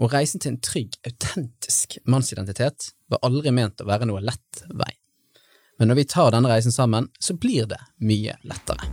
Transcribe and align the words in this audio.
Og 0.00 0.12
reisen 0.12 0.40
til 0.40 0.54
en 0.54 0.60
trygg, 0.64 0.94
autentisk 1.04 1.98
mannsidentitet 2.08 2.92
var 3.12 3.20
aldri 3.26 3.52
ment 3.52 3.82
å 3.82 3.88
være 3.88 4.08
noe 4.08 4.22
lett 4.24 4.62
vei. 4.72 4.94
Men 5.78 5.90
når 5.90 5.98
vi 6.00 6.04
tar 6.08 6.30
denne 6.32 6.48
reisen 6.48 6.72
sammen, 6.72 7.10
så 7.20 7.36
blir 7.36 7.68
det 7.68 7.80
mye 8.00 8.38
lettere. 8.48 8.88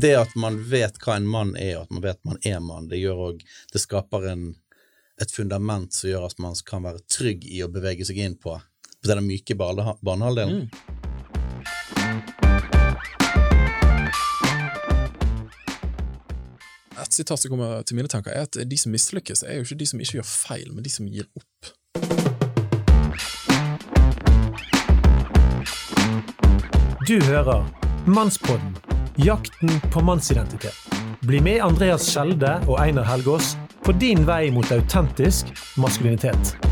Det 0.00 0.14
at 0.16 0.34
man 0.38 0.58
vet 0.70 0.98
hva 1.04 1.18
en 1.18 1.28
mann 1.28 1.54
er, 1.54 1.76
og 1.78 1.86
at 1.86 1.94
man 1.94 2.04
vet 2.08 2.20
man 2.26 2.42
er 2.46 2.60
mann, 2.64 2.88
det 2.90 3.02
gjør 3.02 3.24
òg 3.30 3.42
Det 3.72 3.82
skaper 3.82 4.26
en, 4.32 4.44
et 5.22 5.34
fundament 5.34 5.94
som 5.94 6.10
gjør 6.10 6.30
at 6.30 6.38
man 6.42 6.58
kan 6.66 6.86
være 6.86 7.04
trygg 7.10 7.46
i 7.46 7.62
å 7.62 7.70
bevege 7.70 8.06
seg 8.08 8.18
inn 8.24 8.38
på, 8.40 8.56
på 8.58 9.10
den 9.10 9.22
myke 9.26 9.54
bane- 9.58 9.98
banehalvdelen. 10.02 10.66
Et 10.66 10.89
sitat 17.12 17.42
som 17.42 17.52
kommer 17.52 17.82
til 17.82 17.96
mine 17.98 18.08
tanker, 18.08 18.30
er 18.30 18.46
at 18.48 18.58
de 18.70 18.78
som 18.78 18.92
mislykkes, 18.92 19.42
er 19.42 19.60
jo 19.60 19.66
ikke 19.66 19.80
de 19.82 19.90
som 19.90 20.00
ikke 20.00 20.20
gjør 20.20 20.30
feil, 20.30 20.72
men 20.74 20.84
de 20.84 20.92
som 20.92 21.08
gir 21.10 21.26
opp. 21.36 21.72
Du 27.08 27.16
hører 27.26 27.66
Mannspodden, 28.06 28.76
jakten 29.18 29.80
på 29.92 30.00
mannsidentitet. 30.00 30.76
Bli 31.26 31.40
med 31.40 31.60
Andreas 31.60 32.06
Skjelde 32.08 32.54
og 32.68 32.78
Einar 32.80 33.08
Helgaas 33.10 33.56
på 33.84 33.92
din 33.92 34.24
vei 34.28 34.50
mot 34.54 34.72
autentisk 34.72 35.50
maskulinitet. 35.76 36.69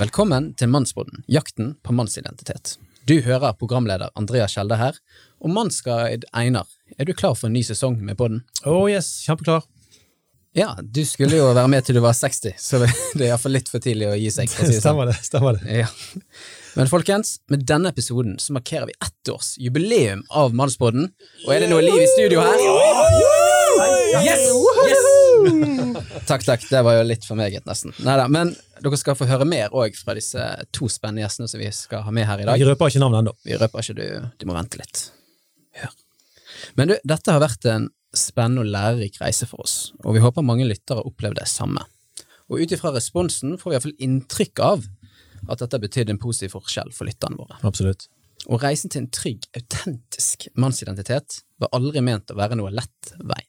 Velkommen 0.00 0.54
til 0.56 0.70
Mannsboden, 0.72 1.18
jakten 1.28 1.74
på 1.84 1.92
mannsidentitet. 1.92 2.78
Du 3.04 3.18
hører 3.20 3.52
programleder 3.60 4.08
Andreas 4.16 4.54
Skjelde 4.54 4.78
her, 4.80 4.96
og 5.44 5.52
mannsguide 5.52 6.24
Einar, 6.32 6.70
er 6.96 7.04
du 7.04 7.12
klar 7.12 7.34
for 7.36 7.50
en 7.50 7.52
ny 7.58 7.60
sesong 7.66 7.98
med 8.00 8.16
podden? 8.16 8.40
Oh 8.64 8.86
yes, 8.88 9.10
kjempeklar. 9.26 9.66
Ja, 10.56 10.70
du 10.80 11.02
skulle 11.04 11.36
jo 11.36 11.50
være 11.52 11.68
med 11.68 11.84
til 11.84 11.98
du 11.98 12.00
var 12.00 12.16
60, 12.16 12.56
så 12.56 12.80
det 12.80 13.26
er 13.26 13.26
iallfall 13.28 13.58
litt 13.58 13.68
for 13.68 13.84
tidlig 13.84 14.08
å 14.08 14.16
gi 14.16 14.32
seg. 14.38 14.48
Si 14.48 14.70
det 14.70 14.78
sånn. 14.78 14.86
Stemmer 14.86 15.12
det. 15.12 15.18
stemmer 15.28 15.60
det. 15.60 15.82
Ja. 15.82 15.92
Men 16.80 16.88
folkens, 16.88 17.36
med 17.52 17.68
denne 17.68 17.92
episoden 17.92 18.40
så 18.40 18.56
markerer 18.56 18.88
vi 18.88 18.96
ett 19.04 19.34
års 19.36 19.52
jubileum 19.60 20.24
av 20.32 20.56
Mannsboden, 20.56 21.10
og 21.44 21.52
er 21.52 21.66
det 21.66 21.74
noe 21.74 21.84
liv 21.84 22.00
i 22.00 22.12
studio 22.16 22.40
her? 22.48 22.68
Yes! 24.24 24.48
yes! 24.48 25.19
Takk, 26.28 26.44
takk, 26.46 26.64
det 26.70 26.82
var 26.86 26.98
jo 26.98 27.06
litt 27.06 27.24
for 27.26 27.38
meget, 27.38 27.64
nesten. 27.68 27.94
Neida, 28.06 28.26
men 28.32 28.52
dere 28.80 28.98
skal 29.00 29.16
få 29.18 29.28
høre 29.28 29.46
mer 29.48 29.72
òg 29.76 29.96
fra 29.98 30.14
disse 30.16 30.42
to 30.76 30.88
spennende 30.92 31.24
gjestene 31.24 31.50
som 31.50 31.62
vi 31.62 31.70
skal 31.74 32.04
ha 32.06 32.14
med 32.14 32.28
her 32.28 32.42
i 32.42 32.48
dag. 32.48 32.60
Vi 32.60 32.68
røper 32.68 32.92
ikke 32.92 33.02
navnet 33.02 33.22
ennå. 33.24 33.34
Vi 33.46 33.56
røper 33.60 33.84
ikke, 33.84 33.96
du, 33.98 34.28
du 34.40 34.46
må 34.48 34.56
vente 34.56 34.80
litt. 34.80 35.06
Hør. 35.80 35.96
Men 36.78 36.92
du, 36.92 36.94
dette 37.14 37.34
har 37.34 37.42
vært 37.42 37.66
en 37.70 37.88
spennende 38.16 38.64
og 38.64 38.70
lærerik 38.74 39.18
reise 39.22 39.46
for 39.46 39.64
oss, 39.64 39.76
og 40.02 40.16
vi 40.16 40.22
håper 40.22 40.46
mange 40.46 40.66
lyttere 40.66 41.00
har 41.00 41.10
opplevd 41.10 41.38
det 41.38 41.48
samme. 41.50 41.84
Og 42.50 42.62
ut 42.62 42.72
ifra 42.74 42.90
responsen 42.94 43.54
får 43.58 43.70
vi 43.70 43.76
iallfall 43.76 44.00
inntrykk 44.06 44.64
av 44.66 44.88
at 45.50 45.62
dette 45.62 45.78
betydde 45.82 46.16
en 46.16 46.22
positiv 46.22 46.56
forskjell 46.56 46.90
for 46.94 47.08
lytterne 47.08 47.38
våre. 47.38 47.60
Absolutt. 47.66 48.08
Og 48.48 48.62
reisen 48.62 48.90
til 48.92 49.04
en 49.04 49.12
trygg, 49.12 49.46
autentisk 49.56 50.48
mannsidentitet 50.58 51.42
var 51.60 51.72
aldri 51.76 52.02
ment 52.04 52.32
å 52.32 52.38
være 52.38 52.58
noe 52.58 52.72
lett 52.74 53.12
vei. 53.20 53.42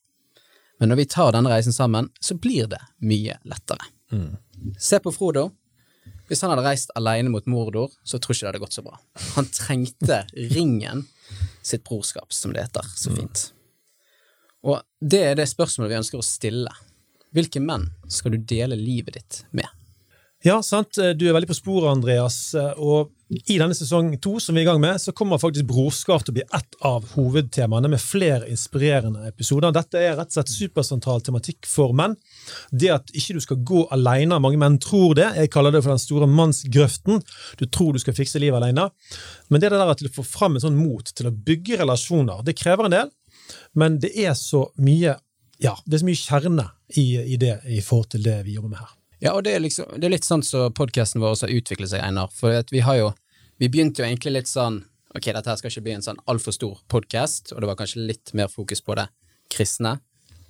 Men 0.81 0.89
når 0.89 0.97
vi 0.97 1.03
tar 1.13 1.35
denne 1.35 1.51
reisen 1.51 1.75
sammen, 1.75 2.07
så 2.17 2.33
blir 2.41 2.65
det 2.65 2.79
mye 3.05 3.35
lettere. 3.45 3.85
Se 4.81 4.97
på 4.99 5.11
Frodo. 5.13 5.51
Hvis 6.25 6.41
han 6.41 6.49
hadde 6.49 6.63
reist 6.65 6.89
alene 6.97 7.29
mot 7.29 7.45
Mordor, 7.45 7.91
så 8.01 8.17
tror 8.17 8.33
ikke 8.33 8.47
det 8.47 8.49
hadde 8.49 8.61
gått 8.63 8.77
så 8.79 8.83
bra. 8.85 8.97
Han 9.35 9.45
trengte 9.53 10.23
ringen, 10.55 11.03
sitt 11.61 11.83
brorskap, 11.85 12.33
som 12.33 12.55
det 12.55 12.63
heter 12.65 12.87
så 12.97 13.13
fint. 13.13 13.43
Og 14.65 14.81
det 14.97 15.21
er 15.27 15.37
det 15.37 15.45
spørsmålet 15.51 15.93
vi 15.93 15.99
ønsker 15.99 16.17
å 16.17 16.25
stille. 16.25 16.73
Hvilke 17.35 17.61
menn 17.61 17.85
skal 18.09 18.33
du 18.33 18.41
dele 18.41 18.79
livet 18.79 19.19
ditt 19.19 19.43
med? 19.53 19.69
Ja, 20.41 20.55
sant. 20.65 20.97
Du 20.97 21.27
er 21.27 21.35
veldig 21.35 21.51
på 21.51 21.55
sporet, 21.59 21.91
Andreas. 21.91 22.55
Og 22.81 23.11
i 23.31 23.59
denne 23.61 23.75
sesong 23.77 24.09
to 24.23 24.39
som 24.41 24.57
vi 24.57 24.63
er 24.63 24.65
i 24.65 24.69
gang 24.71 24.79
med, 24.81 24.97
så 24.97 25.13
kommer 25.13 25.39
faktisk 25.39 25.67
brorskap 25.69 26.23
til 26.25 26.33
å 26.33 26.37
bli 26.39 26.43
ett 26.43 26.77
av 26.87 27.05
hovedtemaene 27.13 27.91
med 27.93 28.01
flere 28.01 28.49
inspirerende 28.49 29.27
episoder. 29.29 29.69
Dette 29.75 29.99
er 30.01 30.15
rett 30.17 30.31
og 30.33 30.39
slett 30.39 30.49
supersentral 30.51 31.21
tematikk 31.23 31.69
for 31.69 31.93
menn. 31.93 32.15
Det 32.73 32.89
at 32.95 33.13
ikke 33.13 33.37
du 33.37 33.43
skal 33.45 33.61
gå 33.69 33.83
alene. 33.93 34.39
Mange 34.41 34.57
menn 34.59 34.79
tror 34.81 35.13
det. 35.19 35.29
Jeg 35.37 35.51
kaller 35.53 35.75
det 35.75 35.83
for 35.85 35.93
den 35.93 36.01
store 36.01 36.29
mannsgrøften. 36.31 37.21
Du 37.61 37.67
tror 37.69 37.93
du 37.93 38.01
skal 38.01 38.17
fikse 38.17 38.41
livet 38.41 38.57
alene. 38.57 38.87
Men 39.47 39.61
det 39.61 39.69
er 39.69 39.77
det 39.77 39.83
der 39.85 39.99
til 39.99 40.09
å 40.09 40.15
få 40.15 40.25
fram 40.25 40.57
en 40.57 40.65
sånn 40.65 40.79
mot 40.79 41.05
til 41.05 41.29
å 41.29 41.35
bygge 41.51 41.83
relasjoner, 41.83 42.41
det 42.47 42.57
krever 42.57 42.89
en 42.89 42.95
del. 42.95 43.13
Men 43.77 43.99
det 44.01 44.15
er 44.17 44.33
så 44.39 44.65
mye 44.81 45.19
ja, 45.61 45.75
det 45.85 45.93
er 45.93 46.01
så 46.01 46.09
mye 46.09 46.17
kjerne 46.17 46.65
i, 46.97 47.05
i 47.35 47.37
det 47.37 47.59
i 47.69 47.83
forhold 47.85 48.15
til 48.15 48.25
det 48.25 48.39
vi 48.47 48.57
jobber 48.57 48.73
med 48.73 48.81
her. 48.81 48.95
Ja, 49.21 49.35
og 49.35 49.43
det 49.45 49.53
er, 49.53 49.61
liksom, 49.61 49.85
det 50.01 50.07
er 50.07 50.15
litt 50.15 50.25
sånn 50.25 50.41
som 50.45 50.73
podkasten 50.73 51.21
vår 51.21 51.35
har 51.43 51.53
utviklet 51.53 51.91
seg, 51.91 52.01
Einar. 52.01 52.31
For 52.33 52.57
vi 52.71 52.85
har 52.85 52.97
jo 52.99 53.11
Vi 53.61 53.67
begynte 53.69 54.01
jo 54.01 54.07
egentlig 54.07 54.31
litt 54.33 54.49
sånn 54.49 54.79
Ok, 55.13 55.27
dette 55.27 55.49
her 55.49 55.57
skal 55.59 55.69
ikke 55.69 55.83
bli 55.85 55.93
en 55.97 56.05
sånn 56.05 56.21
altfor 56.31 56.55
stor 56.55 56.77
podkast, 56.89 57.51
og 57.51 57.59
det 57.61 57.67
var 57.67 57.75
kanskje 57.81 58.05
litt 58.07 58.31
mer 58.33 58.47
fokus 58.47 58.79
på 58.79 58.95
det 58.95 59.09
kristne, 59.51 59.97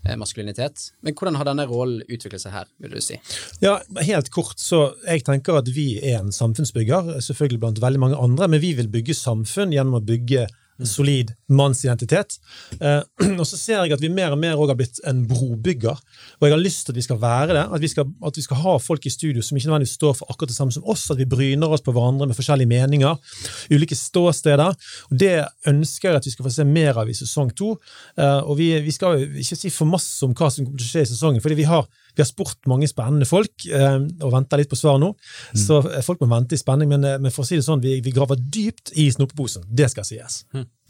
eh, 0.05 0.13
maskulinitet. 0.21 0.91
Men 1.01 1.15
hvordan 1.17 1.39
har 1.39 1.49
denne 1.49 1.65
rollen 1.65 2.03
utviklet 2.05 2.43
seg 2.43 2.53
her, 2.53 2.69
vil 2.77 2.93
du 2.93 3.01
si? 3.01 3.17
Ja, 3.65 3.79
Helt 4.05 4.29
kort, 4.29 4.61
så 4.61 4.93
jeg 5.07 5.25
tenker 5.25 5.57
at 5.57 5.71
vi 5.73 5.97
er 5.97 6.19
en 6.19 6.29
samfunnsbygger, 6.29 7.09
selvfølgelig 7.25 7.63
blant 7.63 7.81
veldig 7.81 8.03
mange 8.03 8.21
andre, 8.21 8.51
men 8.53 8.61
vi 8.61 8.75
vil 8.77 8.91
bygge 8.93 9.17
samfunn 9.17 9.73
gjennom 9.73 9.97
å 9.97 10.05
bygge 10.05 10.45
solid 10.85 11.33
mannsidentitet. 11.53 12.37
Eh, 12.79 13.01
og 13.41 13.45
så 13.47 13.59
ser 13.59 13.81
jeg 13.81 13.95
at 13.95 14.03
vi 14.03 14.11
mer 14.13 14.35
og 14.35 14.41
mer 14.41 14.57
har 14.59 14.77
blitt 14.79 15.01
en 15.07 15.23
brobygger, 15.29 15.99
og 16.39 16.47
jeg 16.47 16.55
har 16.55 16.61
lyst 16.61 16.85
til 16.85 16.95
at 16.95 16.99
vi 17.01 17.05
skal 17.05 17.21
være 17.21 17.55
det. 17.57 17.65
At 17.77 17.83
vi 17.83 17.91
skal, 17.91 18.09
at 18.27 18.37
vi 18.37 18.45
skal 18.45 18.61
ha 18.63 18.75
folk 18.81 19.05
i 19.05 19.13
studio 19.13 19.43
som 19.45 19.57
ikke 19.57 19.71
nødvendigvis 19.71 19.97
står 19.99 20.17
for 20.19 20.33
akkurat 20.33 20.53
det 20.53 20.57
samme 20.57 20.75
som 20.75 20.85
oss, 20.89 21.07
at 21.11 21.19
vi 21.19 21.29
bryner 21.29 21.71
oss 21.71 21.85
på 21.85 21.93
hverandre 21.95 22.29
med 22.29 22.37
forskjellige 22.37 22.71
meninger, 22.71 23.37
ulike 23.71 23.97
ståsteder. 23.97 24.75
og 25.11 25.19
Det 25.25 25.33
ønsker 25.67 26.09
jeg 26.09 26.21
at 26.21 26.29
vi 26.29 26.35
skal 26.35 26.47
få 26.47 26.53
se 26.55 26.67
mer 26.67 27.01
av 27.01 27.09
i 27.09 27.17
sesong 27.17 27.51
to. 27.55 27.75
Eh, 28.17 28.39
og 28.41 28.57
vi, 28.59 28.73
vi 28.83 28.95
skal 28.95 29.25
ikke 29.25 29.59
si 29.59 29.73
for 29.73 29.89
masse 29.89 30.23
om 30.25 30.35
hva 30.35 30.51
som 30.51 30.65
kommer 30.65 30.79
til 30.79 30.89
å 30.89 30.93
skje 30.95 31.05
i 31.07 31.11
sesongen, 31.13 31.43
fordi 31.43 31.59
vi 31.61 31.69
har 31.69 31.87
vi 32.15 32.21
har 32.21 32.27
spurt 32.27 32.67
mange 32.67 32.89
spennende 32.89 33.27
folk 33.27 33.65
eh, 33.71 33.97
og 34.21 34.33
venter 34.33 34.61
litt 34.61 34.71
på 34.71 34.79
svar 34.79 34.99
nå. 35.01 35.13
Så 35.57 35.79
eh, 35.87 36.03
folk 36.05 36.21
må 36.23 36.29
vente 36.31 36.57
i 36.57 36.61
spenning, 36.61 36.91
men, 36.91 37.05
eh, 37.07 37.19
men 37.21 37.33
for 37.33 37.45
å 37.45 37.47
si 37.47 37.59
det 37.59 37.65
sånn, 37.67 37.83
vi, 37.83 37.99
vi 38.03 38.13
graver 38.15 38.39
dypt 38.39 38.93
i 38.99 39.07
snopeposen. 39.13 39.67
Det 39.67 39.89
skal 39.93 40.07
sies. 40.07 40.41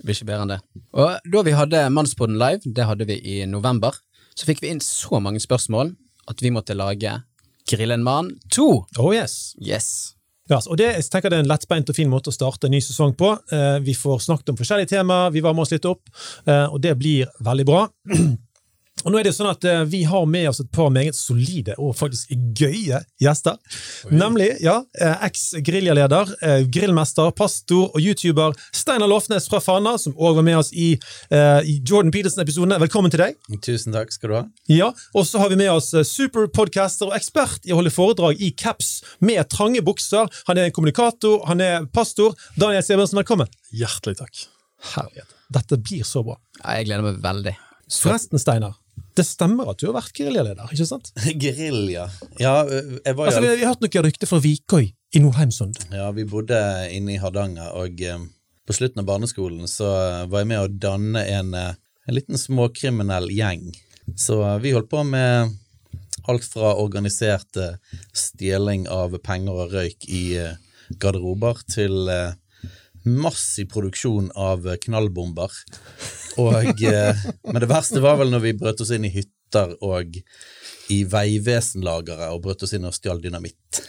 Blir 0.01 0.17
ikke 0.17 0.29
bedre 0.29 0.45
enn 0.45 0.53
det. 0.55 0.61
Og 0.97 1.33
da 1.33 1.43
vi 1.45 1.57
hadde 1.57 1.83
Mannspodden 1.93 2.39
live, 2.41 2.61
det 2.65 2.87
hadde 2.89 3.07
vi 3.09 3.19
i 3.21 3.41
november, 3.49 3.97
så 4.35 4.47
fikk 4.47 4.63
vi 4.63 4.71
inn 4.73 4.81
så 4.83 5.19
mange 5.21 5.41
spørsmål 5.43 5.93
at 6.31 6.41
vi 6.41 6.53
måtte 6.53 6.77
lage 6.77 7.19
Grill 7.69 7.93
en 7.93 8.03
mann 8.03 8.33
2. 8.55 8.67
Oh 8.99 9.11
yes. 9.13 9.53
Yes. 9.61 10.15
Ja, 10.49 10.57
og 10.65 10.75
det, 10.81 10.89
jeg 10.97 11.07
tenker 11.07 11.31
det 11.31 11.37
er 11.39 11.45
en 11.45 11.51
lettbeint 11.51 11.89
og 11.91 11.95
fin 11.95 12.09
måte 12.11 12.31
å 12.31 12.35
starte 12.35 12.67
en 12.67 12.73
ny 12.75 12.81
sesong 12.83 13.13
på. 13.15 13.29
Eh, 13.53 13.77
vi 13.85 13.93
får 13.95 14.25
snakket 14.25 14.51
om 14.51 14.57
forskjellige 14.59 14.91
temaer, 14.97 15.31
vi 15.31 15.43
varmer 15.45 15.63
oss 15.63 15.71
litt 15.71 15.87
opp, 15.87 16.09
eh, 16.43 16.65
og 16.65 16.81
det 16.83 16.97
blir 16.99 17.29
veldig 17.45 17.67
bra. 17.69 17.85
Og 19.01 19.13
nå 19.13 19.19
er 19.19 19.25
det 19.25 19.33
sånn 19.35 19.49
at 19.49 19.65
eh, 19.65 19.83
Vi 19.89 20.03
har 20.09 20.27
med 20.29 20.49
oss 20.51 20.61
et 20.61 20.69
par 20.73 20.91
meget 20.93 21.17
solide 21.17 21.73
og 21.81 21.95
faktisk 21.97 22.31
gøye 22.57 23.01
gjester. 23.21 23.57
Nemlig 24.13 24.49
ja, 24.63 24.77
eh, 25.01 25.23
eks-geriljaleder, 25.27 26.33
eh, 26.45 26.63
grillmester, 26.71 27.31
pastor 27.37 27.89
og 27.89 27.99
youtuber 28.01 28.55
Steinar 28.75 29.09
Lofnes 29.09 29.47
fra 29.49 29.61
Fana, 29.63 29.95
som 30.01 30.13
òg 30.17 30.37
var 30.39 30.45
med 30.45 30.59
oss 30.59 30.71
i, 30.73 30.91
i 31.31 31.75
Jordan 31.87 32.11
Peterson-episodene. 32.13 32.77
Velkommen 32.81 33.11
til 33.13 33.23
deg. 33.23 33.37
Tusen 33.63 33.95
takk 33.95 34.13
skal 34.13 34.31
du 34.31 34.35
ha. 34.37 34.43
Ja, 34.71 34.91
Og 35.17 35.25
så 35.29 35.41
har 35.41 35.51
vi 35.51 35.57
med 35.59 35.71
oss 35.73 35.91
superpodcaster 36.07 37.09
og 37.09 37.17
ekspert 37.17 37.65
i 37.67 37.73
å 37.73 37.79
holde 37.79 37.93
foredrag 37.93 38.41
i 38.41 38.51
caps 38.57 39.01
med 39.23 39.41
trange 39.51 39.83
bukser. 39.85 40.29
Han 40.49 40.59
er 40.61 40.69
en 40.69 40.75
kommunikator, 40.75 41.41
han 41.49 41.63
er 41.63 41.87
pastor. 41.93 42.35
Daniel 42.59 42.85
Seversen, 42.85 43.19
velkommen. 43.21 43.49
Hjertelig 43.75 44.19
takk. 44.21 44.45
Herlighet. 44.95 45.35
Dette 45.51 45.77
blir 45.81 46.05
så 46.07 46.23
bra. 46.25 46.37
Ja, 46.61 46.77
jeg 46.79 46.89
gleder 46.89 47.09
meg 47.09 47.21
veldig. 47.23 47.57
Forresten, 47.91 48.39
Steinar. 48.39 48.77
Det 49.17 49.25
stemmer 49.27 49.67
at 49.71 49.79
du 49.81 49.89
har 49.89 49.97
vært 49.97 50.15
geriljaleder, 50.15 50.71
ikke 50.71 50.87
sant? 50.87 51.11
Gerilja. 51.43 52.07
Ja, 52.39 52.61
jeg 52.63 53.15
var 53.17 53.27
jo 53.27 53.29
Altså, 53.29 53.41
vi, 53.43 53.49
har 53.51 53.73
hørt 53.73 53.83
noen 53.83 54.05
rykter 54.07 54.29
fra 54.29 54.39
Vikøy 54.43 54.85
i 54.87 55.21
Nordheimsund. 55.23 55.81
Ja, 55.91 56.07
vi 56.15 56.25
bodde 56.29 56.59
inne 56.95 57.17
i 57.17 57.19
Hardanger, 57.19 57.73
og 57.81 57.99
eh, 58.07 58.21
på 58.67 58.77
slutten 58.77 59.03
av 59.03 59.09
barneskolen 59.09 59.67
så 59.67 59.89
eh, 59.91 60.27
var 60.31 60.45
jeg 60.45 60.51
med 60.53 60.63
å 60.63 60.71
danne 60.87 61.25
en, 61.27 61.51
eh, 61.57 61.73
en 62.07 62.17
liten 62.17 62.39
småkriminell 62.39 63.27
gjeng. 63.35 63.67
Så 64.15 64.39
eh, 64.47 64.59
vi 64.63 64.75
holdt 64.77 64.91
på 64.93 65.03
med 65.07 65.57
alt 66.31 66.45
fra 66.47 66.75
organisert 66.79 67.57
eh, 67.59 67.75
stjeling 68.15 68.87
av 68.91 69.17
penger 69.25 69.65
og 69.65 69.75
røyk 69.75 70.07
i 70.07 70.23
eh, 70.39 70.55
garderober 71.01 71.59
til 71.71 72.07
eh, 72.11 72.31
massiv 73.05 73.69
produksjon 73.73 74.31
av 74.35 74.67
eh, 74.67 74.79
knallbomber. 74.85 75.51
Og, 76.41 76.83
eh, 76.87 77.25
men 77.47 77.61
det 77.63 77.69
verste 77.71 78.03
var 78.03 78.19
vel 78.21 78.33
når 78.33 78.45
vi 78.45 78.57
brøt 78.61 78.83
oss 78.83 78.93
inn 78.95 79.07
i 79.07 79.13
hytter 79.13 79.75
og 79.83 80.17
i 80.91 81.01
Vegvesenlageret 81.07 82.31
og 82.31 82.43
brøt 82.45 82.63
oss 82.65 82.75
inn 82.77 82.87
og 82.87 82.95
stjal 82.95 83.21
dynamitt. 83.23 83.81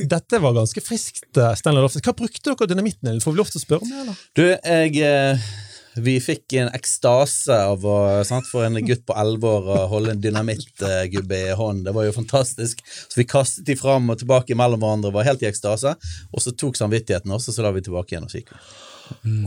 Dette 0.00 0.40
var 0.40 0.54
ganske 0.56 0.80
friskt, 0.84 1.26
Stanley 1.60 1.84
Hva 2.00 2.14
brukte 2.16 2.52
dere 2.52 2.68
dynamitten 2.70 3.10
til? 3.10 3.20
Får 3.24 3.34
vi 3.34 3.40
lov 3.40 3.50
til 3.52 3.60
å 3.60 3.64
spørre 3.64 3.84
om 3.84 3.90
det, 3.90 4.04
eller? 4.04 4.22
Du, 4.36 4.44
jeg 4.48 5.02
eh, 5.04 5.50
Vi 5.94 6.14
fikk 6.22 6.54
en 6.60 6.70
ekstase 6.76 7.56
av 7.72 7.82
å 7.86 7.96
sant, 8.26 8.46
for 8.46 8.66
en 8.66 8.78
gutt 8.86 9.02
på 9.08 9.16
elleve 9.18 9.50
år 9.56 9.70
å 9.74 9.78
holde 9.90 10.14
en 10.14 10.22
dynamittgubbe 10.22 11.40
i 11.48 11.56
hånden. 11.58 11.82
Det 11.88 11.94
var 11.96 12.06
jo 12.06 12.14
fantastisk. 12.14 12.84
Så 12.86 13.18
vi 13.18 13.26
kastet 13.28 13.66
de 13.66 13.76
fram 13.78 14.06
og 14.12 14.20
tilbake 14.20 14.54
mellom 14.58 14.82
hverandre, 14.82 15.12
var 15.14 15.26
helt 15.26 15.42
i 15.42 15.50
ekstase. 15.50 15.96
Og 16.30 16.44
så 16.44 16.54
tok 16.54 16.78
samvittigheten 16.78 17.34
også, 17.34 17.54
så 17.56 17.66
la 17.66 17.74
vi 17.74 17.82
tilbake 17.86 18.14
igjen 18.14 18.28
og 18.28 18.32
så 18.32 18.42
gikk 18.42 18.54
vi. 18.54 18.62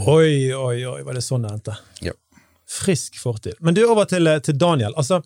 Oi, 0.03 0.51
oi, 0.51 0.77
oi, 0.83 0.99
var 1.07 1.15
det 1.15 1.23
sånn 1.23 1.47
det 1.47 1.53
endte? 1.55 1.77
Ja. 2.03 2.15
Frisk 2.67 3.15
fortid. 3.21 3.55
Men 3.63 3.77
du, 3.77 3.85
over 3.87 4.09
til, 4.09 4.27
til 4.43 4.57
Daniel. 4.59 4.95
Altså, 4.99 5.21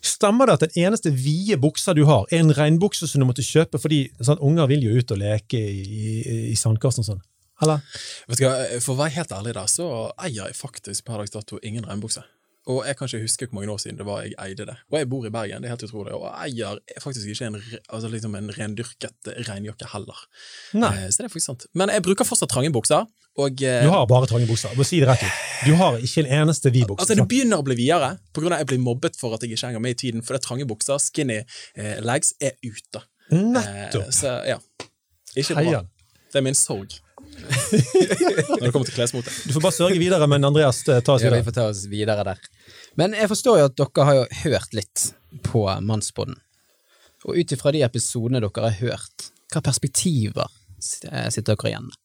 Stemmer 0.00 0.48
det 0.48 0.54
at 0.54 0.62
den 0.64 0.86
eneste 0.86 1.10
vide 1.12 1.58
buksa 1.60 1.92
du 1.92 2.06
har, 2.08 2.24
er 2.32 2.40
en 2.40 2.54
regnbukse 2.56 3.04
som 3.08 3.20
du 3.20 3.26
måtte 3.28 3.44
kjøpe 3.44 3.76
fordi 3.80 4.06
sånn, 4.16 4.40
unger 4.40 4.70
vil 4.70 4.86
jo 4.86 4.94
ut 4.96 5.12
og 5.12 5.20
leke 5.20 5.60
i, 5.60 5.82
i, 5.84 6.36
i 6.54 6.56
sandkassen 6.56 7.04
og 7.04 7.08
sånn? 7.10 7.20
Eller? 7.62 7.80
Vet 8.28 8.40
du 8.40 8.44
hva, 8.46 8.56
For 8.80 8.94
å 8.94 9.00
være 9.02 9.16
helt 9.18 9.32
ærlig, 9.36 9.54
da, 9.58 9.64
så 9.70 9.86
eier 10.18 10.46
jeg 10.46 10.56
faktisk 10.58 11.04
per 11.08 11.20
dags 11.22 11.34
dato 11.34 11.58
ingen 11.62 11.84
regnbukse. 11.88 12.22
Og 12.70 12.82
jeg 12.86 12.96
kan 12.98 13.08
ikke 13.08 13.22
huske 13.24 13.46
hvor 13.48 13.56
mange 13.56 13.72
år 13.72 13.78
siden 13.80 13.96
det 13.98 14.04
var 14.06 14.20
jeg 14.22 14.34
eide 14.44 14.66
det. 14.68 14.74
Og 14.92 14.98
jeg 15.00 15.08
bor 15.10 15.24
i 15.26 15.30
Bergen, 15.32 15.62
det 15.64 15.70
er 15.70 15.72
helt 15.74 15.84
utrolig. 15.86 16.12
Og 16.14 16.26
eier 16.44 16.76
faktisk 17.02 17.30
ikke 17.32 17.48
en, 17.48 17.56
altså 17.88 18.10
liksom 18.12 18.36
en 18.36 18.50
rendyrket 18.54 19.30
regnjakke 19.48 19.88
heller. 19.94 20.20
Nei. 20.76 20.90
Eh, 20.98 21.08
Så 21.08 21.22
det 21.22 21.30
er 21.30 21.32
faktisk 21.32 21.48
sant. 21.48 21.66
Men 21.74 21.92
jeg 21.94 22.04
bruker 22.04 22.28
fortsatt 22.28 22.52
trange 22.52 22.70
bukser. 22.74 23.08
Og 23.40 23.62
eh, 23.64 23.80
Du 23.86 23.90
har 23.94 24.04
bare 24.10 24.28
trange 24.28 24.46
bukser. 24.50 24.76
Må 24.76 24.84
si 24.86 25.00
det 25.00 25.08
rett 25.08 25.24
ut. 25.24 25.40
Du 25.64 25.72
har 25.80 25.96
ikke 25.98 26.26
en 26.26 26.30
eneste 26.42 26.70
vid 26.74 26.84
bukse. 26.90 27.06
Altså, 27.06 27.16
det 27.16 27.26
begynner 27.32 27.62
å 27.62 27.66
bli 27.66 27.78
videre, 27.80 28.12
på 28.36 28.44
grunn 28.44 28.52
av 28.52 28.60
at 28.60 28.66
jeg 28.66 28.72
blir 28.74 28.84
mobbet 28.84 29.16
for 29.18 29.34
at 29.34 29.42
jeg 29.46 29.56
ikke 29.56 29.70
henger 29.72 29.84
med 29.86 29.96
i 29.96 30.00
tiden, 30.04 30.22
for 30.26 30.36
det 30.36 30.42
er 30.42 30.46
trange 30.50 30.68
bukser, 30.68 31.00
skinny 31.02 31.40
eh, 31.40 31.96
legs, 32.04 32.34
er 32.44 32.58
ute. 32.66 33.02
Nettopp! 33.32 34.10
så 34.14 34.36
ja. 34.48 34.60
Ikke 35.38 35.56
bra. 35.56 35.82
Det 36.30 36.38
er 36.38 36.44
min 36.44 36.58
sorg. 36.58 37.00
Når 37.38 38.64
det 38.64 38.72
kommer 38.74 38.88
til 38.88 38.96
klesmote. 38.96 39.32
Du 39.46 39.54
får 39.54 39.64
bare 39.64 39.76
sørge 39.76 39.98
videre, 40.00 40.26
men 40.30 40.44
Andreas, 40.46 40.82
eh, 40.88 41.00
ta 41.04 41.14
oss 41.16 41.24
videre. 41.24 41.40
Ja, 41.40 41.44
vi 41.44 41.48
får 41.50 41.56
ta 41.56 41.66
oss 41.70 41.84
videre 41.90 42.26
der. 42.26 42.42
Men 43.00 43.14
jeg 43.16 43.30
forstår 43.30 43.60
jo 43.60 43.68
at 43.70 43.78
dere 43.78 44.06
har 44.08 44.18
jo 44.18 44.28
hørt 44.44 44.76
litt 44.76 45.06
på 45.46 45.64
Mannspodden. 45.86 46.38
Og 47.28 47.36
ut 47.36 47.54
ifra 47.54 47.72
de 47.76 47.84
episodene 47.86 48.42
dere 48.42 48.68
har 48.68 48.78
hørt, 48.80 49.30
hva 49.52 49.62
perspektiver 49.64 50.50
sitter 50.80 51.52
dere 51.52 51.72
igjen 51.72 51.90
med? 51.90 51.98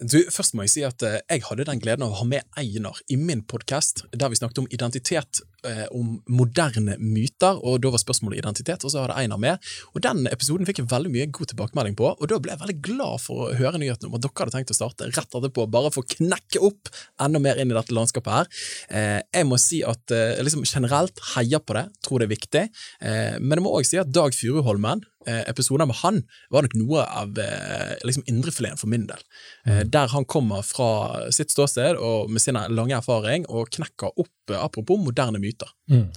Du, 0.00 0.16
først 0.32 0.54
må 0.56 0.64
jeg 0.64 0.72
si 0.72 0.82
at 0.86 1.02
eh, 1.04 1.18
jeg 1.28 1.44
hadde 1.44 1.66
den 1.68 1.80
gleden 1.82 2.06
av 2.06 2.14
å 2.14 2.20
ha 2.22 2.24
med 2.24 2.46
Einar 2.56 2.96
i 3.12 3.18
min 3.20 3.42
podkast, 3.44 4.06
der 4.16 4.30
vi 4.32 4.38
snakket 4.38 4.62
om 4.62 4.68
identitet, 4.72 5.42
eh, 5.68 5.86
om 5.96 6.18
moderne 6.30 6.96
myter, 7.00 7.60
og 7.64 7.80
da 7.84 7.92
var 7.92 8.02
spørsmålet 8.02 8.40
identitet, 8.42 8.84
og 8.84 8.92
så 8.92 9.04
hadde 9.04 9.18
Einar 9.20 9.40
med. 9.40 9.70
Og 9.94 10.04
den 10.04 10.26
episoden 10.30 10.68
fikk 10.68 10.82
jeg 10.82 10.90
veldig 10.92 11.12
mye 11.12 11.28
god 11.34 11.52
tilbakemelding 11.52 11.98
på, 11.98 12.12
og 12.14 12.30
da 12.30 12.40
ble 12.42 12.54
jeg 12.54 12.62
veldig 12.62 12.78
glad 12.86 13.22
for 13.24 13.46
å 13.46 13.50
høre 13.58 13.80
nyheten 13.82 14.10
om 14.10 14.16
at 14.18 14.24
dere 14.24 14.44
hadde 14.44 14.56
tenkt 14.56 14.74
å 14.74 14.78
starte 14.78 15.10
rett 15.10 15.38
etterpå, 15.40 15.66
bare 15.70 15.92
for 15.94 16.04
å 16.04 16.16
knekke 16.16 16.62
opp 16.66 16.90
enda 17.22 17.42
mer 17.42 17.60
inn 17.60 17.72
i 17.72 17.76
dette 17.76 17.94
landskapet 17.96 18.34
her. 18.34 18.50
Eh, 18.90 19.20
jeg 19.40 19.48
må 19.48 19.60
si 19.60 19.82
at 19.86 20.14
eh, 20.14 20.40
liksom 20.44 20.66
generelt 20.68 21.20
heier 21.34 21.62
på 21.62 21.76
det, 21.78 21.86
tror 22.06 22.20
det 22.20 22.28
er 22.28 22.34
viktig, 22.34 22.66
eh, 23.00 23.38
men 23.40 23.58
jeg 23.58 23.66
må 23.66 23.74
også 23.76 23.94
si 23.94 24.02
at 24.02 24.12
Dag 24.14 24.36
Furuholmen, 24.36 25.04
eh, 25.26 25.42
episoder 25.50 25.88
med 25.88 26.00
han 26.00 26.22
var 26.52 26.64
nok 26.64 26.76
noe 26.80 27.04
av 27.04 27.38
eh, 27.40 27.96
liksom 28.06 28.24
indrefileten 28.30 28.80
for 28.80 28.90
min 28.92 29.06
del. 29.10 29.20
Mm. 29.66 29.90
der 29.92 30.08
han 30.08 30.24
kommer 30.24 30.62
fra 30.64 31.30
sitt 31.34 31.52
ståsted 31.52 31.98
og 32.00 32.30
med 32.32 32.40
sin 32.42 32.56
lange 32.72 32.96
erfaring 32.96 33.44
og 33.48 33.68
knekker 33.74 34.14
opp, 34.16 34.32
eh, 34.50 34.60
apropos 34.60 35.00
moderne 35.00 35.40
myter. 35.42 35.70
Mm. 35.90 36.08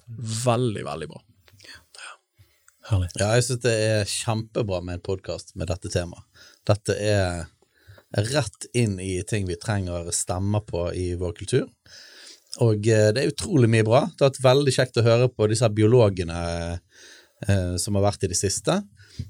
Veldig, 0.45 0.83
veldig 0.88 1.09
bra. 1.13 1.24
Herlig. 2.83 3.09
Ja, 3.15 3.30
jeg 3.38 3.45
syns 3.47 3.63
det 3.63 3.74
er 3.80 4.09
kjempebra 4.09 4.81
med 4.83 4.97
en 4.97 5.03
podkast 5.06 5.53
med 5.56 5.69
dette 5.71 5.91
temaet. 5.91 6.25
Dette 6.68 6.95
er 7.00 7.45
rett 8.33 8.68
inn 8.77 8.97
i 9.00 9.21
ting 9.25 9.47
vi 9.47 9.56
trenger 9.57 10.12
stemmer 10.13 10.65
på 10.68 10.89
i 10.94 11.13
vår 11.19 11.38
kultur. 11.38 11.69
Og 12.62 12.85
eh, 12.85 13.09
det 13.15 13.24
er 13.24 13.31
utrolig 13.31 13.69
mye 13.71 13.85
bra. 13.88 14.03
Det 14.12 14.25
har 14.25 14.33
vært 14.33 14.44
veldig 14.44 14.74
kjekt 14.75 15.00
å 15.00 15.06
høre 15.06 15.30
på 15.31 15.47
disse 15.50 15.69
biologene 15.74 16.41
eh, 17.47 17.74
som 17.81 17.97
har 17.97 18.09
vært 18.12 18.27
i 18.27 18.31
det 18.33 18.38
siste. 18.38 18.81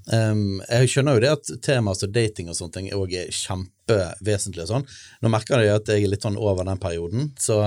Um, 0.08 0.62
jeg 0.68 0.92
skjønner 0.92 1.18
jo 1.18 1.24
det 1.24 1.32
at 1.34 1.52
temaer 1.66 1.98
som 1.98 2.12
dating 2.14 2.52
og 2.52 2.58
sånne 2.58 2.76
ting 2.76 2.90
også 2.94 3.20
er 3.20 3.38
kjempevesentlig 3.38 4.64
og 4.66 4.70
sånn. 4.72 4.86
Nå 5.24 5.32
merker 5.34 5.64
jeg 5.64 5.76
at 5.80 5.92
jeg 5.92 6.06
er 6.06 6.14
litt 6.14 6.26
sånn 6.26 6.40
over 6.40 6.68
den 6.68 6.82
perioden, 6.82 7.32
så 7.40 7.60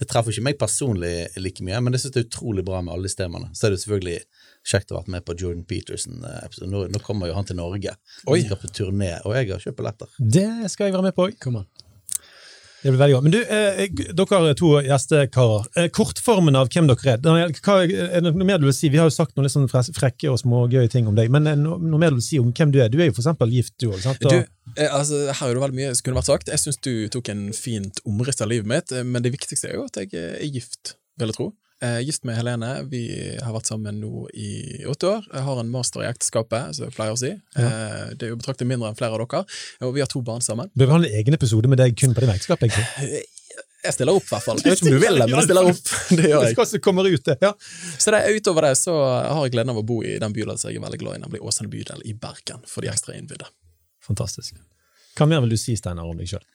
det 0.00 0.08
treffer 0.10 0.34
ikke 0.34 0.46
meg 0.48 0.60
personlig 0.60 1.14
like 1.40 1.64
mye, 1.64 1.80
men 1.84 1.96
jeg 1.96 2.04
synes 2.04 2.16
det 2.16 2.24
er 2.24 2.28
utrolig 2.30 2.66
bra 2.66 2.82
med 2.84 2.94
alle 2.96 3.08
disse 3.08 3.20
temaene. 3.20 3.52
Så 3.56 3.68
er 3.68 3.74
det 3.74 3.82
selvfølgelig 3.84 4.18
kjekt 4.64 4.92
å 4.92 4.96
ha 4.96 5.02
vært 5.02 5.14
med 5.16 5.26
på 5.28 5.36
Jordan 5.40 5.64
Peterson-episoden. 5.68 6.72
Nå, 6.72 6.86
nå 6.92 7.04
kommer 7.04 7.28
jo 7.28 7.36
han 7.36 7.48
til 7.48 7.60
Norge. 7.60 7.96
Oi. 8.24 8.38
Han 8.40 8.46
skal 8.48 8.62
på 8.64 8.74
turné, 8.80 9.14
og 9.24 9.36
jeg 9.36 9.52
har 9.52 9.64
kjøpt 9.66 9.80
billetter. 9.80 10.14
Det 10.18 10.50
skal 10.72 10.88
jeg 10.88 10.96
være 10.96 11.10
med 11.10 11.16
på 11.16 11.28
òg. 11.28 11.40
Kom 11.42 11.60
an. 11.60 11.68
Det 12.84 12.90
blir 12.92 13.00
veldig 13.00 13.14
godt. 13.14 13.24
Men 13.24 13.32
du, 13.32 13.38
eh, 13.40 13.78
dere 14.12 14.38
er 14.50 14.56
to 14.58 14.70
gjestekarer. 14.84 15.68
Eh, 15.80 15.86
kortformen 15.88 16.56
av 16.60 16.68
hvem 16.68 16.90
dere 16.90 17.14
er. 17.14 17.54
Hva, 17.64 17.78
er 17.80 18.20
det 18.20 18.32
noe 18.34 18.44
mer 18.44 18.60
du 18.60 18.66
vil 18.68 18.76
si? 18.76 18.90
Vi 18.92 19.00
har 19.00 19.08
jo 19.08 19.14
sagt 19.14 19.32
noen 19.38 19.48
litt 19.48 19.54
sånn 19.54 19.70
frekke 19.72 20.28
og 20.28 20.36
smågøye 20.42 20.90
ting 20.92 21.08
om 21.08 21.16
deg, 21.16 21.32
men 21.32 21.48
er 21.48 21.56
noe, 21.56 21.78
noe 21.80 22.02
mer 22.02 22.12
du 22.12 22.20
vil 22.20 22.26
si 22.26 22.42
om 22.42 22.52
hvem 22.52 22.74
du 22.74 22.82
er? 22.84 22.92
Du 22.92 22.98
er 23.00 23.08
jo 23.08 23.16
for 23.16 23.24
eksempel 23.24 23.54
gift, 23.56 23.72
du 23.80 23.88
òg. 23.88 24.04
Du, 24.20 24.36
eh, 24.76 24.90
altså, 24.90 25.32
her 25.32 25.48
er 25.48 25.56
det 25.56 25.64
veldig 25.64 25.80
mye 25.80 25.94
som 25.94 26.04
kunne 26.04 26.20
vært 26.20 26.28
sagt. 26.28 26.52
Jeg 26.52 26.60
syns 26.60 26.80
du 26.84 26.92
tok 27.08 27.32
en 27.32 27.46
fint 27.56 28.04
omriss 28.04 28.44
av 28.44 28.52
livet 28.52 28.68
mitt, 28.68 28.92
eh, 28.92 29.06
men 29.08 29.24
det 29.24 29.32
viktigste 29.32 29.72
er 29.72 29.78
jo 29.78 29.86
at 29.88 29.96
jeg 30.02 30.12
eh, 30.12 30.36
er 30.44 30.52
gift, 30.52 30.98
vil 31.16 31.32
jeg 31.32 31.38
tro. 31.40 31.54
Eh, 31.84 32.00
gift 32.00 32.24
med 32.24 32.36
Helene. 32.38 32.70
Vi 32.88 33.04
har 33.42 33.52
vært 33.52 33.68
sammen 33.68 33.98
nå 34.00 34.24
i 34.32 34.84
åtte 34.88 35.08
år. 35.10 35.26
Jeg 35.28 35.44
har 35.44 35.58
en 35.60 35.70
master 35.72 36.04
i 36.04 36.08
ekteskapet, 36.08 36.76
som 36.78 36.86
jeg 36.86 36.94
pleier 36.96 37.12
å 37.12 37.18
si. 37.20 37.32
Eh, 37.34 38.04
det 38.16 38.28
er 38.28 38.32
jo 38.32 38.38
betraktet 38.40 38.68
mindre 38.70 38.88
enn 38.88 38.96
flere 38.96 39.18
av 39.18 39.20
dere. 39.20 39.42
Og 39.84 39.92
vi 39.96 40.00
har 40.00 40.08
to 40.08 40.22
barn 40.24 40.44
sammen. 40.44 40.70
Bør 40.72 40.88
vi 40.88 40.94
ha 40.94 41.00
en 41.02 41.18
egen 41.20 41.36
episode 41.36 41.68
med 41.68 41.82
deg 41.82 41.96
kun 42.00 42.16
på 42.16 42.24
din 42.24 42.32
ekteskap? 42.32 42.64
egentlig? 42.64 43.24
Jeg 43.84 43.96
stiller 43.98 44.16
opp, 44.16 44.24
i 44.24 44.32
hvert 44.32 44.46
fall. 44.46 44.62
Jeg 44.64 44.72
vet 44.72 44.80
ikke 44.80 44.88
om 44.88 44.96
du 44.96 45.02
vil 45.02 45.20
det, 45.20 45.26
men 45.28 45.36
jeg 45.36 45.48
stiller 45.50 45.68
opp. 45.74 45.92
Det 46.22 46.30
gjør 46.30 46.46
jeg. 46.48 46.56
Det 46.72 46.80
kommer 46.86 47.10
ut, 47.10 47.24
det. 47.26 47.36
Ja. 47.44 47.52
Så 48.00 48.14
det, 48.14 48.22
utover 48.38 48.70
det 48.70 48.78
så 48.80 48.94
har 49.04 49.42
jeg 49.44 49.52
gleden 49.58 49.74
av 49.74 49.82
å 49.82 49.84
bo 49.84 50.00
i 50.00 50.16
den 50.22 50.32
bydelen 50.32 50.60
som 50.60 50.72
jeg 50.72 50.80
er 50.80 50.86
veldig 50.86 51.02
glad 51.02 51.18
i, 51.18 51.24
nemlig 51.26 51.42
Åsane 51.44 51.68
bydel 51.68 52.00
i 52.08 52.16
Bergen, 52.16 52.64
for 52.70 52.80
de 52.80 52.88
ekstra 52.94 53.18
innbydde. 53.18 53.50
Fantastisk. 54.08 54.56
Hva 55.18 55.28
mer 55.28 55.44
vil 55.44 55.52
du 55.52 55.60
si, 55.60 55.76
Steinar, 55.76 56.08
om 56.08 56.16
deg 56.16 56.32
sjøl? 56.32 56.46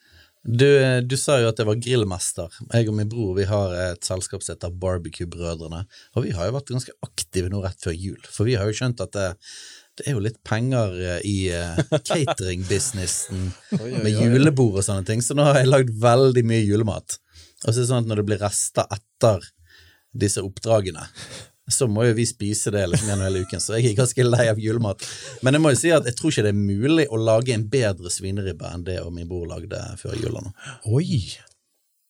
Du, 0.44 0.68
du 1.04 1.16
sa 1.20 1.36
jo 1.42 1.50
at 1.52 1.60
jeg 1.60 1.68
var 1.68 1.80
grillmester. 1.84 2.54
Jeg 2.72 2.88
og 2.88 2.96
min 2.96 3.10
bror 3.12 3.34
vi 3.36 3.48
har 3.50 3.74
et 3.76 4.08
selskap 4.08 4.44
som 4.44 4.56
heter 4.56 4.72
Barbecue-brødrene. 4.82 5.84
Og 6.16 6.26
vi 6.26 6.32
har 6.36 6.48
jo 6.48 6.56
vært 6.56 6.72
ganske 6.72 6.96
aktive 7.06 7.52
nå 7.52 7.60
rett 7.66 7.84
før 7.84 7.98
jul, 7.98 8.22
for 8.32 8.48
vi 8.48 8.56
har 8.60 8.70
jo 8.70 8.78
skjønt 8.80 9.04
at 9.04 9.14
det, 9.18 9.28
det 10.00 10.08
er 10.08 10.16
jo 10.16 10.24
litt 10.24 10.40
penger 10.48 10.96
eh, 11.04 11.20
i 11.28 11.38
eh, 11.52 11.82
catering-businessen 12.08 13.50
med 14.06 14.14
julebord 14.16 14.80
og 14.80 14.86
sånne 14.88 15.04
ting, 15.08 15.24
så 15.26 15.36
nå 15.36 15.44
har 15.50 15.60
jeg 15.60 15.74
lagd 15.74 15.92
veldig 16.00 16.46
mye 16.48 16.64
julemat. 16.64 17.19
Og 17.66 17.74
så 17.74 17.76
er 17.76 17.81
det 17.81 17.90
sånn 17.92 18.06
at 18.06 18.12
når 18.12 18.22
det 18.22 18.30
blir 18.31 18.44
rester 18.46 18.88
etter 18.96 19.50
disse 20.19 20.42
oppdragene, 20.42 21.04
så 21.73 21.88
må 21.92 22.07
jo 22.07 22.16
vi 22.18 22.26
spise 22.30 22.73
det 22.73 22.85
liksom 22.90 23.11
gjennom 23.11 23.28
hele 23.28 23.44
uken, 23.45 23.64
så 23.64 23.78
jeg 23.78 23.92
er 23.92 23.99
ganske 23.99 24.26
lei 24.26 24.47
av 24.52 24.61
julemat. 24.61 25.06
Men 25.45 25.57
jeg 25.57 25.64
må 25.64 25.73
jo 25.73 25.81
si 25.81 25.94
at 25.95 26.07
jeg 26.09 26.18
tror 26.19 26.33
ikke 26.33 26.47
det 26.47 26.54
er 26.54 26.59
mulig 26.59 27.07
å 27.09 27.19
lage 27.21 27.56
en 27.56 27.68
bedre 27.71 28.11
svineribbe 28.14 28.73
enn 28.73 28.88
det 28.88 28.99
og 29.04 29.14
min 29.16 29.30
bror 29.30 29.47
lagde 29.49 29.80
før 30.02 30.18
jula 30.19 30.44
nå. 30.45 30.54
Oi! 30.92 31.21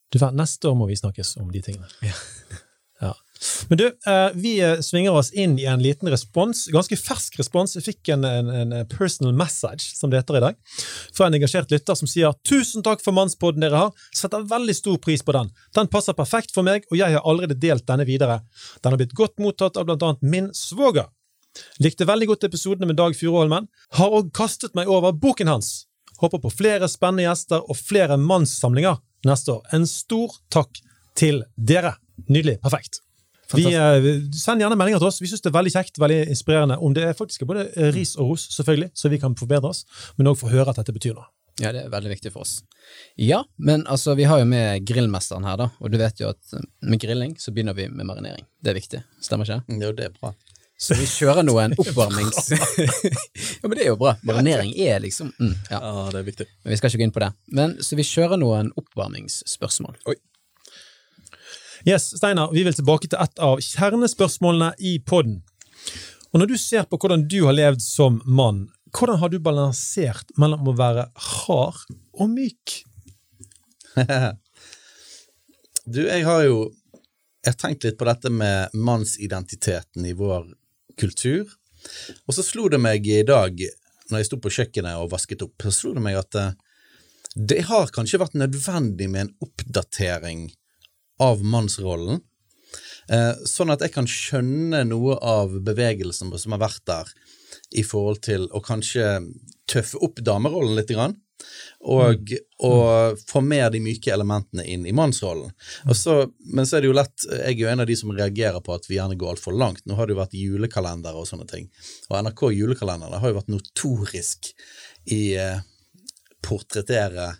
Du, 0.09 0.17
neste 0.33 0.71
år 0.71 0.77
må 0.77 0.89
vi 0.89 0.97
snakkes 0.97 1.35
om 1.41 1.51
de 1.53 1.61
tingene. 1.61 1.89
Ja. 2.01 2.15
Men 3.69 3.77
du, 3.77 3.85
eh, 3.87 4.29
vi 4.33 4.59
eh, 4.59 4.79
svinger 4.83 5.15
oss 5.15 5.31
inn 5.31 5.55
i 5.59 5.65
en 5.69 5.83
liten 5.83 6.09
respons, 6.11 6.65
ganske 6.73 6.97
fersk 6.99 7.39
respons. 7.39 7.75
Jeg 7.77 7.85
fikk 7.85 8.11
en, 8.15 8.25
en, 8.27 8.49
en 8.55 8.73
personal 8.91 9.35
message, 9.37 9.93
som 9.95 10.11
det 10.11 10.19
heter 10.21 10.39
i 10.39 10.43
dag, 10.43 10.57
fra 11.15 11.29
en 11.29 11.37
engasjert 11.37 11.71
lytter 11.71 11.95
som 11.95 12.09
sier 12.09 12.35
'Tusen 12.43 12.83
takk 12.85 13.03
for 13.05 13.15
mannspodden 13.15 13.63
dere 13.63 13.85
har. 13.85 14.07
Setter 14.15 14.47
veldig 14.49 14.75
stor 14.75 14.97
pris 15.03 15.23
på 15.23 15.35
den. 15.35 15.53
Den 15.75 15.91
passer 15.91 16.17
perfekt 16.17 16.53
for 16.55 16.67
meg, 16.67 16.87
og 16.91 16.99
jeg 16.99 17.15
har 17.15 17.23
allerede 17.23 17.59
delt 17.59 17.87
denne 17.87 18.07
videre. 18.07 18.41
Den 18.83 18.93
har 18.93 18.99
blitt 18.99 19.15
godt 19.15 19.39
mottatt 19.39 19.79
av 19.79 19.87
blant 19.87 20.03
annet 20.03 20.21
min 20.35 20.51
svoger. 20.53 21.07
Likte 21.79 22.05
veldig 22.05 22.27
godt 22.33 22.47
episodene 22.49 22.89
med 22.89 22.99
Dag 22.99 23.15
Furuholmen. 23.17 23.67
Har 23.97 24.15
òg 24.15 24.33
kastet 24.35 24.75
meg 24.77 24.91
over 24.91 25.15
boken 25.15 25.47
hans. 25.47 25.87
Håper 26.19 26.41
på 26.43 26.51
flere 26.51 26.89
spennende 26.91 27.29
gjester 27.29 27.63
og 27.63 27.79
flere 27.79 28.19
mannssamlinger 28.19 28.99
neste 29.27 29.55
år. 29.57 29.63
En 29.73 29.87
stor 29.87 30.35
takk 30.51 30.81
til 31.19 31.43
dere. 31.55 31.95
Nydelig. 32.27 32.59
Perfekt. 32.63 32.99
Vi, 33.55 33.65
eh, 33.73 34.07
send 34.35 34.61
gjerne 34.61 34.77
meldinger 34.77 35.01
til 35.01 35.09
oss. 35.09 35.19
Vi 35.21 35.29
syns 35.31 35.41
det 35.41 35.49
er 35.49 35.57
veldig 35.57 35.73
kjekt, 35.73 35.99
veldig 36.01 36.19
inspirerende. 36.29 36.77
Om 36.77 36.93
det 36.93 37.07
er 37.07 37.17
faktisk 37.17 37.47
både 37.49 37.67
eh, 37.73 37.91
ris 37.95 38.15
og 38.17 38.33
ros, 38.33 38.47
selvfølgelig, 38.53 38.91
så 38.93 39.09
vi 39.09 39.21
kan 39.21 39.37
forbedre 39.39 39.71
oss, 39.71 39.85
men 40.17 40.29
òg 40.29 40.37
få 40.41 40.51
høre 40.53 40.69
at 40.69 40.81
dette 40.81 40.95
betyr 40.95 41.17
noe. 41.17 41.29
Ja, 41.59 41.73
det 41.75 41.81
er 41.83 41.89
veldig 41.91 42.13
viktig 42.13 42.31
for 42.31 42.45
oss. 42.45 42.61
Ja, 43.19 43.41
men 43.57 43.83
altså, 43.91 44.13
vi 44.15 44.27
har 44.29 44.39
jo 44.39 44.47
med 44.47 44.85
grillmesteren 44.87 45.47
her, 45.47 45.57
da, 45.59 45.71
og 45.81 45.91
du 45.91 45.97
vet 45.99 46.21
jo 46.21 46.29
at 46.31 46.53
med 46.79 47.01
grilling 47.01 47.35
så 47.41 47.51
begynner 47.51 47.75
vi 47.75 47.89
med 47.91 48.07
marinering. 48.07 48.45
Det 48.63 48.71
er 48.71 48.79
viktig, 48.79 49.01
stemmer 49.23 49.49
ikke? 49.49 49.81
Jo, 49.81 49.91
det 49.97 50.07
er 50.07 50.15
bra. 50.15 50.31
Så 50.79 50.95
vi 50.95 51.03
kjører 51.11 51.43
nå 51.43 51.57
en 51.59 51.75
oppvarmings... 51.81 52.53
ja, 53.59 53.65
men 53.67 53.75
det 53.75 53.83
er 53.83 53.89
jo 53.89 53.97
bra. 53.99 54.13
Marinering 54.23 54.71
er 54.79 55.01
liksom 55.03 55.33
mm, 55.35 55.55
ja. 55.67 55.81
Ja, 55.81 56.05
det 56.13 56.21
er 56.21 56.27
viktig. 56.29 56.47
Men 56.63 56.71
vi 56.71 56.79
skal 56.79 56.93
ikke 56.93 57.01
gå 57.01 57.07
inn 57.09 57.15
på 57.17 57.23
det. 57.25 57.29
Men 57.59 57.75
Så 57.83 57.99
vi 57.99 58.05
kjører 58.07 58.39
noen 58.39 58.71
oppvarmingsspørsmål. 58.79 59.99
Yes, 61.87 62.17
Steinar, 62.17 62.51
vi 62.51 62.65
vil 62.67 62.75
tilbake 62.75 63.07
til 63.07 63.19
et 63.23 63.39
av 63.39 63.61
kjernespørsmålene 63.63 64.73
i 64.83 64.97
podden. 64.99 65.37
Og 66.33 66.41
når 66.41 66.51
du 66.51 66.57
ser 66.59 66.83
på 66.83 66.99
hvordan 66.99 67.23
du 67.31 67.37
har 67.45 67.55
levd 67.55 67.79
som 67.79 68.17
mann, 68.27 68.65
hvordan 68.91 69.21
har 69.21 69.31
du 69.31 69.37
balansert 69.39 70.33
mellom 70.35 70.67
å 70.67 70.75
være 70.75 71.07
hard 71.15 71.79
og 72.19 72.33
myk? 72.33 72.81
du, 75.93 76.03
jeg 76.03 76.27
har 76.27 76.43
jo 76.49 76.67
jeg 77.39 77.53
har 77.53 77.59
tenkt 77.63 77.87
litt 77.87 77.97
på 77.97 78.09
dette 78.09 78.27
med 78.27 78.75
mannsidentiteten 78.75 80.03
i 80.03 80.11
vår 80.19 80.51
kultur. 80.99 81.47
Og 82.27 82.35
så 82.35 82.43
slo 82.43 82.67
det 82.67 82.81
meg 82.83 83.07
i 83.07 83.23
dag, 83.23 83.55
når 84.11 84.19
jeg 84.19 84.27
sto 84.27 84.43
på 84.43 84.51
kjøkkenet 84.51 84.99
og 84.99 85.13
vasket 85.15 85.47
opp, 85.47 85.55
så 85.63 85.71
slo 85.71 85.95
det 85.95 86.03
meg 86.03 86.19
at 86.19 86.35
eh, 86.35 86.55
det 87.39 87.63
har 87.71 87.93
kanskje 87.95 88.19
vært 88.19 88.35
nødvendig 88.35 89.07
med 89.07 89.29
en 89.29 89.35
oppdatering 89.47 90.49
av 91.23 91.43
mannsrollen. 91.43 92.21
Eh, 93.09 93.33
sånn 93.49 93.73
at 93.73 93.81
jeg 93.81 93.93
kan 93.95 94.07
skjønne 94.09 94.83
noe 94.87 95.17
av 95.25 95.55
bevegelsen 95.65 96.31
som 96.37 96.55
har 96.55 96.63
vært 96.67 96.85
der, 96.89 97.15
i 97.73 97.83
forhold 97.85 98.21
til 98.25 98.45
å 98.53 98.61
kanskje 98.65 99.19
tøffe 99.69 99.97
opp 100.05 100.21
damerollen 100.25 100.77
litt. 100.77 100.91
Grann, 100.93 101.15
og, 101.79 102.33
og 102.65 103.19
få 103.29 103.41
med 103.45 103.71
de 103.73 103.81
myke 103.81 104.11
elementene 104.13 104.65
inn 104.67 104.85
i 104.89 104.93
mannsrollen. 104.95 105.51
Så, 105.95 106.19
men 106.53 106.67
så 106.67 106.77
er 106.77 106.83
det 106.83 106.89
jo 106.89 106.97
lett 106.97 107.25
Jeg 107.29 107.55
er 107.55 107.61
jo 107.61 107.69
en 107.71 107.83
av 107.83 107.89
de 107.89 107.95
som 107.97 108.13
reagerer 108.13 108.61
på 108.65 108.75
at 108.75 108.89
vi 108.89 108.97
gjerne 108.97 109.17
går 109.19 109.35
altfor 109.35 109.55
langt. 109.57 109.85
Nå 109.85 109.97
har 109.97 110.07
det 110.07 110.15
jo 110.15 110.21
vært 110.21 110.37
julekalender 110.37 111.17
og 111.17 111.27
sånne 111.29 111.47
ting. 111.49 111.69
Og 112.09 112.17
NRK 112.25 112.45
julekalenderne 112.57 113.21
har 113.21 113.31
jo 113.33 113.39
vært 113.39 113.53
notorisk 113.53 114.51
i 115.15 115.23
eh, 115.39 115.61
portrettere 116.45 117.31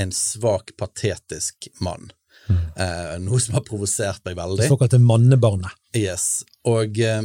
en 0.00 0.12
svak, 0.16 0.72
patetisk 0.78 1.68
mann. 1.84 2.12
Mm. 2.48 2.58
Eh, 2.84 3.14
noe 3.22 3.40
som 3.40 3.56
har 3.58 3.64
provosert 3.66 4.24
meg 4.26 4.36
veldig. 4.38 4.64
Det 4.64 4.72
såkalte 4.72 5.00
mannebarnet. 5.02 5.78
Yes. 5.96 6.42
Og 6.68 6.98
eh, 6.98 7.22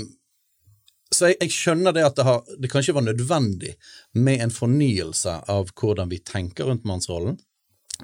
så 1.14 1.32
jeg, 1.32 1.38
jeg, 1.40 1.54
skjønner 1.56 1.96
det 1.96 2.04
at 2.04 2.18
det, 2.18 2.26
har, 2.28 2.42
det 2.60 2.70
kanskje 2.72 2.96
var 2.98 3.06
nødvendig 3.06 3.74
med 4.20 4.44
en 4.44 4.54
fornyelse 4.54 5.38
av 5.52 5.72
hvordan 5.80 6.12
vi 6.12 6.20
tenker 6.20 6.68
rundt 6.68 6.88
mannsrollen, 6.88 7.38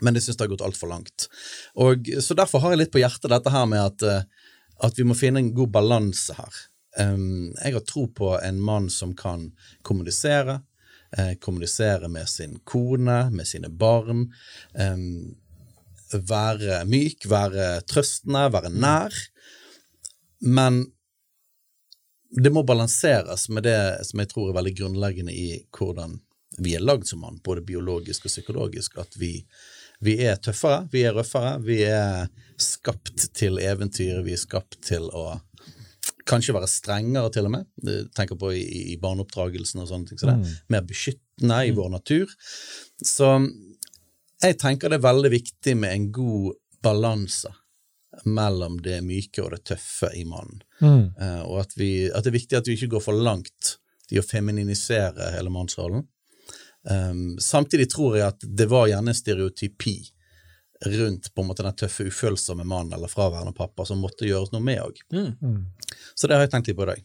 men 0.02 0.16
jeg 0.16 0.26
syns 0.26 0.40
det 0.40 0.48
har 0.48 0.54
gått 0.56 0.66
altfor 0.66 0.90
langt. 0.94 1.28
Og, 1.84 2.08
så 2.24 2.38
derfor 2.38 2.64
har 2.64 2.74
jeg 2.74 2.86
litt 2.86 2.94
på 2.94 3.04
hjertet 3.04 3.32
dette 3.34 3.52
her 3.54 3.68
med 3.70 3.84
at, 3.84 4.06
eh, 4.08 4.54
at 4.88 5.00
vi 5.00 5.08
må 5.08 5.18
finne 5.18 5.44
en 5.44 5.52
god 5.56 5.74
balanse 5.76 6.38
her. 6.38 6.62
Um, 6.94 7.54
jeg 7.58 7.74
har 7.74 7.86
tro 7.90 8.06
på 8.14 8.36
en 8.38 8.60
mann 8.62 8.90
som 8.94 9.16
kan 9.18 9.48
kommunisere, 9.82 10.60
eh, 11.18 11.34
kommunisere 11.42 12.10
med 12.10 12.30
sin 12.30 12.60
kone, 12.70 13.32
med 13.34 13.50
sine 13.50 13.70
barn. 13.70 14.28
Um, 14.78 15.36
være 16.20 16.84
myk, 16.90 17.28
være 17.30 17.70
trøstende, 17.90 18.48
være 18.54 18.72
nær. 18.74 19.16
Men 20.44 20.84
det 22.34 22.52
må 22.54 22.64
balanseres 22.66 23.48
med 23.50 23.68
det 23.68 23.78
som 24.08 24.22
jeg 24.22 24.32
tror 24.32 24.50
er 24.50 24.58
veldig 24.58 24.76
grunnleggende 24.80 25.34
i 25.36 25.48
hvordan 25.78 26.18
vi 26.58 26.76
er 26.78 26.84
lagd 26.86 27.08
som 27.10 27.24
mann, 27.24 27.40
både 27.46 27.64
biologisk 27.66 28.28
og 28.28 28.34
psykologisk. 28.34 28.98
At 29.02 29.16
vi, 29.18 29.36
vi, 30.06 30.18
er 30.26 30.38
tøffere, 30.42 30.84
vi 30.92 31.06
er 31.08 31.16
røffere, 31.18 31.56
vi 31.66 31.82
er 31.88 32.28
skapt 32.62 33.30
til 33.38 33.58
eventyr, 33.62 34.22
vi 34.26 34.36
er 34.36 34.42
skapt 34.42 34.80
til 34.86 35.10
å 35.14 35.40
kanskje 36.28 36.56
være 36.56 36.70
strengere, 36.72 37.32
til 37.34 37.50
og 37.50 37.54
med. 37.58 37.68
Jeg 37.84 38.08
tenker 38.16 38.40
på 38.40 38.54
i, 38.56 38.64
i 38.94 38.98
barneoppdragelsen 39.02 39.84
og 39.84 39.90
sånne 39.90 40.10
ting. 40.10 40.20
Så 40.20 40.30
det 40.30 40.36
er 40.36 40.42
mm. 40.44 40.58
mer 40.76 40.86
beskyttende 40.88 41.60
i 41.68 41.74
mm. 41.74 41.80
vår 41.80 41.94
natur. 41.98 42.34
Så 43.04 43.34
jeg 44.50 44.60
tenker 44.62 44.92
det 44.92 45.00
er 45.00 45.08
veldig 45.08 45.32
viktig 45.34 45.76
med 45.80 45.94
en 45.94 46.08
god 46.16 46.54
balanse 46.84 47.52
mellom 48.30 48.78
det 48.84 49.00
myke 49.06 49.42
og 49.42 49.54
det 49.56 49.64
tøffe 49.72 50.12
i 50.16 50.26
mannen. 50.28 50.62
Mm. 50.82 51.06
Uh, 51.18 51.42
og 51.48 51.62
at, 51.64 51.78
vi, 51.80 51.92
at, 52.10 52.24
det 52.24 52.34
er 52.34 52.40
viktig 52.40 52.60
at 52.60 52.70
vi 52.70 52.78
ikke 52.78 52.92
går 52.96 53.06
for 53.08 53.18
langt 53.18 53.78
i 54.14 54.20
å 54.20 54.26
femininisere 54.26 55.32
hele 55.34 55.54
mannsrollen. 55.54 56.06
Um, 56.84 57.40
samtidig 57.40 57.88
tror 57.94 58.18
jeg 58.20 58.28
at 58.28 58.44
det 58.44 58.68
var 58.72 58.90
gjerne 58.92 59.14
en 59.14 59.18
stereotypi 59.18 59.96
rundt 60.86 61.30
på 61.34 61.42
en 61.42 61.48
måte 61.48 61.64
den 61.64 61.76
tøffe, 61.80 62.04
ufølsomme 62.12 62.66
mannen 62.68 62.94
eller 62.98 63.12
fraværende 63.12 63.56
pappa 63.56 63.86
som 63.88 64.02
måtte 64.04 64.28
gjøres 64.28 64.52
noe 64.52 64.64
med 64.64 64.82
òg. 64.84 65.00
Mm. 65.16 65.32
mm. 65.40 65.62
Så 66.14 66.28
det 66.28 66.36
har 66.36 66.46
jeg 66.46 66.54
tenkt 66.54 66.70
litt 66.70 66.78
på 66.78 66.86
i 66.86 66.92
dag. 66.92 67.04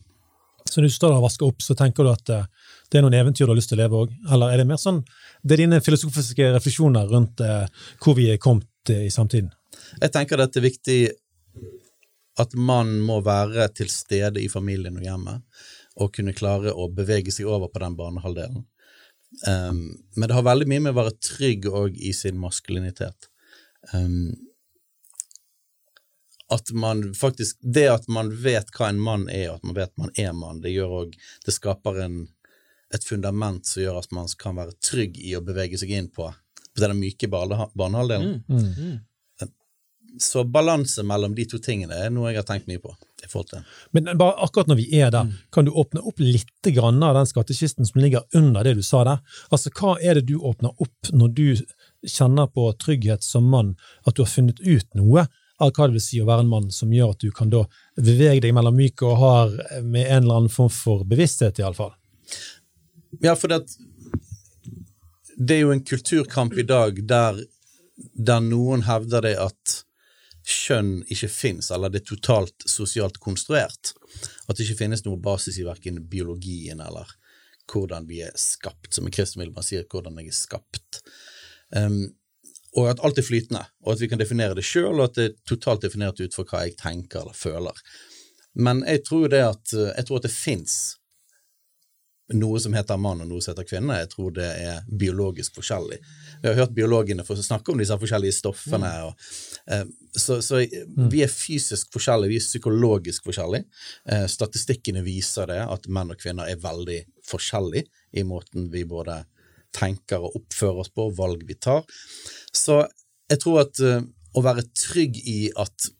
Så 0.68 0.80
når 0.80 0.88
du 0.88 0.94
står 0.94 1.12
der 1.12 1.20
og 1.20 1.26
vasker 1.26 1.48
opp, 1.48 1.62
så 1.64 1.76
tenker 1.78 2.06
du 2.06 2.12
at 2.12 2.34
uh, 2.34 2.72
det 2.88 3.00
er 3.00 3.04
noen 3.04 3.16
eventyr 3.18 3.46
du 3.46 3.52
har 3.52 3.58
lyst 3.58 3.72
til 3.72 3.78
å 3.78 3.82
leve 3.82 4.02
òg? 4.04 4.16
Eller 4.32 4.52
er 4.52 4.62
det 4.62 4.68
mer 4.68 4.80
sånn 4.80 5.02
det 5.42 5.56
er 5.56 5.64
dine 5.64 5.80
filosofiske 5.84 6.50
refleksjoner 6.56 7.08
rundt 7.12 7.42
uh, 7.44 7.64
hvor 8.02 8.18
vi 8.18 8.28
er 8.32 8.42
kommet 8.42 8.92
uh, 8.92 9.04
i 9.06 9.12
samtiden? 9.12 9.50
Jeg 9.98 10.12
tenker 10.14 10.40
at 10.42 10.54
det 10.54 10.62
er 10.62 10.68
viktig 10.68 11.00
at 12.38 12.54
man 12.54 12.98
må 13.02 13.18
være 13.26 13.66
til 13.74 13.90
stede 13.90 14.42
i 14.42 14.50
familien 14.50 14.98
og 14.98 15.06
hjemmet, 15.06 15.62
og 15.98 16.12
kunne 16.14 16.36
klare 16.36 16.70
å 16.70 16.86
bevege 16.94 17.34
seg 17.34 17.48
over 17.50 17.70
på 17.72 17.82
den 17.82 17.96
banehalvdelen. 17.98 18.62
Um, 19.48 19.80
men 20.16 20.28
det 20.28 20.36
har 20.36 20.46
veldig 20.46 20.68
mye 20.70 20.84
med 20.84 20.94
å 20.94 21.00
være 21.00 21.16
trygg 21.18 21.66
òg 21.68 21.98
i 21.98 22.14
sin 22.16 22.38
maskulinitet. 22.40 23.28
Um, 23.92 24.30
at 26.50 26.70
man 26.72 27.02
faktisk 27.14 27.58
Det 27.60 27.86
at 27.92 28.08
man 28.08 28.30
vet 28.42 28.70
hva 28.76 28.88
en 28.88 29.00
mann 29.02 29.28
er, 29.28 29.50
og 29.50 29.58
at 29.58 29.68
man 29.68 29.76
vet 29.76 29.94
man 30.00 30.12
er 30.16 30.32
mann, 30.36 30.62
det 30.64 30.72
gjør 30.72 30.94
òg 31.02 31.16
Det 31.44 31.54
skaper 31.54 32.00
en, 32.04 32.20
et 32.94 33.04
fundament 33.04 33.66
som 33.68 33.82
gjør 33.82 34.00
at 34.00 34.14
man 34.16 34.30
kan 34.40 34.56
være 34.56 34.78
trygg 34.84 35.18
i 35.20 35.36
å 35.36 35.44
bevege 35.44 35.80
seg 35.80 35.92
inn 35.92 36.08
på, 36.12 36.30
på 36.72 36.84
den 36.84 36.96
myke 37.00 37.28
banehalvdelen. 37.28 38.40
Mm, 38.48 38.56
mm, 38.56 38.72
mm 38.78 38.96
så 40.18 40.44
balanse 40.44 41.02
mellom 41.02 41.34
de 41.34 41.44
to 41.48 41.58
tingene 41.62 41.96
er 42.06 42.10
noe 42.12 42.32
jeg 42.32 42.40
har 42.40 42.46
tenkt 42.48 42.68
mye 42.70 42.80
på. 42.82 42.94
i 43.24 43.26
forhold 43.28 43.48
til. 43.50 43.62
Men 43.90 44.12
bare 44.18 44.38
akkurat 44.44 44.68
når 44.70 44.76
vi 44.78 45.00
er 45.00 45.10
der, 45.10 45.26
mm. 45.26 45.32
kan 45.50 45.66
du 45.66 45.72
åpne 45.74 46.00
opp 46.06 46.20
litt 46.22 46.68
grann 46.70 47.02
av 47.02 47.16
den 47.16 47.26
skattkisten 47.26 47.86
som 47.86 48.00
ligger 48.00 48.22
under 48.32 48.62
det 48.64 48.76
du 48.78 48.82
sa 48.86 49.02
der? 49.04 49.18
Altså, 49.50 49.72
Hva 49.74 49.96
er 49.98 50.14
det 50.14 50.28
du 50.28 50.36
åpner 50.38 50.70
opp 50.78 51.10
når 51.10 51.32
du 51.34 51.48
kjenner 52.06 52.46
på 52.46 52.70
trygghet 52.78 53.26
som 53.26 53.50
mann, 53.50 53.74
at 54.06 54.14
du 54.14 54.22
har 54.22 54.30
funnet 54.30 54.62
ut 54.62 54.86
noe 54.94 55.26
av 55.58 55.72
hva 55.74 55.88
det 55.88 55.96
vil 55.96 56.04
si 56.04 56.20
å 56.22 56.28
være 56.28 56.44
en 56.44 56.52
mann, 56.52 56.70
som 56.74 56.92
gjør 56.94 57.14
at 57.14 57.24
du 57.24 57.32
kan 57.34 57.50
da 57.50 57.64
bevege 57.96 58.42
deg 58.44 58.54
mellom 58.54 58.76
myk 58.78 59.02
og 59.06 59.18
hard 59.18 59.58
med 59.82 60.06
en 60.06 60.22
eller 60.22 60.42
annen 60.42 60.52
form 60.52 60.70
for 60.72 61.04
bevissthet, 61.08 61.58
iallfall? 61.58 61.94
Ja, 63.24 63.34
for 63.34 63.50
det, 63.50 63.64
det 65.36 65.58
er 65.58 65.64
jo 65.64 65.74
en 65.74 65.84
kulturkamp 65.84 66.54
i 66.58 66.66
dag 66.68 67.02
der, 67.08 67.42
der 68.14 68.42
noen 68.44 68.86
hevder 68.86 69.26
det 69.26 69.36
at 69.42 69.78
kjønn 70.48 71.02
ikke 71.12 71.28
fins, 71.32 71.70
eller 71.74 71.92
det 71.92 72.02
er 72.02 72.10
totalt 72.14 72.68
sosialt 72.68 73.18
konstruert. 73.20 73.92
At 74.48 74.56
det 74.56 74.64
ikke 74.64 74.84
finnes 74.84 75.04
noe 75.04 75.20
basis 75.20 75.58
i 75.60 75.66
verken 75.66 76.00
biologien 76.08 76.80
eller 76.80 77.10
hvordan 77.68 78.06
vi 78.08 78.22
er 78.24 78.36
skapt. 78.40 78.94
Som 78.94 79.10
Kristin 79.10 79.16
kristen 79.18 79.42
vil 79.42 79.52
man 79.56 79.66
sier 79.66 79.84
hvordan 79.90 80.16
jeg 80.22 80.32
er 80.32 80.38
skapt. 80.38 81.02
Um, 81.74 82.14
og 82.76 82.90
at 82.90 83.00
alt 83.04 83.18
er 83.18 83.26
flytende, 83.26 83.64
og 83.84 83.94
at 83.94 84.02
vi 84.02 84.08
kan 84.10 84.20
definere 84.20 84.56
det 84.58 84.66
sjøl, 84.66 84.98
og 84.98 85.08
at 85.08 85.18
det 85.18 85.26
er 85.28 85.36
totalt 85.48 85.86
definert 85.86 86.20
ut 86.20 86.34
fra 86.36 86.44
hva 86.50 86.64
jeg 86.66 86.76
tenker 86.80 87.22
eller 87.22 87.36
føler. 87.36 87.82
Men 88.58 88.82
jeg 88.86 89.04
tror 89.06 89.28
det 89.32 89.44
at, 89.46 89.72
jeg 89.72 90.08
tror 90.08 90.20
at 90.20 90.26
det 90.26 90.34
fins 90.34 90.78
noe 92.36 92.60
som 92.60 92.74
heter 92.76 92.98
mann 93.00 93.22
og 93.24 93.28
noe 93.30 93.40
som 93.40 93.54
heter 93.54 93.66
kvinne. 93.68 93.96
Jeg 94.02 94.10
tror 94.12 94.32
det 94.36 94.48
er 94.60 94.88
biologisk 95.00 95.56
forskjellig. 95.56 95.96
Vi 96.42 96.48
har 96.50 96.58
hørt 96.58 96.74
biologene 96.76 97.24
snakke 97.24 97.72
om 97.72 97.80
disse 97.80 97.96
forskjellige 97.96 98.36
stoffene. 98.36 98.90
Mm. 98.90 99.06
Og, 99.06 99.30
eh, 99.72 99.84
så, 100.12 100.40
så 100.44 100.60
mm. 100.60 101.08
vi 101.12 101.22
er 101.24 101.32
fysisk 101.32 101.92
forskjellige, 101.94 102.34
vi 102.34 102.40
er 102.40 102.44
psykologisk 102.44 103.30
forskjellige. 103.30 103.64
Eh, 104.12 104.26
statistikkene 104.28 105.04
viser 105.06 105.48
det, 105.48 105.62
at 105.64 105.88
menn 105.88 106.12
og 106.12 106.20
kvinner 106.20 106.50
er 106.50 106.60
veldig 106.60 107.00
forskjellige 107.28 107.88
i 108.20 108.26
måten 108.28 108.68
vi 108.72 108.84
både 108.88 109.22
tenker 109.74 110.22
og 110.24 110.36
oppfører 110.40 110.84
oss 110.84 110.92
på, 110.94 111.08
valg 111.16 111.44
vi 111.48 111.56
tar. 111.58 111.84
Så 112.54 112.82
jeg 113.28 113.42
tror 113.42 113.62
at 113.66 113.82
uh, 113.84 114.00
å 114.36 114.44
være 114.44 114.66
trygg 114.76 115.18
i 115.28 115.40
at 115.58 115.90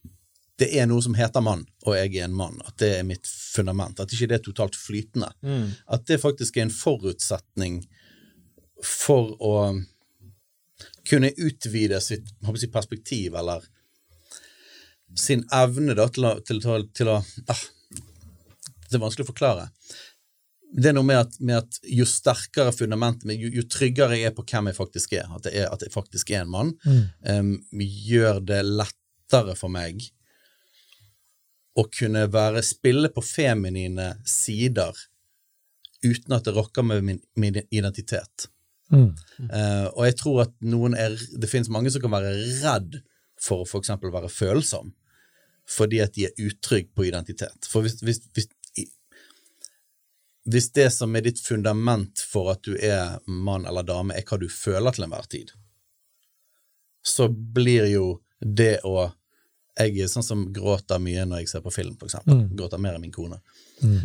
det 0.59 0.73
er 0.75 0.89
noe 0.91 1.03
som 1.05 1.15
heter 1.15 1.43
mann, 1.45 1.63
og 1.87 1.95
jeg 1.95 2.17
er 2.17 2.27
en 2.27 2.35
mann. 2.35 2.57
At 2.67 2.81
det 2.83 2.91
er 2.97 3.07
mitt 3.07 3.29
fundament. 3.29 4.01
At 4.03 4.11
ikke 4.13 4.27
det 4.33 4.41
er 4.41 4.47
totalt 4.49 4.75
flytende. 4.79 5.31
Mm. 5.47 5.69
At 5.95 6.09
det 6.11 6.19
faktisk 6.19 6.59
er 6.59 6.67
en 6.67 6.75
forutsetning 6.75 7.85
for 8.83 9.37
å 9.39 9.55
kunne 11.09 11.31
utvide 11.39 12.01
sitt 12.05 12.27
si, 12.59 12.71
perspektiv, 12.75 13.39
eller 13.39 13.63
sin 15.17 15.45
evne 15.55 15.95
da, 15.97 16.09
til 16.13 16.27
å, 16.27 16.35
til, 16.45 16.61
til, 16.95 17.11
å 17.15 17.21
ah, 17.49 17.63
Det 18.89 18.99
er 18.99 19.03
vanskelig 19.03 19.29
å 19.29 19.31
forklare. 19.31 19.69
Det 20.69 20.91
er 20.91 20.97
noe 20.97 21.07
med 21.09 21.23
at, 21.23 21.39
med 21.41 21.63
at 21.63 21.79
jo 21.89 22.05
sterkere 22.09 22.75
fundamentet, 22.77 23.33
jo, 23.41 23.49
jo, 23.55 23.65
tryggere 23.73 24.19
jeg 24.19 24.31
er 24.31 24.37
på 24.37 24.45
hvem 24.45 24.69
jeg 24.69 24.77
faktisk 24.77 25.15
er, 25.17 25.31
at, 25.39 25.49
er, 25.49 25.69
at 25.73 25.85
jeg 25.87 25.95
faktisk 25.95 26.31
er 26.35 26.45
en 26.45 26.53
mann, 26.53 26.75
mm. 26.85 27.01
um, 27.33 27.53
gjør 27.81 28.43
det 28.45 28.61
lettere 28.67 29.57
for 29.57 29.73
meg 29.73 30.05
å 31.79 31.87
kunne 31.95 32.27
være, 32.33 32.65
spille 32.67 33.11
på 33.15 33.25
feminine 33.25 34.13
sider 34.29 34.93
uten 36.05 36.37
at 36.37 36.47
det 36.47 36.55
rokker 36.55 36.87
med 36.87 37.05
min, 37.07 37.21
min 37.39 37.59
identitet. 37.71 38.49
Mm. 38.93 39.11
Uh, 39.49 39.87
og 39.95 40.05
jeg 40.07 40.17
tror 40.17 40.39
at 40.47 40.53
noen 40.65 40.95
er 40.97 41.13
Det 41.13 41.51
finnes 41.51 41.69
mange 41.69 41.91
som 41.93 42.01
kan 42.01 42.15
være 42.15 42.31
redd 42.63 42.95
for 43.37 43.61
å 43.61 43.67
f.eks. 43.69 43.91
være 44.01 44.31
følsom. 44.33 44.95
fordi 45.69 45.99
at 46.01 46.15
de 46.17 46.25
er 46.25 46.39
utrygge 46.41 46.89
på 46.97 47.05
identitet. 47.05 47.67
For 47.69 47.85
hvis, 47.85 47.99
hvis, 48.01 48.23
hvis, 48.33 48.47
hvis 50.49 50.71
det 50.77 50.89
som 50.95 51.17
er 51.17 51.27
ditt 51.27 51.41
fundament 51.45 52.23
for 52.25 52.53
at 52.55 52.65
du 52.65 52.75
er 52.75 53.19
mann 53.27 53.67
eller 53.69 53.87
dame, 53.87 54.17
er 54.17 54.25
hva 54.29 54.41
du 54.41 54.49
føler 54.53 54.95
til 54.95 55.07
enhver 55.07 55.29
tid, 55.31 55.53
så 57.05 57.29
blir 57.29 57.89
jo 57.93 58.19
det 58.41 58.79
å 58.87 59.13
Jeg 59.79 59.95
er 60.03 60.09
sånn 60.11 60.25
som 60.27 60.41
gråter 60.51 60.99
mye 60.99 61.23
når 61.23 61.45
jeg 61.45 61.49
ser 61.53 61.61
på 61.63 61.71
film, 61.71 61.93
for 62.01 62.09
eksempel. 62.09 62.35
Mm. 62.35 62.47
Gråter 62.59 62.81
mer 62.83 62.97
enn 62.97 63.03
min 63.05 63.13
kone. 63.15 63.37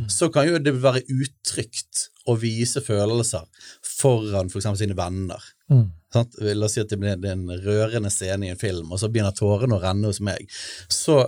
Så 0.06 0.28
kan 0.30 0.46
jo 0.46 0.60
det 0.62 0.76
være 0.78 1.02
utrygt 1.10 2.04
å 2.30 2.36
vise 2.38 2.84
følelser 2.86 3.48
foran 3.82 4.52
for 4.54 4.60
eksempel 4.60 4.84
sine 4.84 4.98
venner. 5.00 5.42
Mm. 5.74 5.88
Sant? 6.14 6.38
La 6.46 6.68
oss 6.68 6.76
si 6.78 6.84
at 6.84 6.94
det 6.94 7.00
blir 7.02 7.18
en 7.32 7.48
rørende 7.64 8.12
scene 8.14 8.46
i 8.46 8.52
en 8.54 8.62
film, 8.62 8.92
og 8.94 9.02
så 9.02 9.10
begynner 9.10 9.34
tårene 9.34 9.80
å 9.80 9.82
renne 9.82 10.12
hos 10.12 10.22
meg. 10.22 10.46
Så 10.94 11.24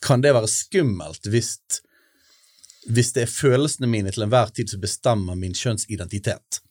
kan 0.00 0.24
det 0.24 0.32
være 0.32 0.48
skummelt 0.48 1.28
hvis, 1.28 1.58
hvis 2.88 3.12
det 3.16 3.24
er 3.24 3.32
følelsene 3.32 3.90
mine 3.90 4.12
til 4.14 4.24
enhver 4.24 4.52
tid 4.54 4.72
som 4.72 4.82
bestemmer 4.82 5.38
min 5.38 5.56
kjønnsidentitet. 5.56 6.62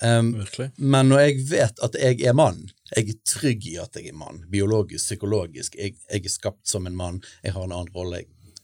Um, 0.00 0.30
men 0.76 1.10
når 1.10 1.20
jeg 1.20 1.44
vet 1.50 1.80
at 1.84 1.96
jeg 2.00 2.22
er 2.24 2.36
mann, 2.36 2.62
jeg 2.94 3.10
er 3.12 3.18
trygg 3.28 3.66
i 3.68 3.76
at 3.80 3.96
jeg 3.98 4.12
er 4.12 4.16
mann, 4.16 4.40
biologisk, 4.48 5.04
psykologisk, 5.04 5.76
jeg, 5.76 5.98
jeg 6.08 6.24
er 6.24 6.32
skapt 6.32 6.68
som 6.68 6.88
en 6.88 6.96
mann, 6.96 7.20
jeg 7.44 7.52
har 7.56 7.66
en 7.66 7.74
annen 7.76 7.92
rolle, 7.96 8.22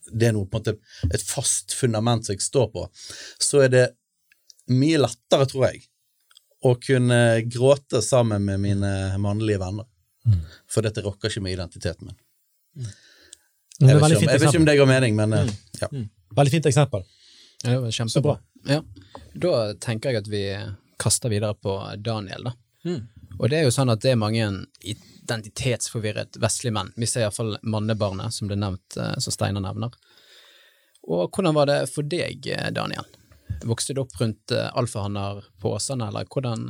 det 0.08 0.30
er 0.30 0.37
noe 0.37 0.49
på 0.49 0.61
en 0.61 0.62
måte 0.62 1.12
et 1.12 1.25
fast 1.25 1.75
fundament 1.76 2.25
som 2.25 2.37
jeg 2.37 2.44
står 2.44 2.70
på, 2.73 2.87
så 3.42 3.64
er 3.66 3.75
det 3.75 3.84
mye 4.73 5.00
lettere, 5.02 5.49
tror 5.50 5.68
jeg, 5.68 5.84
å 6.64 6.73
kunne 6.80 7.20
gråte 7.52 8.00
sammen 8.04 8.46
med 8.46 8.62
mine 8.62 8.92
mannlige 9.20 9.61
venner. 9.61 9.88
For 10.70 10.84
dette 10.84 11.02
rokker 11.04 11.28
ikke 11.28 11.42
med 11.44 11.52
identiteten 11.58 12.08
min. 12.08 12.20
Mm. 12.80 12.92
Jeg 13.84 13.99
vet, 13.99 14.12
ikke 14.14 14.16
om, 14.16 14.28
jeg 14.30 14.40
vet 14.40 14.49
ikke 14.49 14.61
om 14.62 14.68
det 14.68 14.76
ga 14.78 14.84
mening, 14.87 15.16
men 15.18 15.32
eh, 15.37 15.50
ja. 15.82 15.88
Veldig 16.36 16.52
fint 16.52 16.66
eksempel. 16.70 17.04
Ja, 17.64 17.70
det 17.70 17.80
var 17.84 17.96
kjempebra. 17.96 18.38
Ja. 18.68 18.80
Da 19.34 19.52
tenker 19.80 20.12
jeg 20.12 20.24
at 20.24 20.30
vi 20.30 20.44
kaster 21.00 21.32
videre 21.32 21.54
på 21.54 21.78
Daniel, 21.96 22.50
da. 22.50 22.54
Mm. 22.84 23.00
Og 23.38 23.50
det 23.50 23.58
er 23.58 23.66
jo 23.66 23.74
sånn 23.74 23.90
at 23.90 24.02
det 24.04 24.12
er 24.12 24.20
mange 24.20 24.46
identitetsforvirret 24.84 26.38
vestlige 26.40 26.74
menn. 26.76 26.92
Vi 26.96 27.08
ser 27.08 27.24
iallfall 27.24 27.56
mannebarnet, 27.62 28.34
som 28.34 28.50
ble 28.50 28.58
nevnt, 28.60 28.98
eh, 29.00 29.16
som 29.18 29.34
Steinar 29.34 29.64
nevner. 29.64 29.94
Og 31.08 31.30
hvordan 31.32 31.56
var 31.56 31.68
det 31.68 31.78
for 31.92 32.06
deg, 32.06 32.46
eh, 32.46 32.70
Daniel? 32.70 33.08
Vokste 33.64 33.94
du 33.94 34.02
opp 34.04 34.14
rundt 34.20 34.52
eh, 34.52 34.70
alfahanner 34.76 35.42
på 35.60 35.74
Åsane, 35.74 36.08
eller 36.08 36.28
hvordan, 36.30 36.68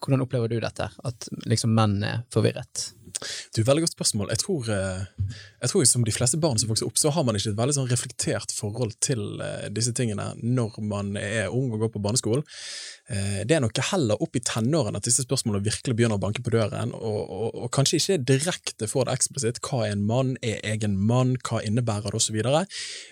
hvordan 0.00 0.24
opplever 0.24 0.48
du 0.48 0.58
dette, 0.60 0.90
at 1.04 1.28
liksom 1.46 1.74
menn 1.76 2.00
er 2.04 2.24
forvirret? 2.32 2.90
Du, 3.54 3.62
Veldig 3.62 3.84
godt 3.84 3.94
spørsmål. 3.94 4.30
Jeg 4.32 4.40
tror, 4.42 4.68
eh, 4.72 5.28
jeg 5.60 5.70
tror 5.72 5.84
som 5.88 6.04
de 6.06 6.14
fleste 6.14 6.38
barn 6.40 6.58
som 6.58 6.70
vokser 6.70 6.88
opp, 6.88 6.98
så 6.98 7.12
har 7.12 7.24
man 7.26 7.36
ikke 7.36 7.52
et 7.52 7.58
veldig 7.58 7.76
sånn 7.76 7.90
reflektert 7.90 8.54
forhold 8.56 8.96
til 9.04 9.42
eh, 9.44 9.68
disse 9.74 9.92
tingene 9.96 10.30
når 10.40 10.80
man 10.88 11.12
er 11.20 11.52
ung 11.52 11.68
og 11.74 11.84
går 11.84 11.92
på 11.94 12.02
barneskolen. 12.02 12.44
Eh, 13.12 13.42
Det 13.44 13.56
er 13.56 13.64
nok 13.64 13.76
heller 13.90 14.20
opp 14.22 14.36
i 14.36 14.44
tenårene 14.44 14.96
at 14.96 15.06
disse 15.08 15.26
spørsmålene 15.26 15.66
virkelig 15.66 15.96
begynner 15.96 16.16
å 16.16 16.24
banke 16.24 16.42
på 16.42 16.54
døren, 16.54 16.94
og, 16.96 17.20
og, 17.28 17.60
og 17.66 17.70
kanskje 17.76 18.00
ikke 18.00 18.20
direkte 18.32 18.88
får 18.88 19.08
det 19.08 19.16
eksplisitt. 19.18 19.62
Hva 19.64 19.84
er 19.86 19.96
en 19.96 20.06
mann? 20.06 20.36
Er 20.42 20.60
jeg 20.64 20.84
en 20.88 20.96
mann? 20.96 21.36
Hva 21.44 21.62
innebærer 21.64 22.16
det? 22.16 22.26
Videre. 22.30 22.66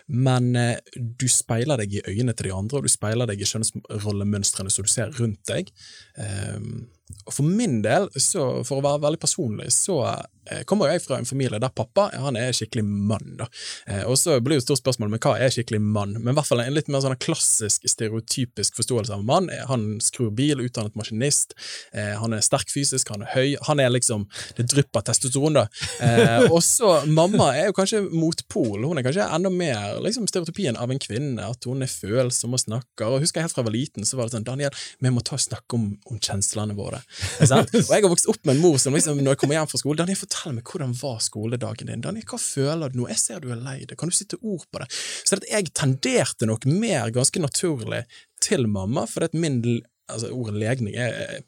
Men 0.07 0.53
du 0.95 1.25
speiler 1.33 1.81
deg 1.81 1.95
i 1.97 2.03
øynene 2.07 2.35
til 2.37 2.51
de 2.51 2.55
andre, 2.55 2.79
og 2.79 2.87
du 2.87 2.93
speiler 2.93 3.27
deg 3.27 3.41
i 3.41 3.49
kjønnsrollemønstrene 3.49 4.71
som 4.71 4.87
du 4.87 4.91
ser 4.93 5.11
rundt 5.19 5.43
deg. 5.49 5.73
Um, 6.15 6.87
For 7.31 7.45
min 7.45 7.81
del, 7.85 8.09
så, 8.21 8.65
for 8.69 8.81
å 8.81 8.85
være 8.85 9.01
veldig 9.05 9.21
personlig, 9.21 9.69
så 9.73 9.99
eh, 10.09 10.63
kommer 10.69 10.91
jeg 10.93 11.03
fra 11.05 11.19
en 11.21 11.29
familie 11.29 11.61
der 11.61 11.73
pappa 11.73 12.09
han 12.13 12.37
er 12.41 12.55
skikkelig 12.57 12.85
mann. 12.85 13.35
da. 13.41 13.49
Eh, 13.89 14.03
og 14.09 14.17
så 14.21 14.39
blir 14.45 14.59
jo 14.59 14.63
et 14.63 14.67
stort 14.67 14.81
spørsmål 14.81 15.13
men 15.13 15.23
hva 15.25 15.35
er 15.41 15.53
skikkelig 15.53 15.81
mann? 15.85 16.17
Men 16.19 16.33
i 16.33 16.37
hvert 16.39 16.49
fall 16.49 16.63
en 16.65 16.77
litt 16.77 16.89
mer 16.93 17.05
sånn 17.05 17.17
klassisk, 17.21 17.85
stereotypisk 17.89 18.77
forståelse 18.81 19.17
av 19.17 19.25
mann. 19.29 19.49
Han 19.71 19.87
skrur 20.05 20.33
bil, 20.37 20.63
utdannet 20.65 20.97
maskinist, 21.01 21.57
eh, 21.93 22.15
han 22.21 22.37
er 22.37 22.45
sterk 22.45 22.73
fysisk, 22.73 23.13
han 23.13 23.25
er 23.25 23.33
høy. 23.35 23.57
Han 23.69 23.81
er 23.85 23.93
liksom 23.95 24.27
Det 24.57 24.67
drypper 24.69 25.05
testosteron, 25.07 25.55
da. 25.55 25.67
Og 26.51 26.61
så 26.65 26.89
mamma 27.07 27.51
er 27.57 27.69
jo 27.69 27.77
kanskje 27.77 28.01
motpol. 28.11 28.85
Hun 28.85 28.99
er 28.99 29.05
kanskje 29.07 29.27
enda 29.35 29.51
mer 29.53 30.01
liksom 30.03 30.27
stereotypien 30.29 30.77
av 30.81 30.91
en 30.91 31.01
kvinne, 31.03 31.45
at 31.45 31.69
hun 31.69 31.85
er 31.85 31.93
følsom 31.93 32.57
og 32.57 32.63
snakker. 32.63 33.07
Og 33.09 33.23
husker 33.23 33.41
jeg 33.41 33.49
helt 33.49 33.57
fra 33.57 33.63
jeg 33.63 33.69
var 33.69 33.77
liten, 33.77 34.07
så 34.09 34.19
var 34.19 34.29
det 34.29 34.37
sånn 34.37 34.47
Daniel, 34.47 34.83
vi 35.03 35.13
må 35.13 35.23
ta 35.25 35.37
og 35.39 35.45
snakke 35.45 35.79
om, 35.79 35.91
om 36.11 36.21
kjenslene 36.23 36.77
våre. 36.79 36.98
Sant? 37.51 37.73
Og 37.75 37.93
jeg 37.93 38.05
har 38.05 38.13
vokst 38.13 38.29
opp 38.31 38.41
med 38.45 38.57
en 38.57 38.63
mor 38.63 38.79
som 38.83 38.97
liksom, 38.97 39.21
når 39.23 39.37
jeg 39.37 39.43
kommer 39.43 39.59
hjem 39.59 39.71
fra 39.71 39.81
skole 39.83 40.01
Daniel, 40.01 40.21
fortell 40.21 40.57
meg 40.57 40.73
hvordan 40.73 40.95
var 41.01 41.21
skoledagen 41.25 41.93
din? 41.93 42.05
Daniel, 42.05 42.27
hva 42.31 42.41
føler 42.43 42.93
du 42.93 43.01
nå? 43.01 43.09
Jeg 43.13 43.23
ser 43.23 43.45
du 43.45 43.53
er 43.55 43.61
lei 43.63 43.79
deg. 43.85 43.97
Kan 44.01 44.13
du 44.13 44.17
sitte 44.17 44.41
ord 44.41 44.67
på 44.71 44.83
det? 44.83 44.89
Så 45.29 45.41
jeg 45.45 45.71
tenderte 45.77 46.49
nok 46.49 46.67
mer 46.71 47.13
ganske 47.15 47.43
naturlig 47.43 48.05
til 48.45 48.69
mamma, 48.71 49.07
for 49.11 49.27
at 49.27 49.35
min 49.37 49.63
altså 50.09 50.31
Ordet 50.35 50.59
legning 50.61 50.97
er 50.97 51.43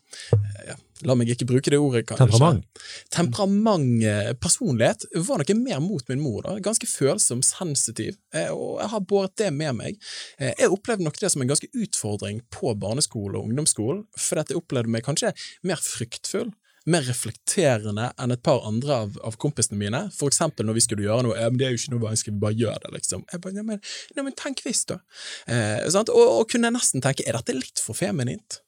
ja, 0.68 0.76
La 1.08 1.14
meg 1.16 1.30
ikke 1.32 1.46
bruke 1.48 1.70
det 1.72 1.78
ordet. 1.80 2.02
kanskje. 2.04 2.26
Temperament. 2.26 2.80
Temperament, 3.14 4.02
eh, 4.04 4.32
personlighet, 4.36 5.06
var 5.26 5.40
noe 5.40 5.54
mer 5.56 5.80
mot 5.80 6.04
min 6.12 6.20
mor. 6.20 6.42
da. 6.44 6.58
Ganske 6.60 6.84
følsom, 6.86 7.40
sensitiv, 7.42 8.18
eh, 8.34 8.50
og 8.52 8.80
jeg 8.82 8.90
har 8.92 9.00
båret 9.08 9.34
det 9.40 9.48
med 9.56 9.76
meg. 9.78 9.96
Eh, 10.38 10.52
Jeg 10.58 10.68
opplevde 10.70 11.04
nok 11.06 11.16
det 11.18 11.30
som 11.32 11.40
en 11.40 11.48
ganske 11.48 11.68
utfordring 11.72 12.42
på 12.52 12.74
barneskole 12.78 13.38
og 13.38 13.48
ungdomsskolen, 13.48 14.04
for 14.16 14.40
at 14.42 14.48
jeg 14.52 14.60
opplevde 14.60 14.92
meg 14.92 15.02
kanskje 15.02 15.32
mer 15.64 15.76
fryktfull. 15.80 16.52
Mer 16.88 17.04
reflekterende 17.04 18.06
enn 18.16 18.32
et 18.32 18.42
par 18.42 18.62
andre 18.64 18.94
av, 19.04 19.18
av 19.26 19.36
kompisene 19.42 19.76
mine. 19.80 20.06
For 20.16 20.32
eksempel 20.32 20.64
når 20.64 20.78
vi 20.78 20.84
skulle 20.86 21.04
gjøre 21.04 21.26
noe. 21.26 21.36
Ja, 21.36 21.50
men 21.50 21.58
'Det 21.58 21.66
er 21.66 21.74
jo 21.74 21.80
ikke 21.82 21.94
noe 21.96 22.06
vanskelig, 22.06 22.34
vi 22.34 22.44
bare 22.46 22.60
gjør 22.62 22.78
det', 22.84 22.94
liksom. 22.96 23.24
Jeg 23.32 23.40
bare, 23.40 23.54
ja, 23.54 23.62
men, 23.62 23.80
men 24.16 24.38
tenk 24.38 24.64
visst, 24.64 24.88
da. 24.88 25.00
Eh? 25.46 25.84
Og, 25.84 26.08
og 26.16 26.48
kunne 26.48 26.72
nesten 26.72 27.04
tenke 27.04 27.26
'er 27.26 27.36
dette 27.36 27.52
litt 27.56 27.78
for 27.84 27.94
feminint'? 27.94 28.62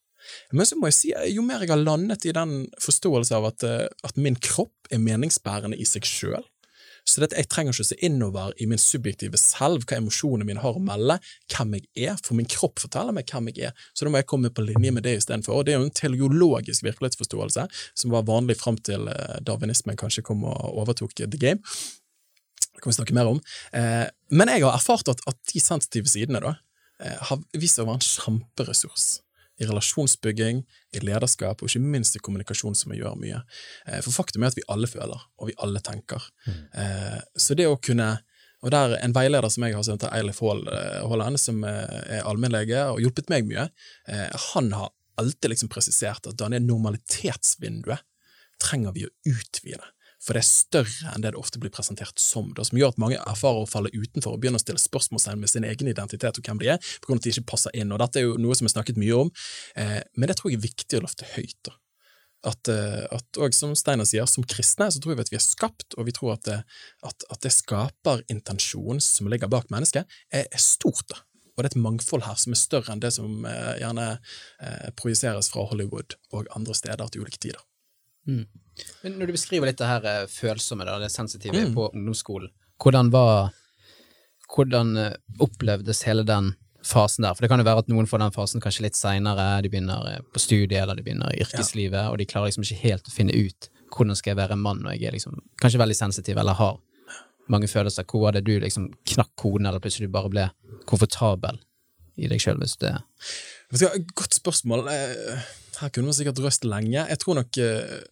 Men 0.52 0.68
så 0.68 0.76
må 0.78 0.90
jeg 0.90 0.94
si, 0.94 1.12
jo 1.34 1.42
mer 1.42 1.64
jeg 1.64 1.72
har 1.72 1.80
landet 1.80 2.26
i 2.28 2.34
den 2.36 2.66
forståelse 2.82 3.34
av 3.34 3.48
at, 3.50 3.64
eh, 3.66 3.88
at 4.06 4.16
min 4.20 4.36
kropp 4.36 4.92
er 4.92 5.02
meningsbærende 5.02 5.78
i 5.80 5.86
seg 5.88 6.06
sjøl, 6.06 6.44
så 7.04 7.20
det 7.20 7.30
at 7.30 7.36
jeg 7.40 7.48
trenger 7.50 7.74
ikke 7.74 7.84
å 7.84 7.88
se 7.88 7.98
innover 8.06 8.52
i 8.62 8.66
min 8.70 8.80
subjektive 8.80 9.38
selv, 9.40 9.86
hva 9.88 9.98
emosjonene 9.98 10.46
mine 10.48 10.62
har 10.62 10.78
å 10.78 10.82
melde, 10.82 11.18
hvem 11.50 11.74
jeg 11.78 12.08
er, 12.08 12.20
for 12.22 12.38
min 12.38 12.48
kropp 12.50 12.82
forteller 12.82 13.14
meg 13.16 13.30
hvem 13.30 13.50
jeg 13.50 13.70
er, 13.70 13.86
så 13.92 14.06
da 14.06 14.12
må 14.12 14.22
jeg 14.22 14.28
komme 14.30 14.52
på 14.54 14.64
linje 14.66 14.92
med 14.94 15.06
det 15.06 15.16
istedenfor. 15.18 15.58
Og 15.58 15.66
det 15.66 15.74
er 15.74 15.80
jo 15.80 15.88
en 15.88 15.98
teleologisk 15.98 16.86
virkelighetsforståelse, 16.86 17.66
som 17.98 18.14
var 18.14 18.28
vanlig 18.28 18.58
fram 18.60 18.78
til 18.86 19.10
eh, 19.10 19.40
darwinismen 19.46 19.98
kanskje 19.98 20.24
kom 20.26 20.46
og 20.48 20.78
overtok 20.84 21.16
the 21.18 21.26
game. 21.34 21.60
Det 22.72 22.82
kan 22.82 22.92
vi 22.92 22.98
snakke 23.00 23.16
mer 23.18 23.30
om. 23.34 23.42
Eh, 23.76 24.06
men 24.30 24.54
jeg 24.54 24.64
har 24.64 24.78
erfart 24.78 25.10
at, 25.12 25.26
at 25.28 25.52
de 25.52 25.62
sensitive 25.62 26.10
sidene 26.10 26.42
da, 26.44 26.56
eh, 27.02 27.18
har 27.30 27.42
vist 27.58 27.78
seg 27.78 27.86
å 27.86 27.92
være 27.92 28.00
en 28.00 28.08
kjemperessurs 28.08 29.10
i 29.60 29.68
relasjonsbygging, 29.68 30.62
i 30.96 31.02
lederskap 31.04 31.62
og 31.62 31.68
ikke 31.68 31.84
minst 31.84 32.16
i 32.16 32.22
kommunikasjon, 32.24 32.74
som 32.78 32.92
vi 32.92 33.00
gjør 33.02 33.18
mye. 33.20 33.42
Eh, 33.86 34.00
For 34.00 34.14
faktum 34.14 34.42
er 34.42 34.52
at 34.52 34.58
vi 34.58 34.66
alle 34.72 34.88
føler, 34.90 35.26
og 35.38 35.50
vi 35.50 35.56
alle 35.62 35.82
tenker. 35.84 36.24
Mm. 36.46 36.62
Så 37.36 37.54
det 37.58 37.68
å 37.68 37.80
kunne 37.80 38.14
og 38.62 38.70
der 38.70 38.96
En 39.02 39.14
veileder 39.14 39.50
som 39.50 39.64
jeg 39.66 39.74
har, 39.74 39.82
som 39.82 39.96
heter 39.96 40.12
Eilif 40.14 40.38
Haal- 40.42 40.68
eh, 40.70 41.00
Haaland, 41.10 41.40
som 41.40 41.64
eh, 41.66 42.18
er 42.18 42.28
allmennlege 42.28 42.84
og 42.92 43.00
hjulpet 43.02 43.30
meg 43.32 43.48
mye, 43.48 43.68
eh, 44.06 44.28
han 44.54 44.70
har 44.72 44.92
alltid 45.18 45.50
liksom 45.50 45.70
presisert 45.72 46.26
at 46.30 46.38
denne 46.38 46.62
normalitetsvinduet 46.62 48.06
trenger 48.62 48.94
vi 48.94 49.08
å 49.08 49.12
utvide. 49.26 49.82
For 50.22 50.36
det 50.36 50.44
er 50.44 50.46
større 50.46 51.12
enn 51.12 51.24
det 51.24 51.32
det 51.34 51.40
ofte 51.40 51.58
blir 51.58 51.72
presentert 51.74 52.20
som, 52.22 52.52
da, 52.54 52.62
som 52.66 52.78
gjør 52.78 52.92
at 52.94 53.00
mange 53.02 53.18
erfarer 53.18 53.64
å 53.64 53.68
falle 53.70 53.90
utenfor 53.90 54.36
og 54.36 54.42
begynner 54.42 54.60
å 54.60 54.62
stille 54.62 54.82
spørsmålstegn 54.82 55.40
med 55.42 55.50
sin 55.50 55.66
egen 55.66 55.90
identitet 55.90 56.38
og 56.38 56.46
hvem 56.46 56.60
de 56.62 56.72
er, 56.74 56.90
på 57.02 57.10
grunn 57.10 57.18
av 57.18 57.24
at 57.24 57.26
de 57.26 57.34
ikke 57.34 57.50
passer 57.50 57.78
inn. 57.78 57.90
Og 57.90 57.98
Dette 58.02 58.20
er 58.20 58.28
jo 58.28 58.36
noe 58.40 58.58
som 58.58 58.68
er 58.68 58.74
snakket 58.76 59.00
mye 59.02 59.16
om, 59.24 59.32
eh, 59.82 59.98
men 60.14 60.30
det 60.30 60.38
tror 60.38 60.52
jeg 60.52 60.60
er 60.60 60.68
viktig 60.68 61.00
å 61.00 61.06
løfte 61.06 61.30
høyt. 61.34 61.58
da. 61.66 61.74
At, 62.52 62.70
eh, 62.70 63.02
at 63.14 63.38
og 63.38 63.54
som 63.54 63.74
Steiner 63.78 64.06
sier, 64.08 64.26
som 64.30 64.46
kristne 64.46 64.88
så 64.90 65.02
tror 65.02 65.18
vi 65.18 65.26
at 65.26 65.30
vi 65.30 65.38
er 65.38 65.44
skapt, 65.44 65.94
og 65.96 66.06
vi 66.06 66.14
tror 66.14 66.36
at 66.36 66.46
det, 66.46 66.60
at, 67.06 67.26
at 67.30 67.42
det 67.42 67.54
skaperintensjonen 67.54 69.02
som 69.02 69.30
ligger 69.30 69.50
bak 69.50 69.70
mennesket, 69.74 70.06
er, 70.30 70.46
er 70.46 70.62
stort. 70.62 71.06
da. 71.10 71.22
Og 71.52 71.62
det 71.62 71.68
er 71.68 71.74
et 71.74 71.84
mangfold 71.84 72.24
her 72.26 72.38
som 72.40 72.54
er 72.54 72.62
større 72.62 72.94
enn 72.94 73.02
det 73.02 73.12
som 73.14 73.44
eh, 73.46 73.74
gjerne 73.82 74.08
eh, 74.14 74.88
projiseres 74.98 75.50
fra 75.52 75.66
Hollywood 75.70 76.16
og 76.32 76.50
andre 76.56 76.74
steder 76.78 77.12
til 77.12 77.26
ulike 77.26 77.42
tider. 77.42 77.62
Men 78.26 79.18
når 79.18 79.26
du 79.28 79.32
beskriver 79.36 79.68
litt 79.68 79.78
det 79.80 79.88
her 79.88 80.04
eh, 80.08 80.26
følsomme, 80.30 80.86
da, 80.88 80.98
det 81.02 81.10
sensitive 81.12 81.66
Mm. 81.66 81.74
på 81.74 81.90
ungdomsskolen, 81.92 82.50
hvordan 82.82 83.10
var 83.14 83.52
Hvordan 84.52 84.96
eh, 85.00 85.14
opplevdes 85.40 86.02
hele 86.04 86.22
den 86.28 86.50
fasen 86.84 87.22
der? 87.24 87.32
For 87.34 87.40
det 87.40 87.48
kan 87.48 87.58
jo 87.62 87.64
være 87.64 87.78
at 87.78 87.88
noen 87.88 88.04
får 88.06 88.18
den 88.20 88.34
fasen 88.34 88.60
kanskje 88.60 88.82
litt 88.84 88.96
seinere, 88.98 89.62
de 89.64 89.70
begynner 89.72 90.08
eh, 90.10 90.18
på 90.34 90.38
studiet 90.42 90.82
eller 90.82 90.98
de 90.98 91.02
begynner 91.06 91.32
i 91.32 91.40
yrkeslivet, 91.40 92.10
og 92.10 92.18
de 92.20 92.26
klarer 92.28 92.50
liksom 92.50 92.66
ikke 92.66 92.82
helt 92.82 93.08
å 93.08 93.14
finne 93.14 93.32
ut 93.32 93.70
hvordan 93.96 94.16
skal 94.18 94.30
jeg 94.32 94.36
være 94.42 94.52
en 94.58 94.60
mann 94.64 94.82
når 94.84 94.98
jeg 94.98 95.08
er 95.08 95.16
liksom 95.16 95.38
kanskje 95.60 95.80
veldig 95.80 95.96
sensitiv 95.96 96.36
eller 96.42 96.52
har 96.58 96.76
mange 97.48 97.68
følelser. 97.68 98.04
Hvor 98.04 98.26
var 98.26 98.32
det 98.36 98.44
du 98.44 98.58
liksom 98.60 98.90
knakk 99.14 99.32
koden, 99.40 99.66
eller 99.66 99.80
plutselig 99.80 100.10
bare 100.12 100.28
ble 100.32 100.44
komfortabel 100.88 101.58
i 102.20 102.28
deg 102.28 102.40
sjøl 102.44 102.60
hvis 102.60 102.76
det 102.82 102.92
Godt 104.12 104.36
spørsmål. 104.36 104.84
Eh, 104.92 105.40
Her 105.82 105.90
kunne 105.90 106.10
man 106.10 106.16
sikkert 106.16 106.40
røst 106.42 106.66
lenge. 106.68 107.00
Jeg 107.02 107.18
tror 107.22 107.40
nok 107.40 107.58
eh, 107.58 108.02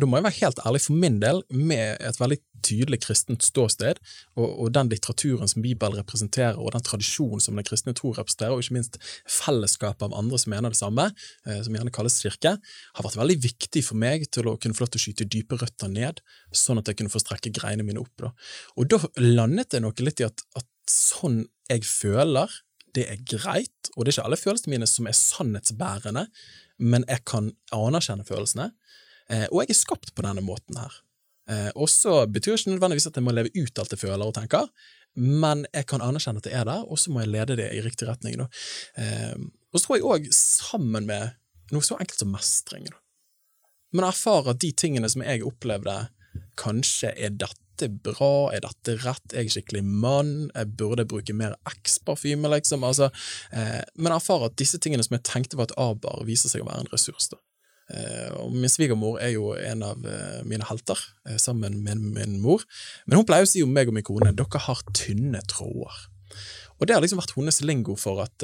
Da 0.00 0.06
må 0.08 0.16
jeg 0.16 0.24
være 0.24 0.38
helt 0.38 0.60
ærlig, 0.64 0.80
for 0.86 0.96
min 0.96 1.18
del, 1.20 1.42
med 1.52 1.98
et 2.00 2.16
veldig 2.16 2.38
tydelig 2.64 3.00
kristent 3.04 3.44
ståsted, 3.44 3.98
og, 4.38 4.46
og, 4.46 4.70
den 4.72 4.88
litteraturen 4.88 5.50
som 5.50 5.60
Bibelen 5.60 5.98
representerer, 5.98 6.56
og 6.56 6.72
den 6.72 6.84
tradisjonen 6.86 7.42
som 7.44 7.58
den 7.58 7.66
kristne 7.66 7.92
tro 7.98 8.14
representerer, 8.16 8.54
og 8.54 8.64
ikke 8.64 8.78
minst 8.78 8.96
fellesskapet 9.28 10.06
av 10.06 10.16
andre 10.16 10.40
som 10.40 10.54
mener 10.54 10.72
det 10.72 10.80
samme, 10.80 11.10
eh, 11.44 11.60
som 11.66 11.76
gjerne 11.76 11.92
kalles 11.92 12.16
kirke, 12.24 12.54
har 12.56 13.06
vært 13.06 13.18
veldig 13.20 13.36
viktig 13.44 13.82
for 13.84 14.00
meg 14.00 14.24
til 14.32 14.48
å 14.48 14.56
kunne 14.56 14.78
få 14.78 14.86
lov 14.86 14.94
til 14.94 15.02
å 15.02 15.04
skyte 15.04 15.28
dype 15.36 15.60
røtter 15.60 15.92
ned, 15.92 16.24
sånn 16.56 16.80
at 16.80 16.88
jeg 16.88 17.02
kunne 17.02 17.12
få 17.12 17.20
strekke 17.20 17.52
greinene 17.60 17.84
mine 17.84 18.00
opp. 18.00 18.14
Da. 18.22 18.32
Og 18.80 18.88
da 18.94 19.02
landet 19.20 19.76
det 19.76 19.84
noe 19.84 20.08
litt 20.08 20.24
i 20.24 20.30
at, 20.30 20.46
at 20.56 20.72
sånn 20.88 21.42
jeg 21.68 21.84
føler, 21.84 22.48
det 22.96 23.06
er 23.12 23.22
greit, 23.28 23.90
og 23.94 24.04
det 24.04 24.10
er 24.10 24.16
ikke 24.16 24.26
alle 24.28 24.40
følelsene 24.40 24.74
mine 24.74 24.88
som 24.90 25.08
er 25.08 25.16
sannhetsbærende, 25.16 26.26
men 26.82 27.06
jeg 27.08 27.24
kan 27.28 27.50
anerkjenne 27.74 28.26
følelsene. 28.28 28.70
Eh, 29.32 29.46
og 29.50 29.62
jeg 29.62 29.74
er 29.74 29.80
skapt 29.80 30.14
på 30.14 30.24
denne 30.26 30.44
måten 30.44 30.78
her. 30.80 31.00
Eh, 31.50 31.70
og 31.74 31.88
så 31.90 32.24
betyr 32.26 32.54
det 32.54 32.60
ikke 32.62 32.74
nødvendigvis 32.74 33.08
at 33.10 33.18
jeg 33.18 33.26
må 33.26 33.34
leve 33.34 33.52
ut 33.54 33.80
alt 33.80 33.94
jeg 33.94 34.02
føler 34.02 34.26
og 34.26 34.36
tenker, 34.36 34.70
men 35.16 35.64
jeg 35.72 35.88
kan 35.88 36.04
anerkjenne 36.04 36.42
at 36.42 36.48
det 36.48 36.54
er 36.56 36.66
der, 36.68 36.84
og 36.84 37.00
så 37.00 37.12
må 37.12 37.22
jeg 37.22 37.32
lede 37.32 37.56
det 37.60 37.70
i 37.72 37.82
riktig 37.84 38.08
retning. 38.08 38.36
Da. 38.42 38.48
Eh, 39.00 39.36
og 39.72 39.80
så 39.80 39.86
tror 39.86 39.98
jeg 39.98 40.08
òg 40.12 40.30
sammen 40.36 41.08
med 41.08 41.36
noe 41.72 41.84
så 41.84 41.98
enkelt 42.00 42.22
som 42.22 42.34
mestring. 42.34 42.88
Da. 42.90 43.00
Men 43.96 44.08
erfare 44.08 44.52
at 44.52 44.60
de 44.62 44.72
tingene 44.76 45.08
som 45.10 45.24
jeg 45.24 45.46
opplevde, 45.46 45.96
kanskje 46.60 47.14
er 47.16 47.32
dette 47.32 47.65
bra, 48.02 48.50
er 48.56 48.64
dette 48.64 48.96
rett, 49.04 49.24
er 49.32 49.44
jeg 49.44 49.56
skikkelig 49.56 49.82
mann, 49.84 50.50
jeg 50.54 50.72
burde 50.80 51.06
bruke 51.08 51.34
mer 51.36 51.56
X-parfyme, 51.68 52.48
liksom. 52.56 52.86
Altså, 52.86 53.10
eh, 53.52 53.82
men 53.96 54.14
erfarer 54.16 54.50
at 54.50 54.56
disse 54.60 54.80
tingene 54.82 55.04
som 55.04 55.18
jeg 55.18 55.26
tenkte 55.28 55.60
var 55.60 55.68
et 55.68 55.76
abar, 55.80 56.24
viser 56.28 56.52
seg 56.52 56.64
å 56.64 56.70
være 56.70 56.86
en 56.86 56.92
ressurs. 56.94 57.28
da. 57.32 57.40
Eh, 57.94 58.30
og 58.40 58.54
Min 58.54 58.70
svigermor 58.70 59.20
er 59.22 59.34
jo 59.36 59.52
en 59.54 59.84
av 59.86 60.06
eh, 60.10 60.40
mine 60.48 60.66
helter, 60.66 60.98
eh, 61.28 61.38
sammen 61.38 61.82
med 61.84 62.02
min 62.02 62.40
mor. 62.42 62.64
Men 63.06 63.20
hun 63.20 63.28
pleier 63.28 63.46
å 63.46 63.50
si 63.50 63.62
om 63.62 63.72
meg 63.72 63.90
og 63.90 63.98
min 63.98 64.06
kone 64.06 64.34
dere 64.34 64.62
har 64.66 64.82
tynne 64.96 65.42
tråder. 65.50 66.06
Og 66.76 66.88
det 66.88 66.96
har 66.96 67.04
liksom 67.04 67.20
vært 67.22 67.36
hennes 67.36 67.62
lingo 67.64 67.94
for 67.96 68.20
at, 68.24 68.42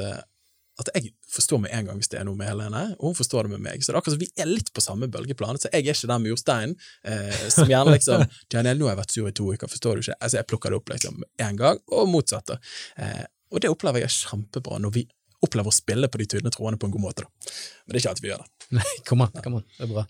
at 0.80 0.88
jeg 0.96 1.10
forstår 1.28 1.60
med 1.60 1.72
en 1.76 1.88
gang 1.90 1.98
hvis 2.00 2.08
det 2.12 2.18
er 2.20 2.24
noe 2.24 2.38
med 2.38 2.48
Helene, 2.48 2.84
og 2.98 3.10
hun 3.10 3.16
forstår 3.18 3.46
det 3.46 3.52
med 3.54 3.64
meg. 3.66 3.82
Så 3.82 3.90
det 3.90 3.96
er 3.96 4.00
akkurat 4.00 4.16
som 4.16 4.22
vi 4.22 4.30
er 4.40 4.48
litt 4.48 4.70
på 4.72 4.84
samme 4.84 5.08
bølgeplan. 5.12 5.60
Så 5.60 5.68
jeg 5.68 5.84
er 5.84 5.92
ikke 5.92 6.10
den 6.10 6.24
mursteinen 6.24 6.76
eh, 7.04 7.42
som 7.52 7.68
gjerne 7.68 7.96
liksom 7.96 8.24
'Daniel, 8.52 8.80
nå 8.80 8.88
har 8.88 8.96
jeg 8.96 9.02
vært 9.02 9.16
sur 9.16 9.28
i 9.28 9.34
to 9.36 9.50
uker, 9.52 9.72
forstår 9.74 9.98
du 9.98 10.04
ikke?' 10.06 10.18
Altså, 10.18 10.40
jeg 10.40 10.48
plukker 10.48 10.72
det 10.72 10.80
opp 10.80 10.94
liksom 10.94 11.20
én 11.44 11.58
gang, 11.60 11.82
og 11.92 12.08
motsatt. 12.08 12.54
Eh, 12.96 13.24
og 13.52 13.60
det 13.60 13.72
opplever 13.72 14.00
jeg 14.00 14.08
er 14.08 14.16
kjempebra 14.16 14.80
når 14.80 14.96
vi 14.96 15.06
opplever 15.42 15.72
å 15.72 15.74
spille 15.74 16.08
på 16.08 16.20
de 16.22 16.28
tynne 16.30 16.52
trådene 16.54 16.80
på 16.80 16.88
en 16.88 16.94
god 16.94 17.04
måte. 17.04 17.26
Da. 17.26 17.54
Men 17.84 17.92
det 17.92 17.98
er 17.98 18.04
ikke 18.04 18.14
alltid 18.14 18.26
vi 18.26 18.32
gjør 18.32 18.44
det. 18.44 18.68
Nei, 18.78 18.92
kom 19.08 19.24
an, 19.26 19.42
kom 19.44 19.58
an. 19.60 19.66
Det 19.76 19.86
er 19.88 19.92
bra. 19.92 20.06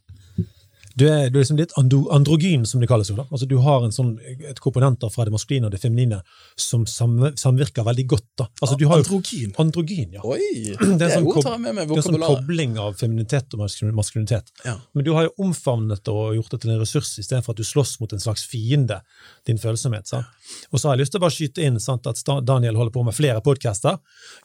Du 0.98 1.04
er, 1.08 1.30
du 1.32 1.38
er 1.38 1.42
liksom 1.42 1.58
litt 1.60 1.72
androgyn, 1.78 2.64
som 2.68 2.82
det 2.82 2.88
kalles. 2.90 3.10
jo 3.10 3.16
Da. 3.16 3.24
Altså, 3.30 3.46
du 3.48 3.56
har 3.64 3.84
en 3.86 3.94
sånn, 3.94 4.14
et 4.20 4.60
komponenter 4.62 5.10
fra 5.12 5.26
det 5.26 5.32
maskuline 5.34 5.68
og 5.68 5.74
det 5.74 5.80
feminine 5.82 6.20
som 6.58 6.84
samvirker 6.86 7.86
veldig 7.86 8.06
godt. 8.10 8.26
Da. 8.38 8.48
Altså, 8.60 8.76
du 8.80 8.86
har 8.90 9.00
androgyn? 9.00 9.54
Androgyn, 9.62 10.18
ja. 10.18 10.24
Oi, 10.24 10.40
det 11.00 11.08
er, 11.08 11.14
sånn, 11.16 11.28
meg 11.62 11.80
det 11.80 11.96
er 11.96 12.02
en 12.02 12.08
sånn 12.08 12.20
kobling 12.22 12.76
av 12.82 12.98
feminitet 13.00 13.56
og 13.56 13.64
maskulinitet. 13.64 14.52
Ja. 14.66 14.76
Men 14.92 15.06
du 15.06 15.12
har 15.16 15.28
jo 15.28 15.34
omfavnet 15.46 16.04
det 16.04 16.14
og 16.14 16.36
gjort 16.38 16.56
det 16.56 16.62
til 16.64 16.74
en 16.74 16.82
ressurs 16.82 17.14
istedenfor 17.22 17.56
at 17.56 17.62
du 17.62 17.66
slåss 17.66 17.96
mot 18.02 18.12
en 18.12 18.22
slags 18.22 18.44
fiende, 18.48 19.00
din 19.48 19.60
følsomhet. 19.62 20.10
Sant? 20.10 20.28
Og 20.70 20.80
så 20.80 20.88
har 20.88 20.96
jeg 20.96 21.04
lyst 21.04 21.14
til 21.14 21.22
å 21.22 21.24
bare 21.24 21.36
skyte 21.36 21.64
inn 21.64 21.80
sant, 21.82 22.06
at 22.08 22.20
Daniel 22.46 22.78
holder 22.80 22.94
på 22.94 23.06
med 23.06 23.16
flere 23.16 23.42
podcaster, 23.44 23.98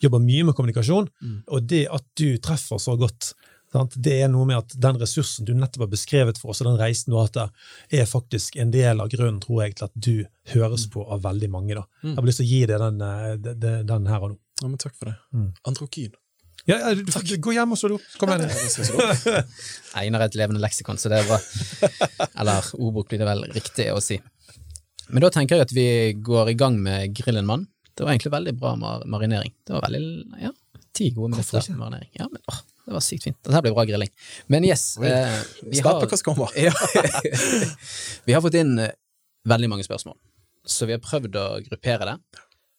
jobber 0.04 0.24
mye 0.24 0.48
med 0.48 0.58
kommunikasjon, 0.58 1.10
mm. 1.22 1.38
og 1.52 1.70
det 1.70 1.86
at 1.94 2.06
du 2.20 2.30
treffer 2.44 2.82
så 2.82 2.96
godt 3.00 3.34
det 3.96 4.16
er 4.24 4.30
noe 4.32 4.48
med 4.50 4.60
at 4.60 4.76
den 4.82 5.00
ressursen 5.02 5.48
du 5.48 5.54
nettopp 5.58 5.86
har 5.86 5.92
beskrevet 5.92 6.40
for 6.42 6.54
oss, 6.54 6.62
og 6.64 6.72
den 6.72 6.80
reisen 6.80 7.12
du 7.12 7.18
har 7.18 7.28
hatt 7.28 7.38
der, 7.38 7.72
er 8.02 8.10
faktisk 8.10 8.58
en 8.62 8.72
del 8.74 9.02
av 9.04 9.12
grunnen, 9.14 9.40
tror 9.44 9.66
jeg, 9.66 9.78
til 9.78 9.90
at 9.90 9.96
du 9.96 10.14
høres 10.54 10.88
på 10.94 11.06
av 11.06 11.26
veldig 11.26 11.50
mange. 11.54 11.76
Da. 11.78 11.86
Mm. 12.04 12.14
Jeg 12.14 12.20
har 12.20 12.30
lyst 12.30 12.42
til 12.42 12.48
å 12.48 12.52
gi 12.52 12.62
deg 12.72 12.86
den, 12.86 13.04
den, 13.44 13.68
eh, 13.72 13.84
den 13.94 14.08
her 14.12 14.24
og 14.24 14.34
nå. 14.34 14.40
Ja, 14.62 14.70
men 14.72 14.80
Takk 14.82 14.96
for 14.98 15.12
det. 15.12 15.18
Mm. 15.38 15.52
Androkyn. 15.70 16.16
Ja, 16.68 16.78
ja, 16.82 16.96
du, 16.98 17.36
Gå 17.40 17.54
hjem 17.56 17.76
og 17.76 17.80
slå 17.80 17.94
du. 17.94 18.08
Kom 18.20 18.32
igjen. 18.34 18.50
Einar 20.00 20.26
er 20.26 20.32
et 20.32 20.36
levende 20.40 20.60
leksikon, 20.64 20.98
så 21.00 21.12
det 21.14 21.22
er 21.22 21.30
bra. 21.30 21.38
Eller 22.42 22.72
ordbok 22.76 23.12
blir 23.12 23.22
det 23.22 23.30
vel 23.30 23.46
riktig 23.56 23.88
å 23.94 24.02
si. 24.04 24.18
Men 25.08 25.24
da 25.24 25.32
tenker 25.32 25.56
jeg 25.56 25.68
at 25.70 25.76
vi 25.76 25.90
går 26.20 26.52
i 26.52 26.58
gang 26.60 26.80
med 26.84 27.14
Grillen 27.16 27.48
mann. 27.48 27.68
Det 27.96 28.04
var 28.04 28.14
egentlig 28.14 28.34
veldig 28.34 28.54
bra 28.60 28.74
marinering. 29.08 29.54
Det 29.64 29.78
var 29.78 29.86
veldig, 29.88 30.02
ja, 30.44 30.52
ti 30.98 31.08
gode 31.16 31.38
minutter 31.38 31.64
marinering. 31.78 32.12
Ja, 32.20 32.28
men 32.32 32.44
åh, 32.52 32.60
det 32.88 32.94
var 32.96 33.04
sykt 33.04 33.28
fint. 33.28 33.38
Dette 33.44 33.62
blir 33.66 33.74
bra 33.76 33.84
grilling. 33.84 34.12
Men 34.48 34.64
yes 34.64 34.98
eh, 34.98 35.40
vi, 35.62 35.82
har, 35.84 36.00
hva 36.00 36.18
som 36.18 36.24
kommer. 36.24 36.54
vi 38.26 38.36
har 38.36 38.44
fått 38.44 38.56
inn 38.56 38.78
eh, 38.80 38.94
veldig 39.48 39.70
mange 39.74 39.84
spørsmål, 39.84 40.16
så 40.64 40.88
vi 40.88 40.96
har 40.96 41.04
prøvd 41.04 41.36
å 41.36 41.48
gruppere 41.66 42.08
det. 42.14 42.16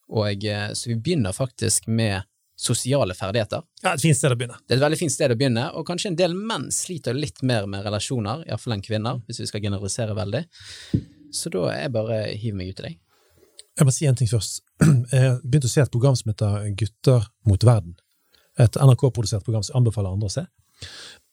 Og, 0.09 0.49
eh, 0.49 0.71
så 0.73 0.95
vi 0.95 0.97
begynner 0.97 1.37
faktisk 1.37 1.91
med 1.93 2.25
sosiale 2.59 3.15
ferdigheter. 3.15 3.63
Ja, 3.85 3.93
Et 3.93 4.03
fint 4.03 4.17
sted 4.17 4.33
å 4.33 4.41
begynne. 4.41 4.57
Det 4.65 4.75
er 4.75 4.81
et 4.81 4.87
veldig 4.87 4.99
fint 4.99 5.15
sted 5.15 5.31
å 5.31 5.37
begynne, 5.39 5.69
og 5.77 5.87
kanskje 5.87 6.15
en 6.15 6.19
del 6.19 6.33
menn 6.35 6.71
sliter 6.75 7.15
litt 7.15 7.45
mer 7.47 7.69
med 7.71 7.85
relasjoner, 7.85 8.49
iallfall 8.49 8.79
enn 8.79 8.87
kvinner, 8.89 9.21
hvis 9.29 9.45
vi 9.45 9.53
skal 9.53 9.63
generalisere 9.69 10.17
veldig. 10.17 10.43
Så 11.37 11.53
da 11.53 11.69
er 11.75 11.85
jeg 11.85 11.95
bare 12.01 12.19
hiver 12.33 12.59
meg 12.59 12.73
ut 12.73 12.81
til 12.81 12.89
deg. 12.89 12.99
Jeg 13.79 13.87
må 13.87 13.95
si 13.95 14.09
en 14.09 14.17
ting 14.19 14.33
først. 14.33 14.65
Jeg 15.13 15.37
begynte 15.45 15.69
å 15.69 15.71
se 15.71 15.85
et 15.85 15.93
program 15.93 16.17
som 16.19 16.33
heter 16.33 16.65
Gutter 16.81 17.29
mot 17.47 17.63
verden 17.63 17.95
et 18.59 18.79
NRK-produsert 18.83 19.45
program 19.47 19.65
som 19.67 19.81
anbefaler 19.81 20.11
andre 20.13 20.31
å 20.31 20.35
se. 20.35 20.45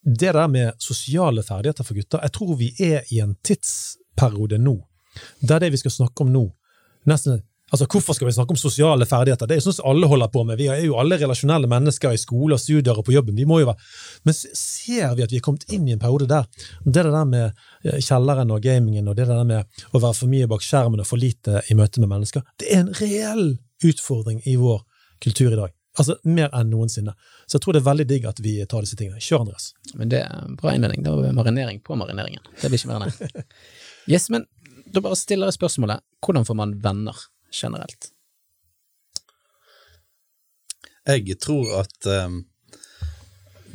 Det 0.02 0.32
der 0.32 0.48
med 0.50 0.82
sosiale 0.82 1.42
ferdigheter 1.46 1.86
for 1.86 1.98
gutter 1.98 2.22
Jeg 2.22 2.34
tror 2.34 2.56
vi 2.58 2.68
er 2.82 3.06
i 3.14 3.20
en 3.22 3.34
tidsperiode 3.46 4.58
nå 4.62 4.76
der 5.40 5.62
det 5.62 5.72
vi 5.72 5.80
skal 5.80 5.94
snakke 5.94 6.26
om 6.26 6.32
nå 6.34 6.44
nesten 7.08 7.40
Altså, 7.72 7.86
Hvorfor 7.90 8.14
skal 8.14 8.28
vi 8.28 8.32
snakke 8.32 8.54
om 8.54 8.56
sosiale 8.56 9.06
ferdigheter? 9.10 9.48
Det 9.48 9.56
er 9.56 9.58
jo 9.58 9.64
sånn 9.64 9.74
som 9.80 9.88
alle 9.90 10.06
holder 10.06 10.28
på 10.30 10.44
med. 10.46 10.58
Vi 10.60 10.68
er 10.70 10.84
jo 10.84 11.00
alle 11.02 11.16
relasjonelle 11.18 11.66
mennesker 11.66 12.14
i 12.14 12.20
skole 12.20 12.54
og 12.54 12.62
studier 12.62 12.94
og 12.94 13.02
på 13.08 13.14
jobben. 13.16 13.34
Vi 13.34 13.46
må 13.48 13.58
jo 13.58 13.66
være. 13.66 13.88
Men 14.22 14.36
ser 14.38 15.16
vi 15.18 15.24
at 15.24 15.34
vi 15.34 15.40
er 15.40 15.42
kommet 15.42 15.66
inn 15.74 15.88
i 15.88 15.96
en 15.96 16.02
periode 16.02 16.28
der 16.30 16.46
det 16.84 17.02
der 17.08 17.24
med 17.26 17.48
eh, 17.82 17.98
kjelleren 17.98 18.54
og 18.54 18.62
gamingen 18.62 19.10
og 19.10 19.18
det 19.18 19.26
der 19.26 19.42
med 19.48 19.82
å 19.90 19.98
være 19.98 20.14
for 20.20 20.30
mye 20.30 20.46
bak 20.52 20.62
skjermen 20.62 21.02
og 21.02 21.10
for 21.10 21.18
lite 21.18 21.64
i 21.66 21.74
møte 21.74 21.98
med 22.04 22.12
mennesker, 22.12 22.46
det 22.62 22.70
er 22.70 22.84
en 22.84 22.94
reell 23.00 23.44
utfordring 23.82 24.44
i 24.46 24.54
vår 24.62 24.84
kultur 25.26 25.50
i 25.50 25.58
dag. 25.58 25.75
Altså 25.96 26.18
mer 26.28 26.50
enn 26.56 26.68
noensinne. 26.70 27.14
Så 27.46 27.56
jeg 27.56 27.64
tror 27.64 27.76
det 27.76 27.80
er 27.80 27.88
veldig 27.88 28.06
digg 28.10 28.26
at 28.28 28.40
vi 28.44 28.58
tar 28.68 28.84
disse 28.84 28.98
tingene. 28.98 29.22
Kjør, 29.22 29.46
Andreas. 29.46 29.70
Men 29.96 30.10
det 30.12 30.20
er 30.26 30.42
en 30.42 30.58
bra 30.60 30.74
innledning. 30.76 31.04
Det 31.06 31.14
var 31.14 31.38
marinering 31.38 31.80
på 31.84 31.96
marineringen. 31.96 32.44
Det 32.60 32.68
blir 32.68 32.80
ikke 32.80 32.92
mer 32.92 33.06
enn 33.06 33.16
det. 33.16 33.46
Yes, 34.06 34.28
men 34.30 34.44
da 34.94 35.00
bare 35.02 35.18
stiller 35.18 35.50
jeg 35.50 35.56
spørsmålet 35.56 36.04
hvordan 36.22 36.44
får 36.46 36.56
man 36.60 36.74
venner 36.84 37.22
generelt? 37.50 38.12
Jeg 41.06 41.38
tror 41.42 41.72
at 41.80 42.06
um, 42.26 42.44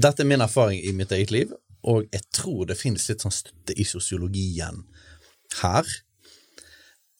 Dette 0.02 0.24
er 0.24 0.30
min 0.30 0.44
erfaring 0.44 0.80
i 0.84 0.94
mitt 0.96 1.12
eget 1.12 1.32
liv, 1.36 1.52
og 1.84 2.08
jeg 2.12 2.24
tror 2.34 2.66
det 2.70 2.80
finnes 2.80 3.04
litt 3.10 3.24
sånn 3.24 3.34
støtte 3.34 3.76
i 3.76 3.86
sosiologien 3.86 4.86
her. 5.62 5.88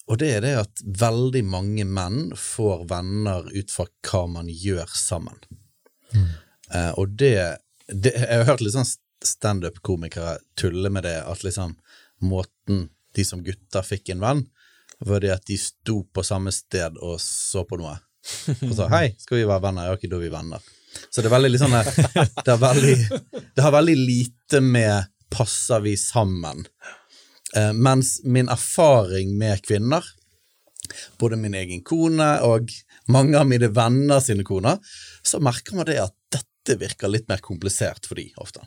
Og 0.10 0.18
det 0.20 0.30
er 0.36 0.42
det 0.44 0.54
at 0.60 0.82
veldig 1.02 1.44
mange 1.48 1.86
menn 1.88 2.32
får 2.38 2.88
venner 2.90 3.46
ut 3.54 3.72
fra 3.72 3.86
hva 4.08 4.24
man 4.32 4.50
gjør 4.50 4.90
sammen. 4.98 5.38
Mm. 6.16 6.28
Uh, 6.72 6.92
og 7.00 7.14
det, 7.20 7.36
det, 7.88 8.16
Jeg 8.16 8.42
har 8.42 8.50
hørt 8.50 8.64
litt 8.64 8.76
sånn 8.76 8.90
standup-komikere 9.22 10.40
tulle 10.58 10.90
med 10.90 11.06
det, 11.06 11.20
at 11.22 11.44
liksom 11.46 11.76
måten 12.26 12.90
de 13.16 13.26
som 13.28 13.44
gutter 13.44 13.86
fikk 13.86 14.14
en 14.14 14.24
venn, 14.24 14.46
var 15.06 15.24
det 15.24 15.34
at 15.34 15.46
de 15.50 15.58
sto 15.60 16.02
på 16.14 16.24
samme 16.26 16.54
sted 16.54 16.98
og 17.02 17.20
så 17.22 17.66
på 17.68 17.80
noe. 17.82 17.98
Og 18.68 18.76
sa 18.78 18.88
'hei, 18.90 19.16
skal 19.18 19.40
vi 19.40 19.50
være 19.50 19.64
venner?' 19.64 19.90
Ja, 19.90 19.96
ok, 19.98 20.06
da 20.10 20.18
er 20.18 20.26
vi 20.26 20.34
venner. 20.34 20.62
Så 21.10 21.22
det 21.22 21.32
er 21.32 21.38
veldig 21.38 21.52
liksom 21.52 21.74
det, 22.46 22.58
veldig, 22.60 22.96
det 23.56 23.64
har 23.66 23.74
veldig 23.74 23.98
lite 23.98 24.62
med 24.62 25.10
'passer 25.32 25.82
vi 25.82 25.96
sammen' 25.98 26.66
Uh, 27.58 27.72
mens 27.74 28.20
min 28.24 28.50
erfaring 28.52 29.36
med 29.38 29.64
kvinner, 29.66 30.06
både 31.20 31.40
min 31.40 31.56
egen 31.56 31.84
kone 31.88 32.28
og 32.48 32.72
mange 33.12 33.38
av 33.40 33.48
mine 33.48 33.72
venner 33.74 34.22
sine 34.24 34.46
koner, 34.48 34.80
så 35.24 35.40
merker 35.44 35.78
man 35.78 35.88
det 35.90 36.00
at 36.04 36.16
dette 36.34 36.78
virker 36.80 37.12
litt 37.12 37.30
mer 37.32 37.42
komplisert 37.44 38.08
for 38.08 38.20
de 38.20 38.28
ofte. 38.42 38.64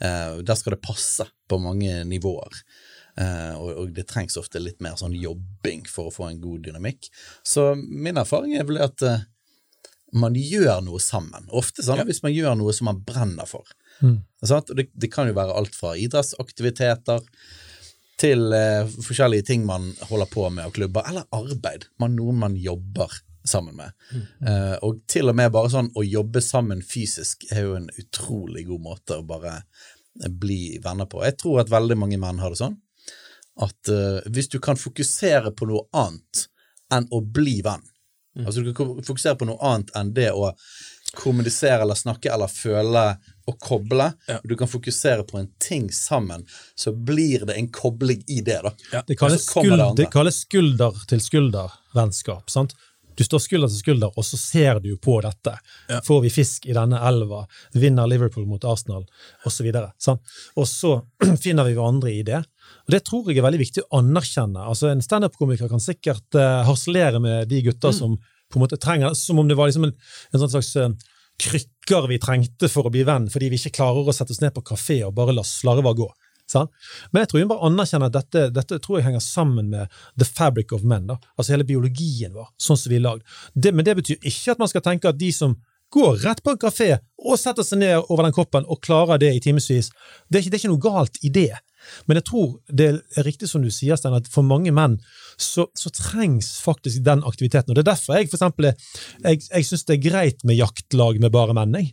Eh, 0.00 0.38
der 0.46 0.56
skal 0.56 0.76
det 0.76 0.84
passe 0.84 1.26
på 1.48 1.58
mange 1.60 2.04
nivåer. 2.08 2.60
Uh, 3.16 3.54
og, 3.56 3.70
og, 3.80 3.92
det 3.96 4.04
trengs 4.10 4.36
ofte 4.36 4.60
litt 4.60 4.82
mer 4.84 4.98
sånn 5.00 5.14
jobbing 5.16 5.86
for 5.88 6.10
å 6.10 6.12
få 6.12 6.26
en 6.28 6.40
god 6.42 6.66
dynamikk. 6.66 7.08
Så 7.48 7.70
min 7.76 8.20
erfaring 8.20 8.58
er 8.58 8.66
vel 8.68 8.82
at 8.84 9.00
man 10.12 10.36
gjør 10.36 10.82
noe 10.84 11.00
sammen. 11.02 11.46
Ofte 11.48 11.84
sånn 11.86 12.02
ja. 12.02 12.06
hvis 12.08 12.22
man 12.24 12.34
gjør 12.34 12.58
noe 12.60 12.74
som 12.76 12.90
man 12.90 13.00
brenner 13.06 13.48
for. 13.48 13.68
Mm. 14.04 14.18
Det, 14.44 14.88
det, 14.92 15.08
kan 15.12 15.30
jo 15.30 15.36
være 15.38 15.56
alt 15.56 15.76
fra 15.76 15.94
idrettsaktiviteter 15.96 17.24
til 18.20 18.52
eh, 18.56 18.88
forskjellige 18.88 19.46
ting 19.50 19.66
man 19.68 19.90
holder 20.08 20.28
på 20.30 20.48
med, 20.50 20.68
og 20.68 20.76
klubber, 20.76 21.06
eller 21.08 21.26
arbeid. 21.36 21.88
Man, 22.00 22.16
noen 22.16 22.38
man 22.40 22.56
jobber 22.56 23.12
sammen 23.46 23.76
med. 23.76 23.92
Mm. 24.12 24.24
Eh, 24.48 24.76
og 24.86 25.02
til 25.10 25.30
og 25.30 25.36
med 25.38 25.52
bare 25.54 25.70
sånn 25.72 25.92
å 25.94 26.04
jobbe 26.06 26.42
sammen 26.42 26.82
fysisk 26.82 27.46
er 27.52 27.66
jo 27.66 27.76
en 27.78 27.90
utrolig 28.00 28.66
god 28.70 28.82
måte 28.88 29.20
å 29.20 29.26
bare 29.26 29.60
bli 30.32 30.78
venner 30.82 31.08
på. 31.10 31.22
Jeg 31.26 31.36
tror 31.42 31.62
at 31.62 31.72
veldig 31.72 31.98
mange 32.00 32.18
menn 32.20 32.40
har 32.42 32.52
det 32.52 32.62
sånn. 32.62 32.78
at 33.56 33.88
eh, 33.88 34.20
hvis 34.32 34.48
du 34.52 34.58
kan 34.60 34.76
fokusere 34.76 35.52
på 35.56 35.68
noe 35.68 35.86
annet 35.96 36.48
enn 36.92 37.06
å 37.10 37.20
bli 37.20 37.60
venn 37.64 37.84
Altså 38.44 38.60
du 38.60 38.74
kan 38.76 38.90
fokusere 39.00 39.38
på 39.40 39.46
noe 39.48 39.56
annet 39.64 39.92
enn 39.96 40.12
det 40.16 40.28
å 40.36 40.50
kommunisere 41.16 41.82
eller 41.84 41.96
snakke 41.98 42.30
eller 42.32 42.50
føle 42.52 43.04
og 43.46 43.58
koble. 43.62 44.08
Ja. 44.28 44.38
Du 44.44 44.56
kan 44.58 44.68
fokusere 44.68 45.22
på 45.28 45.38
en 45.40 45.48
ting 45.62 45.88
sammen, 45.94 46.44
så 46.74 46.92
blir 46.92 47.46
det 47.46 47.56
en 47.60 47.68
kobling 47.72 48.22
i 48.28 48.40
det. 48.46 48.58
da. 48.66 48.72
Ja. 48.92 49.02
Det 49.06 49.16
kalles, 49.20 49.46
skulder, 49.48 49.92
det 49.94 50.04
det 50.04 50.10
kalles 50.12 50.40
skulder 50.46 50.98
til 51.10 51.22
skulder-vennskap. 51.22 52.50
sant? 52.50 52.74
Du 53.16 53.24
står 53.24 53.40
skulder 53.40 53.70
til 53.72 53.78
skulder, 53.80 54.10
og 54.12 54.24
så 54.28 54.36
ser 54.36 54.80
du 54.84 54.90
på 55.00 55.14
dette. 55.24 55.54
Ja. 55.88 56.02
Får 56.04 56.20
vi 56.26 56.30
fisk 56.34 56.66
i 56.68 56.74
denne 56.76 56.98
elva? 57.08 57.46
Vinner 57.72 58.06
Liverpool 58.10 58.44
mot 58.46 58.64
Arsenal? 58.68 59.06
Og 59.46 59.52
så 59.54 59.64
videre. 59.64 59.92
sant? 59.98 60.20
Og 60.56 60.68
så 60.68 60.98
finner 61.44 61.64
vi 61.64 61.72
hverandre 61.78 62.12
i 62.12 62.20
det. 62.28 62.42
Og 62.86 62.92
Det 62.92 63.00
tror 63.08 63.30
jeg 63.30 63.38
er 63.40 63.46
veldig 63.46 63.62
viktig 63.62 63.86
å 63.86 64.02
anerkjenne. 64.02 64.66
Altså 64.68 64.90
En 64.92 65.00
standup-komiker 65.00 65.70
kan 65.72 65.80
sikkert 65.80 66.36
uh, 66.36 66.60
harselere 66.68 67.22
med 67.22 67.48
de 67.48 67.62
gutta 67.70 67.88
Mm. 67.94 67.96
som 68.02 68.18
på 68.52 68.58
en 68.58 68.64
måte 68.64 68.78
trenger 68.80 69.14
Som 69.14 69.38
om 69.38 69.48
det 69.48 69.56
var 69.58 69.68
liksom 69.68 69.88
en, 69.88 69.94
en 70.32 70.42
sånn 70.42 70.52
slags 70.56 70.74
eh, 70.76 70.92
krykker 71.42 72.08
vi 72.08 72.20
trengte 72.22 72.68
for 72.72 72.88
å 72.88 72.92
bli 72.92 73.02
venn, 73.04 73.28
fordi 73.32 73.50
vi 73.52 73.58
ikke 73.60 73.76
klarer 73.80 74.08
å 74.08 74.14
sette 74.14 74.32
oss 74.32 74.40
ned 74.40 74.54
på 74.56 74.64
kafé 74.64 75.02
og 75.04 75.14
bare 75.16 75.34
la 75.36 75.44
slarver 75.44 75.96
gå. 75.98 76.08
Sant? 76.46 76.70
Men 77.10 77.24
jeg 77.24 77.30
tror 77.30 77.40
vi 77.40 77.48
bare 77.50 77.68
anerkjenner 77.68 78.10
at 78.10 78.16
dette, 78.16 78.44
dette 78.54 78.78
tror 78.82 79.00
jeg 79.00 79.08
henger 79.08 79.22
sammen 79.24 79.70
med 79.72 79.92
the 80.16 80.26
fabric 80.26 80.72
of 80.72 80.84
men. 80.86 81.08
da. 81.10 81.18
Altså 81.36 81.52
hele 81.52 81.66
biologien 81.66 82.34
vår, 82.36 82.52
sånn 82.56 82.78
som 82.78 82.92
vi 82.92 83.00
er 83.00 83.06
lagd. 83.08 83.26
Men 83.66 83.84
det 83.86 83.96
betyr 83.98 84.20
ikke 84.22 84.54
at 84.54 84.62
man 84.62 84.70
skal 84.70 84.84
tenke 84.86 85.10
at 85.10 85.18
de 85.18 85.32
som 85.34 85.56
går 85.94 86.22
rett 86.24 86.42
på 86.42 86.54
en 86.54 86.60
kafé 86.60 86.88
og 87.22 87.38
setter 87.38 87.66
seg 87.66 87.82
ned 87.82 87.98
over 88.08 88.26
den 88.26 88.34
koppen 88.34 88.66
og 88.66 88.80
klarer 88.82 89.20
det 89.22 89.32
i 89.34 89.42
timevis, 89.42 89.90
det, 90.30 90.46
det 90.46 90.54
er 90.54 90.60
ikke 90.62 90.72
noe 90.72 90.82
galt 90.82 91.20
i 91.26 91.30
det. 91.34 91.52
Men 92.06 92.16
jeg 92.20 92.24
tror 92.30 92.56
det 92.68 92.88
er 93.16 93.26
riktig 93.26 93.48
som 93.50 93.62
du 93.62 93.70
sier, 93.70 93.96
Stein, 93.96 94.14
at 94.14 94.28
for 94.32 94.42
mange 94.46 94.72
menn 94.74 94.98
så, 95.36 95.66
så 95.76 95.90
trengs 95.92 96.54
faktisk 96.64 97.02
den 97.04 97.22
aktiviteten. 97.28 97.70
Og 97.70 97.76
Det 97.76 97.84
er 97.86 97.92
derfor 97.94 98.16
jeg 98.18 98.30
for 98.30 98.38
eksempel, 98.38 98.72
jeg, 99.24 99.42
jeg 99.50 99.64
syns 99.68 99.84
det 99.86 99.98
er 99.98 100.10
greit 100.10 100.44
med 100.44 100.56
jaktlag 100.58 101.20
med 101.20 101.32
bare 101.32 101.54
menn. 101.56 101.74
jeg. 101.80 101.92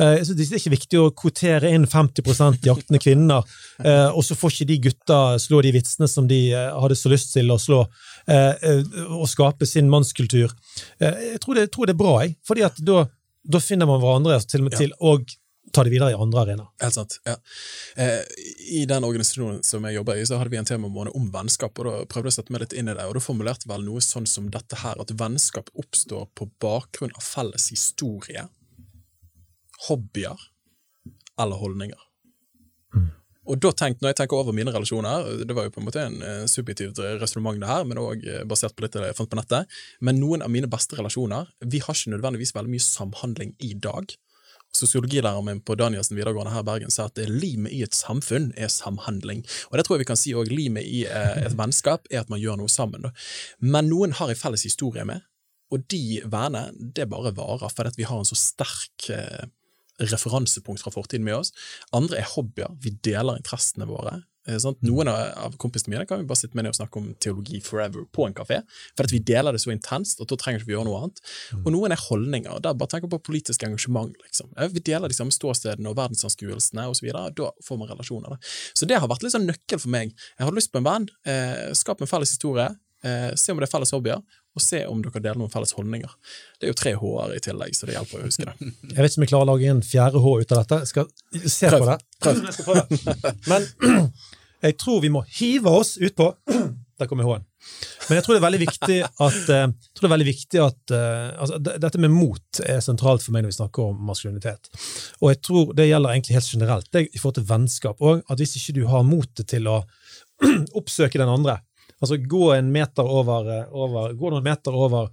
Eh, 0.00 0.16
Jeg 0.18 0.26
synes 0.26 0.36
Det 0.38 0.52
er 0.56 0.58
ikke 0.62 0.72
viktig 0.76 0.98
å 0.98 1.10
kvotere 1.14 1.70
inn 1.70 1.84
50 1.86 2.64
jaktende 2.66 2.98
kvinner, 2.98 3.44
eh, 3.84 4.08
og 4.10 4.24
så 4.26 4.34
får 4.34 4.50
ikke 4.56 4.66
de 4.72 4.78
gutta 4.88 5.18
slå 5.38 5.60
de 5.62 5.70
vitsene 5.76 6.08
som 6.08 6.26
de 6.26 6.40
eh, 6.50 6.72
hadde 6.80 6.96
så 6.98 7.12
lyst 7.12 7.32
til 7.36 7.50
å 7.54 7.58
slå, 7.60 7.84
og 8.30 9.26
skape 9.28 9.66
sin 9.66 9.88
mannskultur. 9.90 10.50
Jeg 11.00 11.38
tror 11.42 11.54
det, 11.56 11.64
jeg 11.68 11.72
tror 11.74 11.86
det 11.88 11.94
er 11.94 12.02
bra, 12.02 12.12
jeg. 12.24 12.36
fordi 12.46 12.62
at 12.66 12.76
da, 12.86 13.04
da 13.50 13.58
finner 13.62 13.86
man 13.88 14.00
hverandre 14.02 14.36
til 14.46 14.60
og 14.60 14.64
med 14.68 14.72
Ja. 14.76 14.78
til 14.84 14.92
å 15.00 15.14
ta 15.72 15.84
det 15.84 15.92
videre 15.92 16.12
i 16.12 16.18
andre 16.18 16.42
arenaer. 16.44 16.68
Helt 16.82 16.96
sant. 16.96 17.18
ja. 17.24 17.36
Eh, 17.96 18.22
I 18.80 18.84
den 18.90 19.06
organisasjonen 19.06 19.62
som 19.66 19.84
jeg 19.86 19.98
jobber 19.98 20.18
i, 20.18 20.26
så 20.26 20.40
hadde 20.40 20.52
vi 20.52 20.58
en 20.60 20.68
temamåned 20.68 21.14
om 21.16 21.30
vennskap, 21.34 21.78
og 21.78 21.88
da 21.88 21.94
prøvde 22.10 22.30
jeg 22.30 22.34
å 22.34 22.38
sette 22.40 22.54
meg 22.54 22.64
litt 22.64 22.76
inn 22.76 22.90
i 22.90 22.96
det, 22.96 23.06
og 23.06 23.16
da 23.16 23.24
formulerte 23.24 23.70
vel 23.70 23.86
noe 23.86 24.02
sånn 24.04 24.28
som 24.30 24.50
dette 24.52 24.80
her, 24.82 25.00
at 25.00 25.14
vennskap 25.20 25.70
oppstår 25.78 26.28
på 26.38 26.50
bakgrunn 26.62 27.14
av 27.16 27.26
felles 27.26 27.70
historie, 27.74 28.46
hobbyer 29.88 30.46
eller 31.40 31.60
holdninger. 31.60 32.06
Og 33.50 33.56
da 33.58 33.70
tenk, 33.74 33.96
når 33.98 34.12
jeg 34.12 34.18
tenker 34.20 34.38
over 34.38 34.54
mine 34.54 34.70
relasjoner, 34.70 35.24
det 35.48 35.54
var 35.56 35.64
jo 35.66 35.72
på 35.74 35.80
en 35.80 35.86
måte 35.88 36.02
en 36.04 36.18
eh, 36.22 36.42
subjektivt 36.46 37.00
resonnement 37.18 37.58
det 37.58 37.70
her, 37.70 37.86
men 37.88 37.98
òg 37.98 38.26
basert 38.46 38.76
på 38.76 38.84
litt 38.84 38.98
jeg 39.00 39.16
fant 39.18 39.30
på 39.32 39.38
nettet, 39.38 39.80
men 40.04 40.20
noen 40.20 40.44
av 40.44 40.52
mine 40.52 40.68
beste 40.70 40.98
relasjoner, 40.98 41.48
vi 41.64 41.80
har 41.82 41.96
ikke 41.96 42.12
nødvendigvis 42.12 42.52
veldig 42.54 42.74
mye 42.74 42.84
samhandling 42.84 43.56
i 43.66 43.72
dag. 43.74 44.12
Sosiologilæreren 44.76 45.46
min 45.46 45.62
på 45.66 45.74
Danielsen 45.74 46.16
videregående 46.18 46.52
her 46.54 46.62
i 46.62 46.68
Bergen 46.68 46.92
sa 46.94 47.08
at 47.10 47.18
limet 47.26 47.74
i 47.74 47.82
et 47.82 47.96
samfunn 47.96 48.52
er 48.56 48.70
samhandling. 48.70 49.42
Og 49.70 49.78
det 49.78 49.86
tror 49.86 49.96
jeg 49.96 50.04
vi 50.04 50.10
kan 50.12 50.20
si 50.20 50.34
òg 50.38 50.52
limet 50.52 50.86
i 50.86 51.02
eh, 51.08 51.40
et 51.46 51.56
vennskap 51.58 52.06
er 52.10 52.22
at 52.22 52.30
man 52.30 52.40
gjør 52.42 52.60
noe 52.60 52.70
sammen. 52.70 53.10
Men 53.58 53.90
noen 53.90 54.14
har 54.20 54.30
en 54.30 54.38
felles 54.38 54.66
historie 54.68 55.04
med, 55.08 55.26
og 55.70 55.86
de 55.90 56.20
vennene, 56.26 56.70
det 56.94 57.10
bare 57.10 57.34
varer, 57.36 57.70
fordi 57.70 57.98
vi 57.98 58.06
har 58.08 58.22
en 58.22 58.28
så 58.28 58.38
sterk 58.38 59.10
eh, 59.14 59.46
referansepunkt 60.00 60.82
fra 60.82 60.92
fortiden 60.94 61.26
med 61.26 61.40
oss. 61.42 61.52
Andre 61.96 62.22
er 62.22 62.30
hobbyer, 62.34 62.74
vi 62.82 62.94
deler 63.04 63.38
interessene 63.38 63.88
våre. 63.90 64.20
Sant? 64.58 64.80
Noen 64.82 65.08
av, 65.12 65.54
kompisene 65.60 65.94
mine 65.94 66.06
kan 66.08 66.18
vi 66.22 66.26
bare 66.28 66.40
sitte 66.40 66.56
med 66.58 66.66
ned 66.66 66.74
og 66.74 66.78
snakke 66.80 66.98
om 67.00 67.10
teologi 67.22 67.60
forever 67.64 68.06
på 68.10 68.26
en 68.26 68.34
kafé, 68.34 68.60
for 68.96 69.06
at 69.06 69.14
vi 69.14 69.20
deler 69.22 69.52
det 69.54 69.62
så 69.62 69.70
intenst 69.74 70.20
og 70.20 70.28
da 70.30 70.38
trenger 70.40 70.60
vi 70.60 70.70
ikke 70.70 70.76
gjøre 70.78 70.88
noe 70.88 71.02
annet. 71.04 71.22
Og 71.60 71.70
noen 71.74 71.94
er 71.94 72.02
holdninger, 72.08 72.50
og 72.56 72.62
der 72.64 72.74
bare 72.74 72.94
tenker 72.94 73.12
på 73.12 73.20
politisk 73.30 73.62
engasjement. 73.68 74.14
liksom. 74.26 74.50
Vi 74.74 74.80
deler 74.90 75.08
de 75.08 75.16
samme 75.16 75.34
ståstedene 75.34 75.90
og 75.90 75.96
verdensanskuelsene 76.00 76.88
osv., 76.90 77.10
da 77.10 77.50
får 77.64 77.78
man 77.80 77.90
relasjoner. 77.92 78.34
Da. 78.34 78.52
Så 78.74 78.88
det 78.88 78.98
har 79.00 79.10
vært 79.10 79.24
litt 79.24 79.34
sånn 79.36 79.48
nøkkel 79.48 79.80
for 79.82 79.92
meg. 79.92 80.14
Jeg 80.38 80.46
har 80.46 80.56
lyst 80.56 80.72
på 80.72 80.80
en 80.80 80.88
venn, 80.88 81.08
eh, 81.26 81.70
skap 81.76 82.00
en 82.00 82.10
felles 82.10 82.30
historie, 82.32 82.68
eh, 83.04 83.30
se 83.36 83.52
om 83.52 83.58
det 83.60 83.68
er 83.68 83.72
felles 83.72 83.92
hobbyer, 83.94 84.22
og 84.50 84.62
se 84.64 84.80
om 84.86 85.02
dere 85.02 85.22
deler 85.22 85.38
noen 85.38 85.52
felles 85.52 85.72
holdninger. 85.76 86.10
Det 86.58 86.66
er 86.66 86.72
jo 86.72 86.78
tre 86.80 86.92
H-er 86.98 87.36
i 87.36 87.42
tillegg, 87.44 87.76
så 87.76 87.86
det 87.86 87.94
hjelper 87.94 88.18
å 88.18 88.26
huske 88.26 88.48
det. 88.48 88.54
Jeg 88.94 88.98
vet 88.98 89.12
ikke 89.12 89.20
om 89.20 89.24
jeg 89.26 89.30
klarer 89.30 89.46
å 89.46 89.50
lage 89.52 89.70
en 89.70 89.82
fjerde 89.86 90.22
H 90.24 90.32
ut 90.40 90.52
av 90.52 90.62
dette. 90.64 90.80
Jeg 90.80 90.90
skal 90.90 91.06
se 91.54 91.70
Prøv. 91.70 91.80
på 91.80 91.86
det. 91.86 91.98
Prøv. 92.66 93.30
Men 93.46 94.10
jeg 94.60 94.76
tror 94.80 95.00
vi 95.04 95.12
må 95.12 95.24
hive 95.38 95.72
oss 95.80 95.96
utpå 96.00 96.32
Der 97.00 97.08
kommer 97.08 97.24
H-en. 97.24 97.46
Men 98.10 98.18
jeg 98.18 98.24
tror 98.26 98.34
det 98.34 98.40
er 98.40 98.44
veldig 98.44 98.58
viktig 98.60 98.96
at, 99.24 99.38
uh, 99.48 100.10
veldig 100.12 100.26
viktig 100.26 100.60
at 100.60 100.92
uh, 100.92 101.30
altså, 101.40 101.56
Dette 101.80 102.00
med 102.02 102.12
mot 102.12 102.60
er 102.60 102.82
sentralt 102.84 103.24
for 103.24 103.32
meg 103.32 103.46
når 103.46 103.54
vi 103.54 103.56
snakker 103.56 103.86
om 103.88 104.02
maskulinitet. 104.04 104.68
Og 105.22 105.30
jeg 105.30 105.40
tror 105.48 105.72
det 105.78 105.88
gjelder 105.88 106.12
egentlig 106.12 106.36
helt 106.36 106.52
generelt 106.52 106.90
det 106.92 107.06
i 107.08 107.22
forhold 107.22 107.38
til 107.38 107.48
vennskap 107.48 108.04
òg. 108.04 108.20
At 108.28 108.42
hvis 108.42 108.52
ikke 108.60 108.76
du 108.76 108.82
har 108.92 109.08
motet 109.08 109.48
til 109.48 109.70
å 109.72 109.78
oppsøke 110.80 111.20
den 111.20 111.32
andre 111.32 111.56
Altså 112.00 112.16
gå 112.16 112.46
en 112.54 112.70
meter 112.72 113.04
over, 113.04 113.48
over, 113.76 114.14
gå 114.16 114.32
noen 114.32 114.44
meter 114.44 114.76
over, 114.76 115.10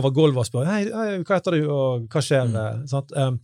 over 0.00 0.12
gulvet 0.16 0.40
og 0.40 0.48
spørre 0.48 0.72
hei, 0.72 0.82
hei, 0.88 1.08
hva 1.20 1.36
heter 1.36 1.56
du, 1.56 1.66
og 1.68 2.06
hva 2.08 2.22
skjer? 2.24 2.48
Mm. 2.48 2.94
Um, 3.12 3.38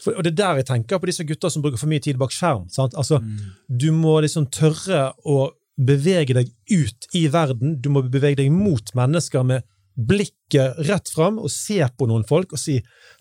for, 0.00 0.16
og 0.16 0.24
det 0.24 0.32
er 0.32 0.38
der 0.38 0.62
jeg 0.62 0.70
tenker 0.70 1.02
på 1.02 1.10
disse 1.10 1.26
gutta 1.28 1.50
som 1.52 1.64
bruker 1.64 1.80
for 1.80 1.92
mye 1.92 2.02
tid 2.04 2.20
bak 2.20 2.32
skjerm. 2.32 2.68
Sant? 2.72 2.96
Altså, 2.96 3.20
Du 3.68 3.90
må 3.92 4.16
liksom 4.24 4.48
tørre 4.54 5.10
å 5.28 5.50
bevege 5.80 6.36
deg 6.36 6.50
ut 6.72 7.10
i 7.16 7.26
verden. 7.32 7.76
Du 7.80 7.90
må 7.92 8.02
bevege 8.08 8.40
deg 8.42 8.50
mot 8.52 8.94
mennesker 8.96 9.44
med 9.46 9.68
blikket 10.00 10.80
rett 10.88 11.12
fram 11.12 11.38
og 11.40 11.50
se 11.52 11.80
på 11.84 12.08
noen 12.08 12.24
folk 12.28 12.54
og 12.56 12.60
si 12.60 12.78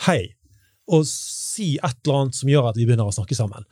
hei. 0.08 0.22
Og 0.90 1.06
si 1.08 1.76
et 1.78 1.98
eller 2.06 2.18
annet 2.18 2.38
som 2.40 2.50
gjør 2.50 2.70
at 2.72 2.80
vi 2.80 2.86
begynner 2.88 3.10
å 3.10 3.14
snakke 3.14 3.38
sammen. 3.38 3.66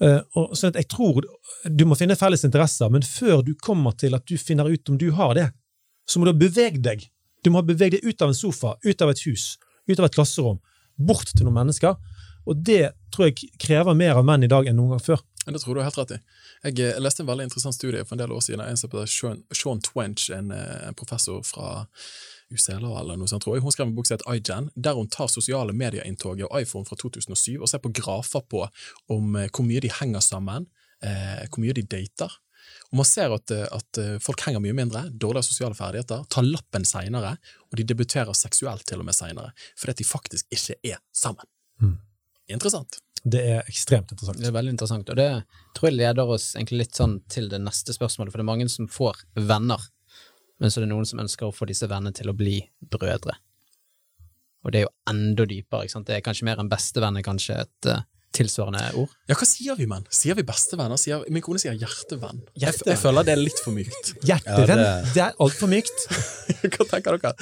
Eh, 0.00 0.20
og 0.38 0.54
sånn 0.56 0.72
at 0.72 0.80
jeg 0.80 0.88
tror 0.92 1.26
Du 1.68 1.84
må 1.88 1.96
finne 1.98 2.16
felles 2.16 2.44
interesser, 2.46 2.88
men 2.92 3.02
før 3.02 3.42
du 3.44 3.54
kommer 3.54 3.96
til 3.98 4.14
at 4.14 4.24
du 4.30 4.38
finner 4.38 4.68
ut 4.70 4.88
om 4.88 4.98
du 5.00 5.10
har 5.16 5.34
det, 5.34 5.48
så 6.08 6.18
må 6.18 6.28
du 6.28 6.32
ha 6.32 6.38
beveget 6.38 6.82
deg. 6.84 7.02
Du 7.44 7.50
må 7.50 7.60
ha 7.60 7.66
beveget 7.66 7.98
deg 7.98 8.12
ut 8.12 8.22
av 8.22 8.30
en 8.32 8.38
sofa, 8.38 8.76
ut 8.84 9.02
av 9.02 9.10
et 9.10 9.24
hus, 9.26 9.56
ut 9.90 9.98
av 9.98 10.06
et 10.06 10.14
klasserom, 10.14 10.60
bort 10.96 11.28
til 11.34 11.44
noen 11.44 11.58
mennesker. 11.58 11.98
Og 12.48 12.62
det 12.64 12.94
tror 13.14 13.28
jeg 13.28 13.50
krever 13.60 13.98
mer 13.98 14.20
av 14.20 14.24
menn 14.24 14.46
i 14.46 14.50
dag 14.50 14.68
enn 14.68 14.78
noen 14.78 14.94
gang 14.94 15.04
før. 15.04 15.24
Det 15.48 15.60
tror 15.62 15.74
du 15.74 15.80
har 15.80 15.88
helt 15.88 15.98
rett 15.98 16.16
i. 16.16 16.18
Jeg 16.68 16.80
eh, 16.84 17.00
leste 17.00 17.24
en 17.24 17.28
veldig 17.30 17.48
interessant 17.48 17.76
studie 17.76 18.04
for 18.04 18.16
en 18.16 18.22
del 18.22 18.32
år 18.36 18.42
siden. 18.44 18.64
En 18.64 18.76
som 18.76 18.90
heter 18.90 19.08
Sean, 19.08 19.42
Sean 19.54 19.80
Twench, 19.84 20.28
en, 20.34 20.50
eh, 20.52 20.88
en 20.88 20.96
professor 20.98 21.40
fra 21.46 21.86
UCLA 22.52 22.92
eller 23.00 23.18
noe 23.20 23.28
sånt, 23.30 23.44
tror 23.44 23.58
jeg. 23.58 23.64
Hun 23.64 23.74
skrev 23.74 23.90
en 23.90 23.94
bok 23.96 24.08
som 24.08 24.18
het 24.18 24.26
iGen, 24.32 24.68
der 24.74 24.98
hun 24.98 25.10
tar 25.12 25.30
sosiale 25.32 25.74
medieinntoget 25.76 26.48
og 26.48 26.60
iPhone 26.60 26.88
fra 26.88 26.98
2007 27.00 27.58
og 27.60 27.68
ser 27.70 27.82
på 27.84 27.92
grafer 27.94 28.44
på 28.48 28.64
om 29.14 29.36
eh, 29.36 29.50
hvor 29.52 29.66
mye 29.68 29.82
de 29.84 29.92
henger 30.00 30.24
sammen, 30.24 30.68
eh, 31.04 31.44
hvor 31.48 31.64
mye 31.64 31.76
de 31.76 31.84
dater. 31.84 32.38
Og 32.90 33.00
Man 33.00 33.08
ser 33.08 33.32
at, 33.34 33.50
eh, 33.52 33.66
at 33.72 34.00
eh, 34.00 34.16
folk 34.22 34.42
henger 34.46 34.62
mye 34.64 34.76
mindre, 34.76 35.04
dårligere 35.12 35.46
sosiale 35.46 35.76
ferdigheter, 35.76 36.24
tar 36.32 36.46
lappen 36.46 36.86
seinere, 36.88 37.36
og 37.68 37.80
de 37.80 37.86
debuterer 37.88 38.36
seksuelt 38.36 38.86
til 38.88 39.02
og 39.02 39.08
med 39.08 39.16
seinere, 39.16 39.52
fordi 39.76 39.96
at 39.96 40.00
de 40.00 40.08
faktisk 40.08 40.56
ikke 40.58 40.78
er 40.94 41.02
sammen. 41.12 41.48
Interessant. 42.48 43.00
Det 43.28 43.40
er 43.44 43.66
ekstremt 43.68 44.12
interessant. 44.14 44.38
Det 44.40 44.48
er 44.48 44.56
veldig 44.56 44.72
interessant, 44.72 45.10
og 45.12 45.18
det 45.18 45.28
tror 45.76 45.90
jeg 45.90 45.98
leder 45.98 46.30
oss 46.32 46.54
egentlig 46.54 46.84
litt 46.84 46.96
sånn 46.96 47.18
til 47.28 47.50
det 47.52 47.60
neste 47.60 47.92
spørsmålet, 47.92 48.32
for 48.32 48.40
det 48.40 48.46
er 48.46 48.52
mange 48.52 48.68
som 48.72 48.88
får 48.88 49.20
venner, 49.50 49.82
men 50.58 50.70
så 50.70 50.80
er 50.80 50.86
det 50.86 50.92
noen 50.92 51.06
som 51.06 51.20
ønsker 51.22 51.46
å 51.48 51.54
få 51.54 51.66
disse 51.70 51.86
vennene 51.90 52.14
til 52.16 52.30
å 52.30 52.36
bli 52.36 52.58
brødre. 52.90 53.36
Og 54.66 54.72
det 54.74 54.80
er 54.80 54.86
jo 54.88 54.94
enda 55.10 55.44
dypere, 55.48 55.86
ikke 55.86 55.94
sant? 55.96 56.06
Det 56.08 56.16
er 56.18 56.24
kanskje 56.26 56.46
mer 56.48 56.58
enn 56.60 56.70
bestevenn 56.70 57.16
er 57.20 57.24
kanskje 57.24 57.60
et 57.62 57.88
uh, 57.92 58.00
tilsvarende 58.34 58.80
ord. 59.00 59.12
Ja, 59.30 59.36
hva 59.38 59.46
sier 59.48 59.78
vi, 59.78 59.86
menn? 59.88 60.04
Sier 60.12 60.36
vi 60.36 60.42
bestevenner? 60.46 60.98
Sier, 61.00 61.22
min 61.32 61.44
kone 61.46 61.60
sier 61.62 61.76
hjertevenn. 61.78 62.42
Jeg, 62.52 62.64
Hjertevenn. 62.66 62.90
jeg 62.92 63.00
føler 63.04 63.28
det 63.28 63.34
er 63.36 63.40
litt 63.40 63.62
for 63.64 63.76
mykt. 63.76 64.10
Hjertevenn, 64.28 64.82
Ja, 64.82 64.96
det- 65.06 65.14
det 65.14 65.22
er 65.28 65.38
altfor 65.46 65.70
mykt. 65.70 66.04
hva 66.74 66.88
tenker 66.90 67.16
dere? 67.22 67.32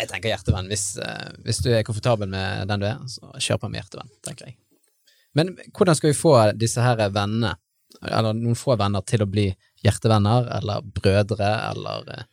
Jeg 0.00 0.10
tenker 0.12 0.28
hjertevenn. 0.34 0.68
Hvis, 0.70 0.84
uh, 1.00 1.32
hvis 1.48 1.62
du 1.64 1.70
er 1.72 1.86
komfortabel 1.88 2.28
med 2.30 2.68
den 2.70 2.84
du 2.84 2.86
er, 2.92 3.00
så 3.10 3.32
kjør 3.40 3.62
på 3.64 3.72
med 3.72 3.80
hjertevenn, 3.80 4.12
tenker 4.28 4.52
jeg. 4.52 4.58
Men 5.38 5.54
hvordan 5.72 5.96
skal 5.96 6.12
vi 6.12 6.18
få 6.20 6.36
disse 6.58 6.82
her 6.84 7.00
vennene, 7.14 7.56
eller 8.06 8.36
noen 8.36 8.56
få 8.58 8.76
venner, 8.80 9.02
til 9.08 9.24
å 9.24 9.28
bli 9.30 9.48
hjertevenner, 9.84 10.48
eller 10.58 10.84
brødre, 10.96 11.54
eller 11.70 12.12
eh, 12.16 12.28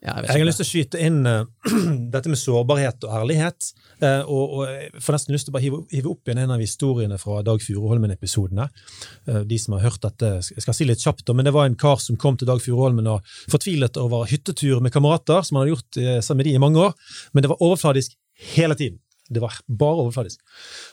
Ja, 0.00 0.14
jeg 0.16 0.30
Jeg 0.30 0.40
har 0.40 0.46
lyst 0.48 0.62
til 0.62 0.64
å 0.64 0.70
skyte 0.70 1.00
inn 1.04 1.18
uh, 1.28 1.42
dette 2.14 2.30
med 2.32 2.40
sårbarhet 2.40 3.04
og 3.04 3.16
ærlighet. 3.18 3.66
Uh, 4.00 4.22
og, 4.24 4.54
og 4.56 4.62
jeg 4.70 5.02
får 5.04 5.16
nesten 5.16 5.34
lyst 5.34 5.44
til 5.44 5.52
å 5.52 5.56
bare 5.58 5.64
hive, 5.66 5.80
hive 5.92 6.08
opp 6.08 6.30
igjen 6.30 6.40
en 6.40 6.54
av 6.54 6.62
historiene 6.64 7.18
fra 7.20 7.42
Dag 7.44 7.60
Furuholmen-episodene. 7.60 8.70
Uh, 9.28 9.42
de 9.50 9.58
som 9.60 9.76
har 9.76 9.84
hørt 9.90 10.00
dette, 10.06 10.30
jeg 10.40 10.64
skal 10.64 10.78
si 10.78 10.88
litt 10.88 11.04
kjapt, 11.04 11.28
men 11.36 11.44
det 11.44 11.52
var 11.52 11.68
en 11.68 11.76
kar 11.76 12.00
som 12.00 12.16
kom 12.16 12.40
til 12.40 12.48
Dag 12.48 12.64
Furuholmen 12.64 13.12
og 13.12 13.28
fortvilet 13.52 14.00
over 14.00 14.24
hyttetur 14.30 14.80
med 14.80 14.94
kamerater, 14.96 15.44
som 15.44 15.60
han 15.60 15.66
hadde 15.66 15.76
gjort 15.76 16.24
sammen 16.24 16.40
med 16.40 16.48
de 16.48 16.56
i 16.56 16.64
mange 16.64 16.80
år, 16.88 16.96
men 17.34 17.44
det 17.44 17.52
var 17.52 17.60
overfladisk 17.60 18.16
hele 18.54 18.78
tiden. 18.80 19.02
Det 19.28 19.44
var 19.44 19.60
bare 19.68 20.06
overfladisk. 20.06 20.40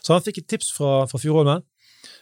Så 0.04 0.12
han 0.12 0.22
fikk 0.22 0.42
et 0.42 0.52
tips 0.52 0.68
fra, 0.76 1.06
fra 1.08 1.18
Furuholmen. 1.18 1.64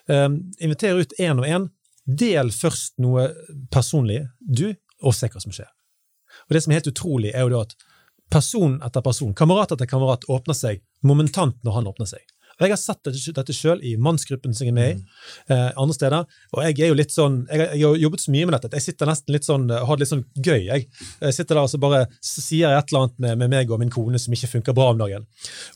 Eh, 0.08 0.28
inviter 0.62 1.00
ut 1.02 1.12
én 1.18 1.40
og 1.40 1.46
én. 1.46 1.66
Del 2.06 2.52
først 2.54 2.96
noe 3.02 3.28
personlig, 3.74 4.22
du, 4.40 4.70
og 5.02 5.14
se 5.14 5.28
hva 5.30 5.42
som 5.42 5.54
skjer. 5.54 5.68
Og 6.46 6.54
det 6.54 6.62
som 6.62 6.72
er 6.72 6.80
helt 6.80 6.92
utrolig, 6.92 7.32
er 7.34 7.46
jo 7.46 7.54
da 7.54 7.64
at 7.66 7.74
person 8.32 8.78
etter 8.84 9.04
person, 9.04 9.34
kamerat 9.34 9.74
etter 9.74 9.88
kamerat, 9.90 10.26
åpner 10.30 10.56
seg 10.56 10.82
momentant 11.06 11.58
når 11.66 11.80
han 11.80 11.90
åpner 11.90 12.10
seg. 12.10 12.22
Og 12.58 12.64
Jeg 12.66 12.72
har 12.72 12.80
sett 12.80 13.02
dette, 13.04 13.32
dette 13.36 13.52
sjøl 13.52 13.82
i 13.84 13.96
mannsgruppen 14.00 14.54
som 14.56 14.64
jeg 14.66 14.72
er 14.72 14.76
med 14.76 14.96
i, 14.96 15.02
eh, 15.52 15.72
andre 15.76 15.94
steder. 15.94 16.24
Og 16.54 16.62
jeg 16.64 16.80
er 16.80 16.88
jo 16.88 16.94
litt 16.94 17.10
sånn, 17.12 17.46
jeg, 17.50 17.58
har- 17.60 17.74
jeg 17.76 17.84
har 17.86 17.96
jobbet 17.96 18.20
så 18.24 18.30
mye 18.32 18.46
med 18.46 18.54
dette 18.56 18.64
at 18.70 18.72
jeg 18.78 18.82
sitter 18.86 19.06
nesten 19.06 19.32
litt 19.36 19.44
sånn, 19.44 19.70
eh, 19.70 19.84
har 19.84 19.96
det 19.96 20.00
litt 20.06 20.12
sånn 20.14 20.24
gøy. 20.40 20.64
Jeg, 20.66 20.86
jeg 21.20 21.34
sitter 21.36 21.54
der 21.54 21.62
og 21.62 21.68
så 21.70 21.78
bare 21.80 22.06
sier 22.24 22.68
jeg 22.70 22.78
et 22.78 22.92
eller 22.92 23.02
annet 23.04 23.18
med, 23.18 23.38
med 23.38 23.50
meg 23.50 23.70
og 23.70 23.78
min 23.80 23.90
kone 23.90 24.18
som 24.18 24.32
ikke 24.32 24.48
funker 24.56 24.72
bra 24.74 24.90
om 24.94 24.98
dagen. 24.98 25.26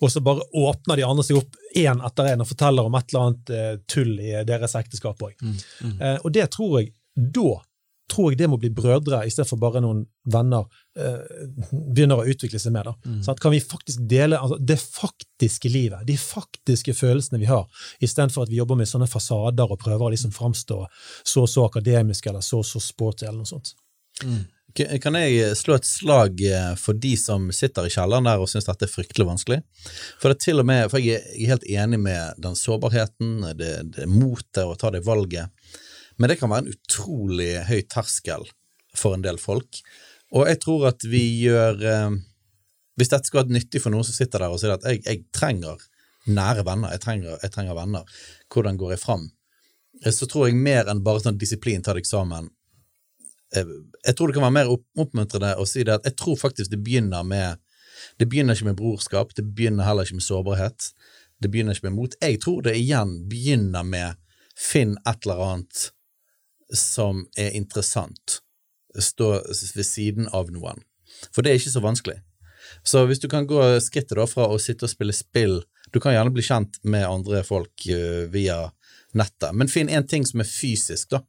Og 0.01 0.09
så 0.11 0.23
bare 0.25 0.41
åpner 0.57 0.97
de 0.97 1.05
andre 1.05 1.23
seg 1.25 1.37
opp 1.43 1.55
én 1.77 2.01
etter 2.07 2.33
én 2.33 2.41
og 2.41 2.49
forteller 2.49 2.89
om 2.89 2.95
et 2.97 3.13
eller 3.13 3.27
annet 3.29 3.51
eh, 3.51 3.77
tull 3.87 4.17
i 4.19 4.33
deres 4.49 4.75
ekteskap 4.75 5.19
òg. 5.21 5.35
Eh, 6.01 6.19
og 6.25 6.33
det 6.33 6.49
tror 6.51 6.81
jeg 6.81 6.95
da 7.17 7.61
tror 8.11 8.33
jeg 8.33 8.41
det 8.41 8.49
må 8.51 8.59
bli 8.61 8.71
brødre 8.75 9.23
i 9.27 9.33
stedet 9.33 9.49
for 9.49 9.61
bare 9.63 9.83
noen 9.83 10.03
venner 10.31 10.67
eh, 10.99 11.43
begynner 11.71 12.23
å 12.23 12.29
utvikle 12.31 12.61
seg 12.63 12.75
med. 12.75 12.91
Da. 12.91 13.17
Sånn 13.25 13.35
at 13.35 13.43
kan 13.43 13.55
vi 13.55 13.63
faktisk 13.63 14.05
dele 14.11 14.41
altså, 14.41 14.59
det 14.61 14.79
faktiske 14.83 15.73
livet, 15.73 16.07
de 16.09 16.17
faktiske 16.21 16.95
følelsene 16.99 17.41
vi 17.43 17.51
har, 17.51 17.67
istedenfor 18.03 18.47
at 18.47 18.53
vi 18.53 18.61
jobber 18.61 18.81
med 18.81 18.91
sånne 18.91 19.11
fasader 19.11 19.71
og 19.71 19.81
prøver 19.83 20.09
å 20.09 20.15
liksom 20.15 20.35
framstå 20.37 20.81
så 21.23 21.45
og 21.45 21.51
så 21.51 21.67
akademisk 21.71 22.31
eller 22.31 22.45
så 22.45 22.63
og 22.65 22.69
så 22.69 22.83
sporty 22.83 23.29
eller 23.29 23.43
noe 23.43 23.53
sånt. 23.53 23.75
Mm. 24.25 24.43
Kan 25.03 25.17
jeg 25.19 25.57
slå 25.59 25.75
et 25.81 25.87
slag 25.89 26.43
eh, 26.47 26.73
for 26.79 26.99
de 26.99 27.17
som 27.19 27.49
sitter 27.55 27.89
i 27.89 27.93
kjelleren 27.93 28.29
der 28.29 28.43
og 28.43 28.51
syns 28.51 28.69
dette 28.69 28.87
er 28.87 28.93
fryktelig 28.93 29.27
vanskelig? 29.27 29.61
For 30.21 30.31
det 30.31 30.37
er 30.37 30.45
til 30.45 30.63
og 30.63 30.69
med, 30.71 30.87
for 30.93 31.03
jeg 31.03 31.19
er 31.19 31.51
helt 31.51 31.67
enig 31.67 31.99
med 32.05 32.39
den 32.43 32.59
sårbarheten, 32.59 33.41
det, 33.59 33.73
det 33.97 34.07
motet 34.11 34.63
å 34.63 34.77
ta 34.79 34.93
det 34.95 35.03
valget, 35.07 35.51
men 36.21 36.31
det 36.31 36.37
kan 36.41 36.53
være 36.53 36.67
en 36.67 36.75
utrolig 36.75 37.53
høy 37.71 37.81
terskel 37.89 38.45
for 38.97 39.17
en 39.17 39.25
del 39.25 39.39
folk. 39.41 39.81
Og 40.37 40.47
jeg 40.51 40.61
tror 40.63 40.91
at 40.91 41.07
vi 41.09 41.23
gjør 41.47 41.81
eh, 41.81 42.19
Hvis 43.01 43.09
dette 43.09 43.27
skal 43.31 43.41
være 43.41 43.55
nyttig 43.57 43.81
for 43.81 43.95
noen 43.95 44.05
som 44.05 44.13
sitter 44.15 44.43
der 44.43 44.53
og 44.53 44.61
sier 44.61 44.75
at 44.75 44.85
jeg, 44.85 45.01
jeg 45.07 45.23
trenger 45.33 45.81
nære 46.29 46.67
venner, 46.67 46.93
jeg 46.93 47.01
trenger, 47.01 47.39
jeg 47.41 47.53
trenger 47.55 47.79
venner, 47.79 48.19
hvordan 48.53 48.77
går 48.77 48.93
jeg 48.93 49.01
fram? 49.01 49.25
Eh, 50.05 50.13
Så 50.13 50.29
tror 50.29 50.51
jeg 50.51 50.59
mer 50.61 50.91
enn 50.91 51.01
bare 51.07 51.23
sånn 51.25 51.41
disiplin, 51.41 51.83
ta 51.83 51.95
deg 51.97 52.07
sammen, 52.07 52.51
jeg, 53.55 53.67
jeg 54.07 54.17
tror 54.17 54.31
det 54.31 54.37
kan 54.37 54.47
være 54.47 54.57
mer 54.59 54.71
opp, 54.71 54.85
oppmuntrende 55.01 55.55
å 55.59 55.67
si 55.67 55.83
det 55.87 55.97
at 55.97 56.07
jeg 56.07 56.19
tror 56.21 56.37
faktisk 56.39 56.71
det 56.71 56.83
begynner 56.85 57.27
med 57.27 57.59
Det 58.19 58.29
begynner 58.31 58.57
ikke 58.57 58.71
med 58.71 58.79
brorskap, 58.79 59.33
det 59.37 59.45
begynner 59.45 59.85
heller 59.85 60.07
ikke 60.07 60.17
med 60.17 60.25
sårbarhet, 60.25 60.87
det 61.43 61.51
begynner 61.53 61.77
ikke 61.77 61.91
med 61.91 61.97
mot. 61.99 62.15
Jeg 62.23 62.39
tror 62.41 62.63
det 62.65 62.73
igjen 62.79 63.11
begynner 63.29 63.85
med 63.85 64.17
finn 64.57 64.95
et 65.09 65.27
eller 65.27 65.43
annet 65.45 65.83
som 66.77 67.25
er 67.39 67.55
interessant, 67.59 68.41
stå 68.99 69.33
ved 69.77 69.87
siden 69.87 70.29
av 70.35 70.51
noen. 70.55 70.83
For 71.35 71.43
det 71.43 71.53
er 71.53 71.61
ikke 71.61 71.75
så 71.75 71.83
vanskelig. 71.85 72.19
Så 72.87 73.03
hvis 73.09 73.23
du 73.23 73.29
kan 73.31 73.49
gå 73.51 73.63
skrittet 73.83 74.19
da 74.19 74.27
fra 74.31 74.47
å 74.51 74.59
sitte 74.61 74.87
og 74.87 74.93
spille 74.93 75.15
spill 75.17 75.63
Du 75.91 75.99
kan 75.99 76.13
gjerne 76.13 76.31
bli 76.31 76.43
kjent 76.45 76.77
med 76.87 77.03
andre 77.03 77.41
folk 77.43 77.87
eh, 77.91 78.29
via 78.31 78.69
nettet, 79.17 79.51
men 79.59 79.67
finn 79.67 79.89
en 79.91 80.07
ting 80.07 80.23
som 80.29 80.43
er 80.45 80.47
fysisk, 80.47 81.17
da 81.17 81.25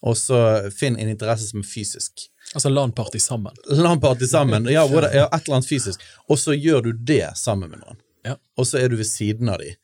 og 0.00 0.16
så 0.16 0.38
finn 0.72 0.96
en 0.96 1.10
interesse 1.12 1.50
som 1.50 1.60
er 1.60 1.68
fysisk. 1.68 2.26
Altså 2.54 2.72
LAN-party 2.72 3.20
sammen. 3.20 3.56
LAN-party 3.68 4.26
sammen, 4.26 4.68
ja, 4.74 4.86
et 4.86 5.04
eller 5.04 5.58
annet 5.58 5.68
fysisk, 5.68 6.04
og 6.28 6.40
så 6.40 6.56
gjør 6.56 6.88
du 6.88 6.92
det 7.12 7.26
sammen 7.38 7.72
med 7.72 7.82
noen. 7.82 8.00
Ja. 8.26 8.36
Og 8.56 8.68
så 8.68 8.80
er 8.80 8.90
du 8.90 8.98
ved 9.00 9.08
siden 9.08 9.52
av 9.52 9.60
dem. 9.62 9.76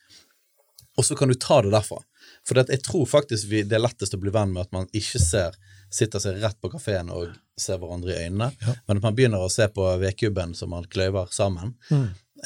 Og 0.97 1.05
så 1.05 1.17
kan 1.17 1.29
du 1.29 1.37
ta 1.37 1.61
det 1.65 1.75
derfra. 1.75 2.01
For 2.47 2.63
jeg 2.63 2.83
tror 2.87 3.09
faktisk 3.11 3.49
vi, 3.51 3.65
det 3.67 3.75
er 3.79 3.83
lettest 3.83 4.15
å 4.15 4.21
bli 4.23 4.31
venn 4.35 4.53
med 4.55 4.67
at 4.67 4.75
man 4.75 4.87
ikke 4.95 5.19
ser, 5.23 5.57
sitter 5.93 6.23
seg 6.23 6.39
rett 6.43 6.59
på 6.63 6.71
kafeen 6.71 7.11
og 7.11 7.35
ser 7.59 7.81
hverandre 7.83 8.15
i 8.15 8.27
øynene, 8.27 8.53
men 8.87 9.01
at 9.01 9.03
man 9.03 9.17
begynner 9.19 9.43
å 9.43 9.51
se 9.51 9.67
på 9.73 9.87
vedkubben 9.99 10.55
som 10.55 10.71
man 10.75 10.87
kløyver 10.93 11.33
sammen. 11.35 11.75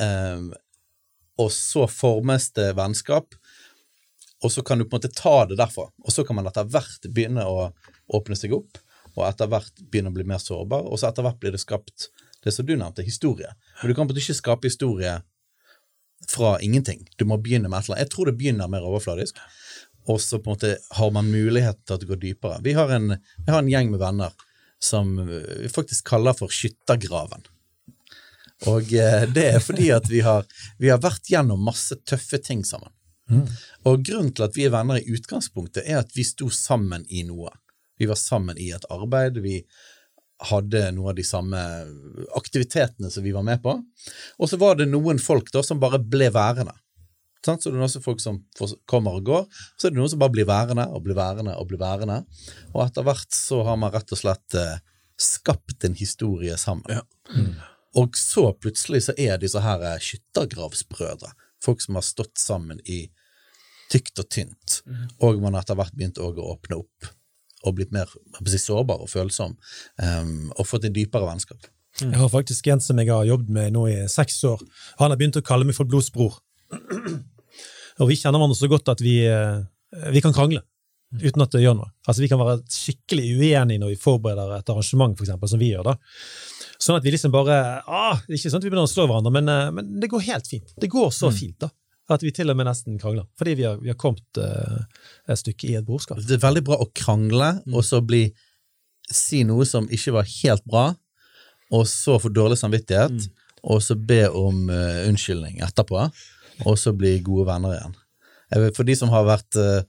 Ehm, 0.00 0.52
og 1.40 1.50
så 1.52 1.86
formes 1.90 2.48
det 2.56 2.70
vennskap, 2.78 3.36
og 4.40 4.52
så 4.52 4.64
kan 4.64 4.80
du 4.80 4.86
på 4.86 4.96
en 4.96 5.02
måte 5.02 5.12
ta 5.12 5.44
det 5.48 5.58
derfra. 5.60 5.90
Og 6.04 6.14
så 6.14 6.24
kan 6.24 6.38
man 6.38 6.48
etter 6.48 6.68
hvert 6.68 7.08
begynne 7.12 7.44
å 7.44 7.70
åpne 8.16 8.38
seg 8.38 8.54
opp, 8.56 8.80
og 9.16 9.26
etter 9.26 9.50
hvert 9.50 9.82
begynne 9.90 10.12
å 10.12 10.16
bli 10.16 10.24
mer 10.24 10.40
sårbar, 10.40 10.86
og 10.88 11.00
så 11.00 11.10
etter 11.10 11.26
hvert 11.26 11.40
blir 11.42 11.52
det 11.52 11.60
skapt 11.60 12.08
det 12.44 12.54
som 12.56 12.64
du 12.64 12.72
nevnte, 12.72 13.04
historie. 13.04 13.52
Men 13.82 13.90
du 13.90 13.94
kan 13.94 14.06
på 14.06 14.08
en 14.08 14.14
måte 14.14 14.22
ikke 14.22 14.38
skape 14.38 14.70
historie 14.70 15.18
fra 16.28 16.54
ingenting. 16.64 17.04
Du 17.20 17.26
må 17.28 17.36
begynne 17.40 17.68
med 17.68 17.80
et 17.80 17.88
eller 17.88 17.98
annet. 17.98 18.06
Jeg 18.06 18.14
tror 18.14 18.30
det 18.30 18.36
begynner 18.40 18.70
mer 18.72 18.86
overfladisk, 18.86 19.40
og 20.10 20.20
så 20.22 20.40
på 20.40 20.50
en 20.50 20.56
måte 20.56 20.74
har 20.98 21.10
man 21.14 21.30
mulighet 21.30 21.80
til 21.84 21.96
at 21.96 22.02
det 22.02 22.10
går 22.10 22.20
dypere. 22.22 22.60
Vi 22.64 22.74
har 22.76 22.92
en, 22.96 23.14
vi 23.14 23.50
har 23.50 23.62
en 23.62 23.70
gjeng 23.70 23.92
med 23.92 24.02
venner 24.02 24.34
som 24.82 25.12
vi 25.28 25.68
faktisk 25.70 26.08
kaller 26.08 26.36
for 26.36 26.52
Skyttergraven. 26.52 27.44
Og 28.68 28.92
eh, 28.92 29.26
det 29.32 29.44
er 29.54 29.62
fordi 29.64 29.90
at 29.94 30.08
vi 30.10 30.22
har, 30.24 30.48
vi 30.80 30.90
har 30.92 31.00
vært 31.00 31.28
gjennom 31.30 31.62
masse 31.64 31.96
tøffe 32.08 32.40
ting 32.42 32.64
sammen. 32.66 32.92
Og 33.86 34.02
grunnen 34.04 34.32
til 34.34 34.46
at 34.46 34.56
vi 34.58 34.66
er 34.66 34.74
venner 34.74 34.98
i 34.98 35.14
utgangspunktet, 35.14 35.84
er 35.86 36.02
at 36.02 36.12
vi 36.16 36.26
sto 36.26 36.50
sammen 36.50 37.04
i 37.08 37.22
noe. 37.28 37.52
Vi 38.00 38.08
var 38.10 38.18
sammen 38.18 38.58
i 38.58 38.70
et 38.74 38.86
arbeid, 38.90 39.38
vi 39.44 39.60
hadde 40.50 40.86
noen 40.96 41.12
av 41.12 41.18
de 41.18 41.24
samme 41.26 41.60
aktivitetene 42.36 43.10
som 43.12 43.24
vi 43.24 43.34
var 43.36 43.44
med 43.46 43.60
på. 43.62 43.76
Og 44.40 44.50
så 44.50 44.58
var 44.60 44.78
det 44.78 44.88
noen 44.88 45.20
folk 45.20 45.52
da 45.52 45.62
som 45.64 45.82
bare 45.82 46.00
ble 46.00 46.30
værende. 46.32 46.74
Sant? 47.46 47.62
Så 47.62 47.72
det 47.72 47.80
er 47.80 47.86
også 47.86 48.02
folk 48.04 48.20
som 48.22 48.42
kommer 48.90 49.16
og 49.16 49.26
går, 49.28 49.44
så 49.78 49.88
er 49.88 49.94
det 49.94 50.00
noen 50.00 50.12
som 50.12 50.20
bare 50.20 50.34
blir 50.34 50.48
værende 50.48 50.86
og 50.92 51.04
blir 51.06 51.16
værende 51.16 51.56
og 51.56 51.70
blir 51.70 51.80
værende. 51.80 52.20
Og 52.74 52.84
etter 52.84 53.06
hvert 53.06 53.36
så 53.36 53.62
har 53.68 53.78
man 53.80 53.92
rett 53.94 54.12
og 54.12 54.20
slett 54.20 54.58
eh, 54.58 54.80
skapt 55.20 55.86
en 55.88 55.96
historie 55.96 56.56
sammen. 56.60 56.84
Ja. 56.88 57.04
Og 58.00 58.18
så 58.18 58.50
plutselig 58.54 59.06
så 59.08 59.16
er 59.18 59.40
disse 59.40 59.62
her 59.64 59.82
eh, 59.88 60.02
skyttergravsbrødre. 60.04 61.32
Folk 61.64 61.82
som 61.84 61.96
har 61.98 62.06
stått 62.06 62.36
sammen 62.40 62.80
i 62.84 63.06
tykt 63.90 64.20
og 64.22 64.28
tynt. 64.30 64.82
Og 65.24 65.40
man 65.42 65.56
har 65.56 65.64
etter 65.64 65.78
hvert 65.78 65.96
begynt 65.96 66.20
å 66.20 66.30
åpne 66.30 66.78
opp 66.84 67.10
og 67.66 67.76
blitt 67.76 67.90
mer 67.92 68.08
si, 68.48 68.60
sårbar 68.60 69.02
og 69.04 69.10
følsom. 69.12 69.56
Um, 70.00 70.48
og 70.56 70.68
fått 70.68 70.86
et 70.88 70.94
dypere 70.96 71.26
vennskap. 71.28 71.66
Jeg 72.00 72.16
har 72.16 72.30
faktisk 72.32 72.70
en 72.72 72.80
som 72.80 73.00
jeg 73.02 73.10
har 73.10 73.26
jobbet 73.28 73.50
med 73.52 73.74
nå 73.74 73.82
i 73.90 73.96
seks 74.08 74.38
år. 74.48 74.62
Han 75.00 75.12
har 75.12 75.20
begynt 75.20 75.36
å 75.40 75.44
kalle 75.44 75.66
meg 75.68 75.76
for 75.76 75.88
blodsbror. 75.90 76.38
Og 78.00 78.08
vi 78.08 78.16
kjenner 78.16 78.40
hverandre 78.40 78.56
så 78.58 78.68
godt 78.70 78.92
at 78.92 79.02
vi, 79.04 79.20
eh, 79.28 79.60
vi 80.14 80.22
kan 80.24 80.34
krangle 80.36 80.62
uten 81.18 81.42
at 81.42 81.52
det 81.52 81.64
gjør 81.64 81.76
noe. 81.80 81.90
Altså 82.06 82.22
Vi 82.22 82.28
kan 82.30 82.40
være 82.40 82.60
skikkelig 82.70 83.26
uenige 83.40 83.82
når 83.82 83.92
vi 83.94 84.00
forbereder 84.00 84.54
et 84.60 84.72
arrangement, 84.72 85.16
for 85.18 85.26
eksempel, 85.26 85.50
som 85.50 85.60
vi 85.60 85.72
gjør. 85.72 85.90
da. 85.90 85.96
Sånn 86.80 86.96
at 86.96 87.04
vi 87.04 87.12
liksom 87.12 87.32
bare 87.34 87.58
ah, 87.84 88.20
det 88.24 88.34
er 88.34 88.38
Ikke 88.38 88.52
sånn 88.52 88.62
at 88.62 88.66
vi 88.66 88.70
begynner 88.72 88.88
å 88.88 88.92
slå 88.92 89.06
hverandre, 89.10 89.34
men, 89.34 89.50
eh, 89.52 89.72
men 89.76 89.92
det 90.00 90.10
går 90.12 90.26
helt 90.30 90.48
fint. 90.48 90.74
Det 90.80 90.90
går 90.92 91.10
så 91.14 91.32
fint 91.34 91.58
da, 91.60 91.70
at 92.10 92.24
vi 92.24 92.32
til 92.34 92.50
og 92.50 92.58
med 92.58 92.70
nesten 92.70 92.98
krangler. 93.00 93.26
Fordi 93.38 93.56
vi 93.58 93.66
har, 93.68 93.76
vi 93.82 93.92
har 93.92 93.98
kommet 94.00 94.40
uh, 94.40 94.80
et 95.30 95.38
stykke 95.38 95.68
i 95.68 95.76
et 95.78 95.86
brorskap. 95.86 96.18
Det 96.26 96.38
er 96.38 96.42
veldig 96.42 96.64
bra 96.66 96.80
å 96.82 96.88
krangle, 96.94 97.52
og 97.70 97.84
så 97.86 98.00
bli 98.02 98.24
si 99.10 99.44
noe 99.46 99.66
som 99.66 99.86
ikke 99.90 100.16
var 100.16 100.26
helt 100.26 100.64
bra, 100.66 100.88
og 101.70 101.86
så 101.86 102.16
få 102.22 102.32
dårlig 102.34 102.58
samvittighet, 102.58 103.28
og 103.62 103.78
så 103.84 103.94
be 103.94 104.24
om 104.26 104.66
uh, 104.72 105.06
unnskyldning 105.06 105.60
etterpå, 105.66 106.08
og 106.66 106.78
så 106.78 106.92
bli 106.96 107.16
gode 107.24 107.46
venner 107.48 107.76
igjen. 107.76 107.96
Vet, 108.50 108.76
for 108.76 108.88
de 108.88 108.96
som 108.98 109.12
har 109.14 109.24
vært, 109.28 109.56
uh, 109.56 109.82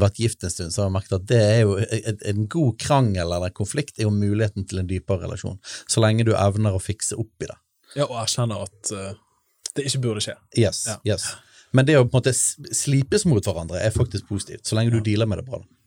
vært 0.00 0.20
gift 0.20 0.44
en 0.44 0.52
stund, 0.52 0.74
så 0.74 0.82
har 0.82 0.90
jeg 0.90 0.96
merket 0.98 1.16
at 1.16 1.26
det 1.30 1.40
er 1.40 1.60
jo 1.64 1.76
en, 1.80 2.20
en 2.32 2.46
god 2.52 2.76
krangel 2.82 3.32
eller 3.36 3.54
konflikt 3.56 3.98
er 3.98 4.06
jo 4.06 4.12
muligheten 4.14 4.66
til 4.68 4.82
en 4.82 4.90
dypere 4.90 5.24
relasjon, 5.24 5.58
så 5.88 6.04
lenge 6.04 6.26
du 6.28 6.34
evner 6.36 6.76
å 6.76 6.82
fikse 6.82 7.16
opp 7.20 7.46
i 7.46 7.48
det. 7.50 7.58
Ja, 7.96 8.04
og 8.06 8.18
erkjenner 8.22 8.66
at 8.68 8.92
uh, 8.94 9.12
det 9.74 9.88
ikke 9.88 10.02
burde 10.06 10.24
skje. 10.24 10.36
Yes, 10.58 10.84
Ja. 10.90 10.98
yes. 11.08 11.30
Men 11.72 11.86
det 11.86 11.94
å 11.96 12.02
på 12.02 12.16
en 12.18 12.18
måte 12.18 12.32
slipes 12.34 13.24
mot 13.30 13.46
hverandre 13.46 13.78
er 13.78 13.92
faktisk 13.94 14.26
positivt, 14.26 14.64
så 14.66 14.74
lenge 14.74 14.90
du 14.90 15.00
dealer 15.06 15.28
med 15.30 15.38
det 15.38 15.46
bra. 15.46 15.60
da. 15.62 15.79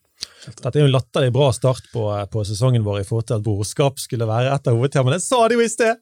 Dette 0.45 0.71
er 0.75 0.83
jo 0.83 0.89
en 0.89 0.93
latterlig 0.93 1.31
bra 1.35 1.49
start 1.55 1.85
på, 1.93 2.03
på 2.31 2.43
sesongen 2.47 2.83
vår 2.85 3.01
i 3.01 3.05
forhold 3.07 3.27
til 3.29 3.37
at 3.39 3.45
brorskap 3.45 4.01
skulle 4.01 4.27
være 4.27 4.51
et 4.51 4.69
av 4.69 4.77
hovedtemaene. 4.77 5.19
Jeg 5.19 5.25
sa 5.27 5.41
det 5.47 5.57
jo 5.57 5.63
i 5.63 5.71
sted! 5.71 6.01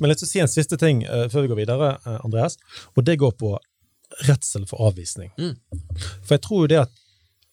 Men 0.00 0.12
jeg 0.12 0.20
vil 0.20 0.30
si 0.30 0.42
en 0.42 0.52
siste 0.52 0.78
ting 0.80 1.04
uh, 1.08 1.26
før 1.32 1.46
vi 1.46 1.52
går 1.52 1.60
videre, 1.62 1.92
uh, 2.04 2.18
Andreas. 2.26 2.58
Og 2.96 3.06
det 3.08 3.18
går 3.22 3.36
på 3.40 3.54
redsel 4.28 4.66
for 4.68 4.90
avvisning. 4.90 5.30
For 6.24 6.36
jeg 6.36 6.44
tror 6.46 6.64
jo 6.64 6.72
det 6.72 6.82
at 6.82 6.98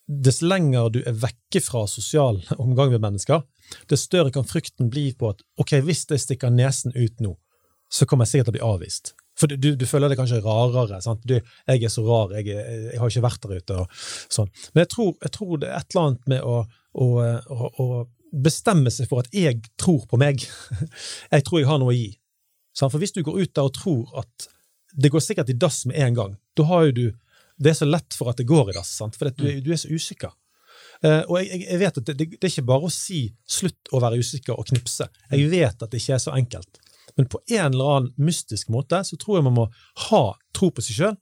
dess 0.08 0.42
lenger 0.42 0.90
du 0.96 1.02
er 1.04 1.16
vekke 1.20 1.62
fra 1.64 1.84
sosial 1.92 2.40
omgang 2.58 2.94
med 2.96 3.04
mennesker, 3.04 3.44
dess 3.92 4.08
større 4.08 4.32
kan 4.34 4.48
frykten 4.48 4.92
bli 4.92 5.12
på 5.20 5.34
at 5.34 5.44
ok, 5.60 5.80
hvis 5.84 6.06
jeg 6.10 6.24
stikker 6.24 6.54
nesen 6.54 6.96
ut 6.96 7.24
nå, 7.24 7.36
så 7.92 8.08
kommer 8.08 8.28
jeg 8.28 8.38
sikkert 8.38 8.50
til 8.50 8.56
å 8.56 8.58
bli 8.58 8.68
avvist. 8.68 9.14
For 9.38 9.52
du, 9.52 9.70
du 9.78 9.86
føler 9.86 10.10
det 10.10 10.18
kanskje 10.18 10.42
rarere. 10.42 11.02
sant? 11.02 11.22
Du, 11.28 11.36
'Jeg 11.38 11.84
er 11.84 11.94
så 11.94 12.04
rar, 12.06 12.34
jeg, 12.38 12.48
jeg 12.48 13.00
har 13.00 13.10
ikke 13.10 13.26
vært 13.26 13.42
der 13.44 13.62
ute', 13.62 13.80
og 13.84 13.88
sånn. 14.34 14.50
Men 14.74 14.86
jeg 14.86 14.92
tror, 14.96 15.12
jeg 15.22 15.34
tror 15.38 15.58
det 15.62 15.70
er 15.70 15.78
et 15.78 15.94
eller 15.94 16.08
annet 16.08 16.30
med 16.34 16.42
å, 16.42 16.56
å, 16.98 17.08
å, 17.54 17.72
å 17.84 17.88
bestemme 18.34 18.92
seg 18.94 19.10
for 19.10 19.22
at 19.22 19.30
jeg 19.36 19.62
tror 19.78 20.08
på 20.10 20.20
meg. 20.20 20.42
Jeg 21.34 21.46
tror 21.46 21.62
jeg 21.62 21.68
har 21.70 21.80
noe 21.80 21.94
å 21.94 21.96
gi. 21.96 22.10
Sant? 22.76 22.92
For 22.94 23.02
hvis 23.02 23.16
du 23.16 23.24
går 23.26 23.40
ut 23.42 23.54
der 23.56 23.68
og 23.68 23.76
tror 23.76 24.20
at 24.22 24.50
det 24.98 25.12
går 25.14 25.24
sikkert 25.24 25.50
i 25.52 25.58
dass 25.58 25.86
med 25.90 25.98
en 26.02 26.18
gang, 26.18 26.36
da 26.58 26.66
har 26.70 26.90
jo 26.90 26.92
du 26.92 27.08
Det 27.58 27.72
er 27.72 27.78
så 27.80 27.88
lett 27.90 28.14
for 28.14 28.30
at 28.30 28.38
det 28.38 28.46
går 28.46 28.70
i 28.70 28.74
dass, 28.76 28.92
sant? 29.00 29.16
for 29.18 29.32
du, 29.34 29.48
du 29.66 29.72
er 29.74 29.80
så 29.82 29.90
usikker. 29.90 30.30
Uh, 31.02 31.24
og 31.26 31.40
jeg, 31.42 31.64
jeg, 31.64 31.80
vet 31.82 31.98
at 31.98 32.06
det, 32.06 32.14
det, 32.14 32.28
det, 32.36 32.44
er 32.44 32.52
ikke 32.52 32.70
bare 32.70 32.86
å 32.86 32.94
si 32.94 33.24
'slutt 33.50 33.90
å 33.98 34.02
være 34.02 34.20
usikker' 34.22 34.54
og 34.54 34.68
knipse. 34.70 35.08
Jeg 35.32 35.50
vet 35.50 35.82
at 35.82 35.90
det 35.90 35.98
ikke 35.98 36.14
er 36.14 36.22
så 36.22 36.36
enkelt. 36.38 36.78
Men 37.16 37.30
på 37.32 37.40
en 37.48 37.72
eller 37.72 37.94
annen 37.94 38.14
mystisk 38.20 38.70
måte 38.74 39.00
så 39.08 39.18
tror 39.20 39.40
jeg 39.40 39.48
man 39.48 39.56
må 39.56 39.66
ha 40.10 40.22
tro 40.58 40.70
på 40.74 40.84
seg 40.84 41.00
sjøl. 41.00 41.16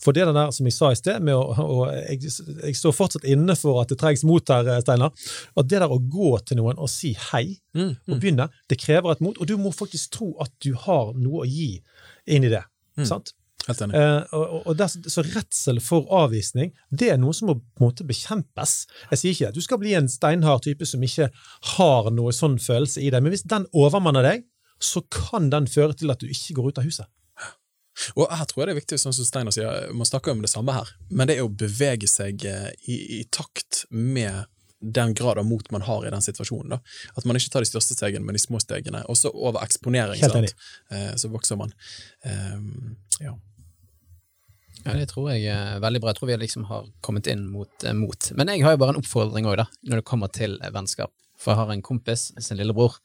For 0.00 0.16
det 0.16 0.26
der 0.30 0.52
som 0.54 0.68
jeg 0.68 0.76
sa 0.76 0.90
i 0.92 0.98
sted, 0.98 1.22
med 1.24 1.36
å, 1.36 1.44
og 1.62 1.82
jeg, 1.92 2.32
jeg, 2.64 2.76
står 2.78 2.96
fortsatt 2.96 3.26
inne 3.28 3.56
for 3.58 3.82
at 3.82 3.92
det 3.92 3.98
trengs 4.00 4.24
mot 4.28 4.52
her, 4.52 4.70
Steinar. 4.84 5.12
At 5.58 5.68
det 5.70 5.82
der 5.82 5.92
å 5.92 6.00
gå 6.00 6.34
til 6.48 6.62
noen 6.62 6.80
og 6.80 6.90
si 6.92 7.12
hei, 7.30 7.58
mm, 7.76 7.84
mm. 7.84 7.96
og 8.08 8.14
begynne, 8.16 8.48
det 8.70 8.80
krever 8.80 9.12
et 9.12 9.24
mot. 9.24 9.38
Og 9.38 9.50
du 9.50 9.56
må 9.60 9.74
faktisk 9.76 10.16
tro 10.18 10.32
at 10.42 10.54
du 10.64 10.72
har 10.86 11.12
noe 11.18 11.44
å 11.44 11.48
gi 11.48 11.74
inn 12.28 12.48
i 12.48 12.52
det. 12.52 12.64
Mm. 12.98 13.06
sant? 13.08 13.34
Helt 13.68 13.82
enig. 13.84 13.98
Eh, 14.00 14.36
og, 14.36 14.68
og 14.70 14.76
der, 14.78 14.88
så 14.88 15.24
redsel 15.26 15.80
for 15.84 16.08
avvisning 16.14 16.70
det 16.88 17.10
er 17.12 17.18
noe 17.20 17.36
som 17.36 17.50
må 17.50 17.58
på 17.58 17.82
en 17.82 17.90
måte 17.90 18.06
bekjempes. 18.08 18.78
Jeg 19.12 19.20
sier 19.20 19.34
ikke 19.34 19.50
at 19.50 19.58
du 19.58 19.64
skal 19.64 19.80
bli 19.82 19.92
en 19.98 20.08
steinhard 20.08 20.64
type 20.64 20.88
som 20.88 21.02
ikke 21.04 21.28
har 21.74 22.08
noe 22.14 22.32
sånn 22.36 22.56
følelse 22.62 23.02
i 23.04 23.10
deg, 23.12 23.24
men 23.24 23.34
hvis 23.34 23.44
den 23.50 23.68
overmanner 23.76 24.24
deg, 24.24 24.46
så 24.78 25.02
kan 25.10 25.50
den 25.50 25.68
føre 25.70 25.96
til 25.98 26.12
at 26.12 26.20
du 26.22 26.28
ikke 26.30 26.58
går 26.58 26.70
ut 26.70 26.82
av 26.82 26.88
huset. 26.88 27.08
Og 28.14 28.28
her 28.30 28.46
tror 28.46 28.62
jeg 28.62 28.68
det 28.68 28.74
er 28.76 28.78
viktig, 28.78 28.98
sånn 29.02 29.16
som 29.16 29.26
Steiner 29.26 29.54
sier, 29.54 29.88
man 29.90 30.06
snakker 30.06 30.30
om 30.30 30.44
det 30.44 30.52
samme 30.52 30.74
her, 30.76 30.92
men 31.10 31.26
det 31.26 31.38
er 31.38 31.46
å 31.46 31.50
bevege 31.50 32.06
seg 32.10 32.44
eh, 32.46 32.70
i, 32.86 32.98
i 33.18 33.24
takt 33.34 33.84
med 33.90 34.46
den 34.78 35.14
grad 35.18 35.38
av 35.38 35.46
mot 35.48 35.70
man 35.74 35.82
har 35.82 36.06
i 36.06 36.10
den 36.10 36.22
situasjonen. 36.22 36.76
Da. 36.76 36.78
At 37.18 37.26
man 37.26 37.38
ikke 37.38 37.50
tar 37.50 37.64
de 37.66 37.70
største 37.70 37.96
stegene, 37.96 38.22
men 38.24 38.38
de 38.38 38.42
små 38.42 38.60
stegene. 38.62 39.02
Også 39.10 39.32
over 39.34 39.64
eksponering, 39.64 40.22
sant? 40.22 40.54
Eh, 40.94 41.12
så 41.18 41.30
vokser 41.32 41.58
man. 41.58 41.74
Um, 42.22 42.94
ja. 43.18 43.34
Ja, 44.84 44.94
Det 44.94 45.08
tror 45.10 45.32
jeg 45.32 45.50
er 45.50 45.80
veldig 45.82 46.00
bra. 46.02 46.12
Jeg 46.12 46.20
tror 46.20 46.30
vi 46.30 46.36
liksom 46.44 46.68
har 46.70 46.86
kommet 47.02 47.26
inn 47.26 47.48
mot, 47.50 47.72
eh, 47.82 47.96
mot. 47.96 48.30
Men 48.38 48.54
jeg 48.54 48.62
har 48.62 48.76
jo 48.76 48.82
bare 48.84 48.94
en 48.94 49.02
oppfordring 49.02 49.50
òg, 49.50 49.64
når 49.82 50.00
det 50.00 50.06
kommer 50.06 50.30
til 50.30 50.54
vennskap. 50.62 51.10
For 51.38 51.52
jeg 51.52 51.64
har 51.64 51.74
en 51.74 51.82
kompis, 51.82 52.30
sin 52.38 52.58
lillebror, 52.58 53.00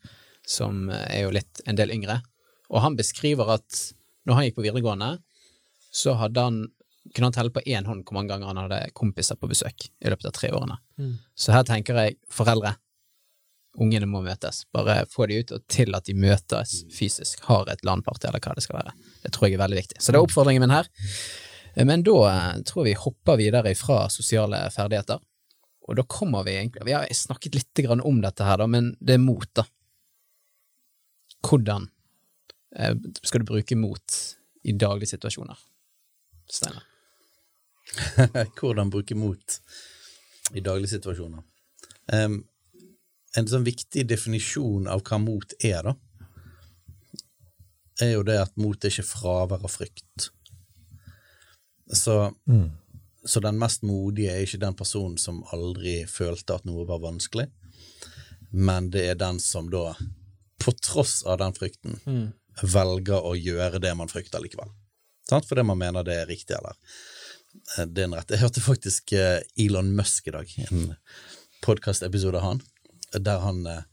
som 0.48 0.88
er 0.92 1.26
jo 1.26 1.34
litt 1.36 1.62
en 1.66 1.78
del 1.80 1.94
yngre, 1.96 2.20
og 2.74 2.82
han 2.84 2.98
beskriver 3.00 3.56
at 3.56 3.82
når 4.28 4.38
han 4.38 4.48
gikk 4.48 4.58
på 4.58 4.66
videregående, 4.66 5.18
så 5.94 6.16
han 6.18 6.34
kunne 7.14 7.28
han 7.28 7.36
telle 7.36 7.52
på 7.54 7.64
én 7.68 7.86
hånd 7.86 8.06
hvor 8.08 8.16
mange 8.18 8.32
ganger 8.32 8.50
han 8.50 8.62
hadde 8.64 8.94
kompiser 8.98 9.38
på 9.40 9.50
besøk 9.52 9.90
i 9.90 10.12
løpet 10.12 10.30
av 10.30 10.36
tre 10.38 10.50
årene. 10.56 10.80
Mm. 11.00 11.18
Så 11.36 11.54
her 11.54 11.66
tenker 11.68 12.00
jeg 12.00 12.16
foreldre, 12.32 12.78
ungene 13.84 14.08
må 14.08 14.22
møtes. 14.24 14.64
Bare 14.74 15.04
få 15.12 15.28
de 15.28 15.42
ut, 15.42 15.52
og 15.58 15.66
til 15.72 15.94
at 15.98 16.08
de 16.08 16.16
møtes 16.16 16.78
fysisk, 16.94 17.44
har 17.50 17.68
et 17.72 17.84
landparty 17.86 18.30
eller 18.30 18.44
hva 18.44 18.56
det 18.56 18.64
skal 18.66 18.80
være. 18.80 18.96
Det 19.26 19.34
tror 19.36 19.50
jeg 19.50 19.58
er 19.58 19.64
veldig 19.66 19.82
viktig. 19.82 20.00
Så 20.00 20.14
det 20.14 20.22
er 20.22 20.28
oppfordringen 20.28 20.64
min 20.64 20.76
her. 20.76 20.90
Men 21.84 22.06
da 22.06 22.18
tror 22.70 22.84
jeg 22.84 22.94
vi 22.94 23.04
hopper 23.04 23.40
videre 23.42 23.76
fra 23.76 24.06
sosiale 24.14 24.62
ferdigheter. 24.74 25.20
Og 25.84 25.98
da 26.00 26.06
kommer 26.08 26.46
vi 26.48 26.54
egentlig 26.56 26.86
Vi 26.88 26.94
har 26.96 27.10
snakket 27.12 27.58
litt 27.58 27.82
om 27.92 28.22
dette 28.24 28.46
her, 28.48 28.62
da, 28.62 28.68
men 28.68 28.94
det 29.02 29.18
er 29.18 29.26
mot, 29.26 29.50
da 29.52 29.66
hvordan 31.44 31.90
eh, 32.76 32.96
skal 33.24 33.44
du 33.44 33.50
bruke 33.52 33.76
mot 33.76 34.18
i 34.64 34.74
daglige 34.74 35.16
situasjoner? 35.16 35.60
Steinar? 36.50 36.84
hvordan 38.60 38.90
bruke 38.90 39.16
mot 39.16 39.60
i 40.54 40.64
daglige 40.64 40.96
situasjoner? 40.96 41.44
Um, 42.14 42.44
en 43.38 43.50
sånn 43.50 43.66
viktig 43.66 44.06
definisjon 44.08 44.88
av 44.92 45.02
hva 45.08 45.20
mot 45.22 45.56
er, 45.64 45.88
da, 45.88 45.96
er 48.02 48.16
jo 48.16 48.24
det 48.28 48.40
at 48.42 48.56
mot 48.60 48.78
er 48.78 48.94
ikke 48.94 49.06
fravær 49.08 49.64
av 49.64 49.72
frykt. 49.72 50.30
Så, 51.94 52.16
mm. 52.50 52.70
så 53.26 53.42
den 53.44 53.60
mest 53.62 53.84
modige 53.86 54.34
er 54.34 54.46
ikke 54.46 54.62
den 54.64 54.78
personen 54.78 55.18
som 55.22 55.44
aldri 55.54 56.02
følte 56.10 56.58
at 56.58 56.68
noe 56.70 56.86
var 56.90 57.04
vanskelig, 57.04 57.50
men 58.54 58.92
det 58.94 59.08
er 59.10 59.20
den 59.20 59.40
som 59.42 59.70
da 59.74 59.92
på 60.64 60.72
tross 60.80 61.22
av 61.24 61.38
den 61.42 61.56
frykten, 61.56 62.00
mm. 62.06 62.26
velger 62.74 63.28
å 63.28 63.36
gjøre 63.36 63.82
det 63.84 63.94
man 64.00 64.12
frykter 64.12 64.44
likevel. 64.44 64.72
Sant? 65.30 65.48
Fordi 65.50 65.64
man 65.68 65.80
mener 65.80 66.06
det 66.08 66.20
er 66.22 66.30
riktig, 66.30 66.56
eller 66.58 66.76
eh, 67.78 67.88
det 67.88 68.04
er 68.04 68.10
en 68.10 68.18
rett. 68.20 68.32
Jeg 68.36 68.44
hørte 68.44 68.64
faktisk 68.64 69.16
eh, 69.18 69.42
Elon 69.60 69.94
Musk 69.98 70.30
i 70.30 70.36
dag, 70.36 70.56
en 70.68 70.96
podkastepisode 71.64 72.40
av 72.40 72.48
han, 72.48 72.64
der 73.20 73.44
han 73.44 73.66
eh, 73.70 73.84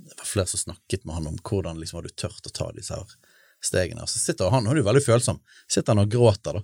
det 0.00 0.16
var 0.16 0.28
flere 0.28 0.48
som 0.48 0.62
snakket 0.62 1.04
med 1.04 1.18
han 1.18 1.28
om 1.28 1.40
hvordan 1.44 1.80
liksom, 1.80 1.98
har 2.00 2.08
du 2.08 2.14
tørt 2.16 2.46
å 2.48 2.54
ta 2.56 2.70
disse 2.72 2.96
her 2.96 3.16
stegene. 3.60 4.06
Og 4.06 4.08
så 4.08 4.20
sitter 4.20 4.48
Han 4.48 4.64
han 4.64 4.72
er 4.72 4.80
jo 4.80 4.86
veldig 4.86 5.02
følsom. 5.04 5.42
Sitter 5.68 5.92
han 5.92 6.06
og 6.06 6.12
gråter 6.14 6.56
da, 6.56 6.62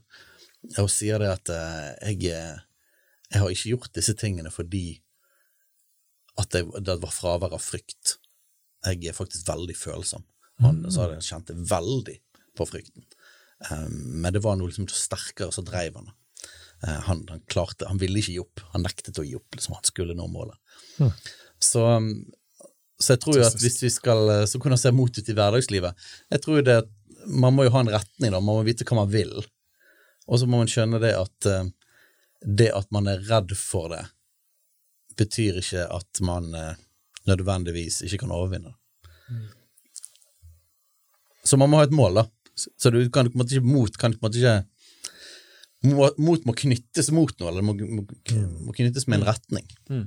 og 0.81 0.89
sier 0.91 1.21
det 1.21 1.29
at 1.35 1.51
jeg, 1.53 2.31
jeg 2.33 3.43
har 3.43 3.53
ikke 3.53 3.75
gjort 3.75 3.93
disse 3.99 4.15
tingene 4.17 4.51
fordi 4.55 5.03
at 6.41 6.49
det, 6.55 6.65
det 6.87 6.97
var 7.03 7.13
fravær 7.13 7.59
av 7.59 7.63
frykt 7.65 8.17
jeg 8.87 9.11
er 9.11 9.17
faktisk 9.17 9.49
veldig 9.49 9.77
følsom. 9.79 10.25
Han 10.65 10.83
mm. 10.85 10.91
sa 10.95 11.09
det, 11.11 11.21
kjente 11.25 11.57
veldig 11.57 12.17
på 12.57 12.67
frykten. 12.69 13.05
Um, 13.71 14.21
men 14.23 14.33
det 14.33 14.43
var 14.45 14.57
noe 14.57 14.71
liksom 14.71 14.89
sterkere 14.93 15.53
som 15.53 15.67
dreiv 15.67 15.97
han. 15.99 16.11
Uh, 16.85 17.01
han, 17.09 17.25
han, 17.29 17.43
klarte, 17.51 17.89
han 17.89 18.01
ville 18.01 18.21
ikke 18.21 18.35
gi 18.35 18.43
opp. 18.43 18.65
Han 18.75 18.85
nektet 18.87 19.21
å 19.21 19.25
gi 19.27 19.37
opp. 19.39 19.49
Liksom, 19.57 19.77
han 19.77 19.89
skulle 19.89 20.17
nå 20.17 20.29
målet. 20.33 20.57
Mm. 21.01 21.13
Så, 21.63 21.85
um, 21.85 22.11
så, 23.01 23.15
jeg 23.15 23.23
tror 23.25 23.41
jo 23.41 23.47
at 23.47 23.61
hvis 23.61 23.81
vi 23.83 23.93
skal 23.93 24.31
eh, 24.33 24.47
så 24.49 24.61
kunne 24.61 24.79
se 24.81 24.93
mot 24.93 25.13
ut 25.13 25.29
i 25.29 25.35
hverdagslivet 25.37 26.07
Jeg 26.33 26.41
tror 26.45 26.63
det 26.65 26.77
Man 27.29 27.53
må 27.53 27.67
jo 27.67 27.73
ha 27.75 27.83
en 27.83 27.91
retning, 27.93 28.31
da. 28.33 28.41
Man 28.41 28.61
må 28.61 28.65
vite 28.65 28.87
hva 28.89 29.03
man 29.03 29.13
vil. 29.13 29.35
Og 30.27 30.41
så 30.41 30.49
må 30.49 30.61
man 30.63 30.71
skjønne 30.71 31.01
det 31.03 31.13
at 31.17 31.49
uh, 31.51 31.67
det 32.41 32.71
at 32.77 32.89
man 32.95 33.09
er 33.11 33.25
redd 33.27 33.53
for 33.59 33.91
det, 33.91 34.05
betyr 35.17 35.59
ikke 35.63 35.87
at 35.91 36.21
man 36.25 36.53
nødvendigvis 37.31 38.03
ikke 38.07 38.23
kan 38.25 38.35
overvinne. 38.35 38.75
Mm. 39.29 39.45
Så 41.47 41.59
man 41.61 41.71
må 41.71 41.81
ha 41.81 41.87
et 41.87 41.95
mål, 41.95 42.23
da. 42.23 42.27
Så 42.57 42.91
du 42.91 42.99
kan 43.13 43.29
på 43.29 43.37
en 43.37 43.43
måte 43.43 43.57
ikke 43.57 43.69
mot 43.69 43.99
kan 44.01 44.15
på 44.15 44.23
en 44.23 44.29
måte 44.29 44.41
ikke 44.41 44.65
Mot 45.87 46.47
må 46.49 46.55
knyttes 46.57 47.13
mot 47.15 47.31
noe, 47.39 47.51
eller 47.51 47.61
det 47.61 47.67
må, 47.69 47.75
må, 48.01 48.03
må, 48.65 48.73
knyttes 48.75 49.05
med 49.07 49.21
en 49.21 49.27
retning. 49.29 49.67
Mm. 49.93 50.07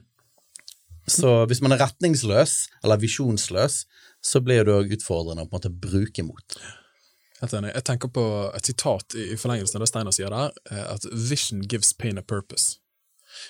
Så 1.08 1.30
hvis 1.48 1.62
man 1.64 1.72
er 1.72 1.80
retningsløs, 1.80 2.56
eller 2.84 3.00
visjonsløs, 3.00 3.84
så 4.20 4.42
blir 4.44 4.66
det 4.66 4.76
òg 4.76 4.92
utfordrende 4.98 5.46
å 5.46 5.48
på 5.48 5.56
en 5.56 5.62
måte 5.62 5.72
bruke 5.86 6.26
mot. 6.26 6.58
Helt 7.40 7.56
enig. 7.56 7.72
Jeg 7.78 7.86
tenker 7.88 8.12
på 8.12 8.26
et 8.58 8.68
sitat 8.68 9.16
i 9.16 9.38
forlengelsen 9.40 9.80
av 9.80 9.86
det 9.86 9.92
Steinar 9.94 10.16
sier 10.16 10.34
der, 10.34 10.52
eh, 10.72 10.86
at 10.96 11.06
'vision 11.14 11.62
gives 11.64 11.94
pain 11.94 12.18
a 12.18 12.22
purpose'. 12.22 12.80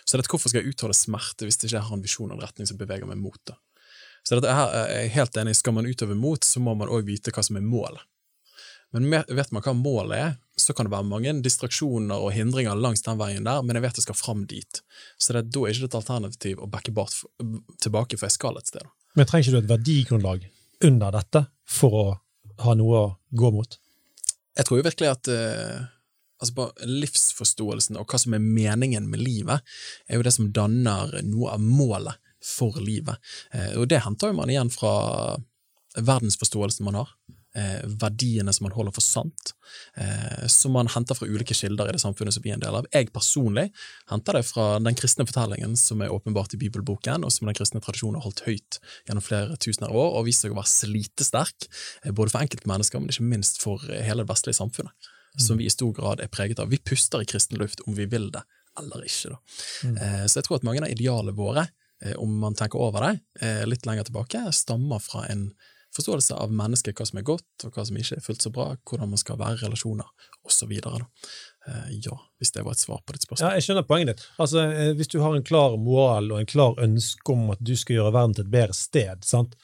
Så 0.05 0.19
det 0.19 0.27
hvorfor 0.29 0.51
skal 0.51 0.63
jeg 0.63 0.73
uttale 0.73 0.95
smerte 0.97 1.47
hvis 1.47 1.59
jeg 1.61 1.71
ikke 1.71 1.87
har 1.87 1.97
en 1.97 2.05
visjon 2.05 2.31
og 2.31 2.37
en 2.37 2.45
retning 2.45 2.69
som 2.69 2.79
beveger 2.79 3.09
meg 3.09 3.19
mot 3.21 3.39
det? 3.49 3.57
Så 4.27 4.37
dette 4.37 4.53
her 4.53 4.73
er 4.75 4.89
jeg 4.93 5.13
helt 5.15 5.37
enig 5.39 5.55
Skal 5.57 5.73
man 5.73 5.87
utøve 5.87 6.15
mot, 6.17 6.43
så 6.43 6.61
må 6.61 6.75
man 6.77 6.91
òg 6.91 7.07
vite 7.07 7.33
hva 7.33 7.43
som 7.45 7.57
er 7.57 7.65
målet. 7.65 8.03
Men 8.91 9.09
vet 9.11 9.51
man 9.53 9.63
hva 9.63 9.73
målet 9.77 10.17
er, 10.17 10.31
så 10.57 10.73
kan 10.73 10.87
det 10.87 10.93
være 10.93 11.07
mange 11.07 11.33
distraksjoner 11.45 12.17
og 12.17 12.33
hindringer 12.33 12.77
langs 12.77 13.03
den 13.05 13.19
veien 13.19 13.45
der, 13.45 13.61
men 13.61 13.77
jeg 13.77 13.85
vet 13.85 13.99
jeg 13.99 14.07
skal 14.07 14.17
fram 14.17 14.47
dit. 14.49 14.81
Så 15.21 15.35
det, 15.35 15.45
da 15.53 15.61
er 15.61 15.75
ikke 15.75 15.85
det 15.85 15.91
et 15.91 15.99
alternativ 15.99 16.63
å 16.63 16.69
backe 16.71 16.93
bart 16.95 17.13
tilbake, 17.83 18.17
for 18.17 18.27
jeg 18.27 18.37
skal 18.37 18.57
et 18.57 18.71
sted. 18.71 18.89
Men 19.17 19.29
trenger 19.29 19.45
ikke 19.45 19.55
du 19.55 19.61
et 19.61 19.69
verdigrunnlag 19.69 20.49
under 20.89 21.13
dette 21.13 21.45
for 21.69 21.99
å 21.99 22.07
ha 22.65 22.75
noe 22.77 23.03
å 23.03 23.13
gå 23.29 23.53
mot? 23.53 23.77
Jeg 24.57 24.67
tror 24.67 24.81
jo 24.81 24.87
virkelig 24.89 25.11
at 25.11 25.29
uh, 25.31 25.85
altså 26.39 26.69
livsforståelsen 26.87 27.99
og 27.99 28.09
hva 28.09 28.19
som 28.21 28.35
er 28.35 28.43
meningen 28.43 29.09
med 29.11 29.23
livet, 29.23 29.65
er 30.07 30.19
jo 30.19 30.25
det 30.25 30.35
som 30.35 30.51
danner 30.55 31.19
noe 31.27 31.55
av 31.55 31.63
målet 31.63 32.19
for 32.43 32.79
livet. 32.83 33.19
Eh, 33.51 33.75
og 33.79 33.89
det 33.91 34.03
henter 34.05 34.35
man 34.35 34.51
igjen 34.51 34.71
fra 34.71 34.93
verdensforståelsen 35.99 36.87
man 36.87 37.01
har. 37.01 37.11
Eh, 37.57 37.81
verdiene 37.99 38.53
som 38.53 38.67
man 38.67 38.75
holder 38.75 38.93
for 38.93 39.01
sant, 39.01 39.55
eh, 39.97 40.45
som 40.47 40.71
man 40.71 40.87
henter 40.93 41.17
fra 41.17 41.27
ulike 41.27 41.55
kilder 41.57 41.89
i 41.89 41.95
det 41.95 42.01
samfunnet 42.03 42.35
som 42.35 42.45
vi 42.45 42.53
er 42.53 42.59
en 42.59 42.63
del 42.63 42.77
av. 42.77 42.87
Jeg 42.93 43.09
personlig 43.11 43.65
henter 44.11 44.37
det 44.37 44.43
fra 44.47 44.67
den 44.77 44.95
kristne 44.95 45.25
fortellingen 45.27 45.73
som 45.75 46.03
er 46.05 46.13
åpenbart 46.13 46.53
i 46.53 46.61
bibelboken, 46.61 47.25
og 47.25 47.33
som 47.33 47.49
den 47.49 47.57
kristne 47.57 47.81
tradisjonen 47.81 48.21
har 48.21 48.27
holdt 48.29 48.45
høyt 48.45 48.79
gjennom 49.09 49.25
flere 49.25 49.57
tusener 49.57 49.89
år, 49.89 50.13
og 50.13 50.29
vist 50.29 50.45
seg 50.45 50.53
å 50.53 50.59
være 50.61 50.71
slitesterk, 50.71 51.67
både 52.13 52.35
for 52.35 52.45
enkeltmennesker, 52.45 53.01
men 53.01 53.09
ikke 53.11 53.31
minst 53.33 53.59
for 53.65 53.81
hele 53.89 54.21
det 54.21 54.29
vestlige 54.29 54.61
samfunnet 54.61 55.08
som 55.37 55.59
vi 55.59 55.65
i 55.65 55.73
stor 55.73 55.93
grad 55.93 56.23
er 56.23 56.31
preget 56.31 56.59
av. 56.59 56.71
Vi 56.71 56.79
puster 56.81 57.21
i 57.21 57.27
kristen 57.29 57.59
luft 57.59 57.83
om 57.85 57.95
vi 57.95 58.07
vil 58.09 58.31
det 58.33 58.43
eller 58.79 59.03
ikke. 59.05 59.35
Mm. 59.83 59.97
Eh, 59.97 60.25
så 60.25 60.39
jeg 60.39 60.47
tror 60.47 60.59
at 60.59 60.65
mange 60.67 60.83
av 60.85 60.91
idealene 60.91 61.35
våre 61.35 61.65
eh, 62.03 62.15
om 62.21 62.37
man 62.39 62.55
tenker 62.55 62.79
over 62.79 63.05
det, 63.05 63.19
eh, 63.43 63.65
litt 63.67 63.85
lenger 63.85 64.07
tilbake, 64.07 64.45
stammer 64.55 65.01
fra 65.03 65.25
en 65.27 65.49
forståelse 65.95 66.37
av 66.37 66.53
mennesket, 66.53 66.95
hva 66.95 67.07
som 67.07 67.19
er 67.19 67.27
godt 67.27 67.65
og 67.65 67.75
hva 67.75 67.85
som 67.87 67.97
ikke 67.97 68.19
er 68.19 68.25
fullt 68.25 68.45
så 68.45 68.51
bra, 68.53 68.67
hvordan 68.87 69.11
man 69.13 69.21
skal 69.21 69.39
være 69.41 69.57
i 69.57 69.63
relasjoner, 69.63 70.09
osv. 70.45 70.75
Eh, 70.77 70.99
ja, 71.91 72.15
hvis 72.39 72.51
det 72.55 72.63
var 72.65 72.75
et 72.75 72.81
svar 72.81 73.01
på 73.05 73.15
ditt 73.15 73.25
spørsmål. 73.25 73.45
Ja, 73.45 73.57
jeg 73.59 73.65
skjønner 73.65 73.85
poenget 73.87 74.11
ditt. 74.13 74.25
Altså, 74.41 74.63
eh, 74.71 74.91
Hvis 74.97 75.11
du 75.11 75.19
har 75.23 75.35
en 75.35 75.45
klar 75.45 75.75
moral 75.77 76.31
og 76.31 76.39
en 76.39 76.49
klar 76.49 76.79
ønske 76.83 77.33
om 77.33 77.49
at 77.53 77.61
du 77.63 77.75
skal 77.79 77.99
gjøre 77.99 78.13
verden 78.15 78.35
til 78.37 78.45
et 78.47 78.53
bedre 78.53 78.77
sted, 78.77 79.25
sant? 79.27 79.57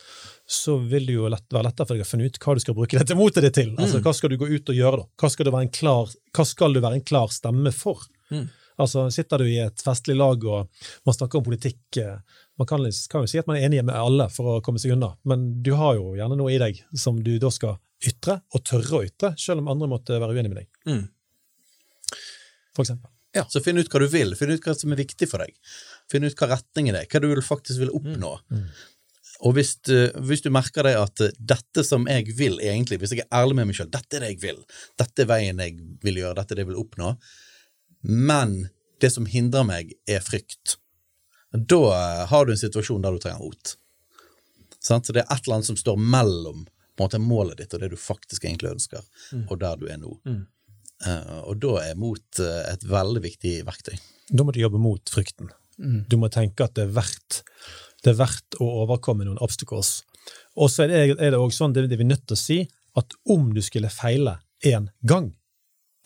så 0.46 0.76
vil 0.78 1.08
det 1.08 1.16
jo 1.16 1.30
lett, 1.32 1.46
være 1.50 1.66
lettere 1.72 1.88
for 1.90 1.98
deg 1.98 2.06
å 2.06 2.10
finne 2.10 2.28
ut 2.30 2.38
hva 2.38 2.54
du 2.54 2.62
skal 2.62 2.76
bruke 2.78 3.00
dette 3.02 3.18
motet 3.18 3.48
ditt 3.48 3.56
til. 3.58 3.72
Altså, 3.82 4.02
Hva 4.06 4.14
skal 4.14 4.30
du 4.30 4.38
gå 4.38 4.50
ut 4.52 4.70
og 4.70 4.78
gjøre, 4.78 5.02
da? 5.02 5.08
Hva 5.22 5.30
skal 5.34 5.48
du 5.48 5.52
være 5.56 5.66
en 5.66 5.74
klar, 5.74 6.12
være 6.36 6.94
en 7.00 7.08
klar 7.08 7.34
stemme 7.34 7.74
for? 7.74 8.06
Mm. 8.30 8.46
Altså, 8.78 9.08
Sitter 9.14 9.42
du 9.42 9.48
i 9.50 9.58
et 9.64 9.82
festlig 9.82 10.18
lag 10.20 10.44
og 10.46 10.68
man 11.08 11.16
snakker 11.16 11.40
om 11.40 11.48
politikk 11.48 11.98
eh, 12.02 12.20
Man 12.60 12.68
kan, 12.70 12.84
kan 13.12 13.24
jo 13.24 13.30
si 13.32 13.40
at 13.40 13.48
man 13.50 13.58
er 13.58 13.68
enig 13.68 13.82
med 13.84 13.96
alle 13.96 14.28
for 14.32 14.58
å 14.58 14.62
komme 14.64 14.80
seg 14.80 14.94
unna, 14.96 15.14
men 15.28 15.64
du 15.64 15.74
har 15.76 15.98
jo 15.98 16.14
gjerne 16.16 16.38
noe 16.40 16.54
i 16.54 16.60
deg 16.62 16.78
som 16.96 17.18
du 17.24 17.34
da 17.42 17.50
skal 17.52 17.76
ytre, 18.06 18.38
og 18.54 18.64
tørre 18.68 19.00
å 19.00 19.04
ytre, 19.04 19.34
selv 19.40 19.64
om 19.64 19.72
andre 19.72 19.90
måtte 19.92 20.20
være 20.22 20.36
uenig 20.36 20.52
med 20.52 20.62
deg, 20.62 20.70
Mm. 20.86 21.04
For 22.76 22.84
eksempel. 22.86 23.10
Så 23.52 23.60
finn 23.64 23.78
ut 23.80 23.90
hva 23.92 24.00
du 24.00 24.08
vil, 24.08 24.36
finn 24.40 24.52
ut 24.54 24.64
hva 24.64 24.76
som 24.78 24.92
er 24.96 25.00
viktig 25.02 25.28
for 25.28 25.44
deg. 25.44 25.56
Finn 26.12 26.24
ut 26.24 26.36
hva 26.40 26.48
retningen 26.54 26.96
er, 26.96 27.08
hva 27.12 27.20
du 27.24 27.42
faktisk 27.44 27.82
vil 27.82 27.92
oppnå. 27.98 28.36
Og 29.44 29.54
hvis, 29.58 29.74
du- 29.84 30.12
hvis 30.24 30.42
du 30.46 30.50
merker 30.50 30.84
deg 30.88 30.96
at 30.96 31.20
eh, 31.22 31.32
dette 31.40 31.84
som 31.84 32.06
jeg 32.08 32.32
vil 32.38 32.56
egentlig, 32.64 33.00
hvis 33.02 33.12
jeg 33.12 33.26
er 33.26 33.36
ærlig 33.42 33.56
med 33.58 33.68
meg 33.68 33.76
selv, 33.76 33.92
dette 33.92 34.16
er 34.16 34.24
det 34.24 34.30
jeg 34.36 34.40
vil, 34.46 34.62
dette 34.98 35.26
er 35.26 35.28
veien 35.28 35.60
jeg 35.60 35.76
vil 36.06 36.16
gjøre, 36.22 36.36
dette 36.40 36.54
er 36.54 36.56
det 36.56 36.64
jeg 36.64 36.70
vil 36.72 36.80
oppnå, 36.86 37.10
men 38.08 38.70
det 39.04 39.12
som 39.12 39.26
hindrer 39.28 39.66
meg 39.68 39.92
er 40.08 40.24
frykt, 40.24 40.78
da 41.52 41.82
eh, 41.92 42.24
har 42.32 42.46
du 42.48 42.54
en 42.56 42.62
situasjon 42.64 43.04
der 43.04 43.12
du 43.12 43.20
trenger 43.20 43.44
rot. 43.44 43.76
Så 44.80 45.00
det 45.12 45.24
er 45.24 45.28
et 45.34 45.44
eller 45.46 45.58
annet 45.58 45.68
som 45.72 45.78
står 45.80 45.98
mellom 46.00 46.66
på 46.96 47.04
en 47.04 47.08
måte, 47.10 47.20
målet 47.20 47.58
ditt 47.60 47.74
og 47.76 47.82
det 47.84 47.90
du 47.92 47.98
faktisk 48.00 48.46
egentlig 48.48 48.72
ønsker, 48.78 49.02
og 49.50 49.60
der 49.60 49.76
du 49.76 49.88
er 49.92 49.98
nå. 50.00 50.16
Eh, 50.32 50.44
og 51.46 51.60
da 51.62 51.76
er 51.84 51.98
mot 52.00 52.40
eh, 52.42 52.62
et 52.72 52.86
veldig 52.88 53.22
viktig 53.24 53.56
verktøy. 53.68 53.96
Da 54.32 54.46
må 54.46 54.54
du 54.56 54.62
jobbe 54.62 54.82
mot 54.82 55.12
frykten. 55.12 55.52
Du 56.08 56.16
må 56.18 56.30
tenke 56.32 56.64
at 56.64 56.76
det 56.78 56.86
er 56.86 56.94
verdt, 56.96 57.42
det 58.04 58.14
er 58.14 58.20
verdt 58.22 58.58
å 58.64 58.68
overkomme 58.86 59.26
noen 59.28 59.42
obstacles. 59.44 60.00
Og 60.56 60.72
så 60.72 60.86
er 60.86 60.94
det, 60.94 61.02
er 61.20 61.34
det 61.36 61.40
også 61.40 61.66
sånn, 61.66 61.76
det, 61.76 61.90
det 61.92 62.00
vi 62.00 62.06
er 62.08 62.14
nødt 62.14 62.24
til 62.30 62.38
å 62.38 62.40
si, 62.40 62.60
at 62.96 63.18
om 63.28 63.50
du 63.54 63.60
skulle 63.66 63.92
feile 63.92 64.38
én 64.66 64.88
gang, 65.04 65.34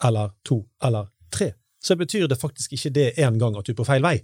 eller 0.02 0.34
to, 0.46 0.64
eller 0.82 1.06
tre, 1.32 1.52
så 1.80 1.96
betyr 1.96 2.26
det 2.28 2.40
faktisk 2.40 2.74
ikke 2.76 2.92
det 2.96 3.06
én 3.22 3.38
gang 3.40 3.56
at 3.56 3.68
du 3.68 3.72
er 3.72 3.78
på 3.78 3.86
feil 3.88 4.04
vei. 4.04 4.18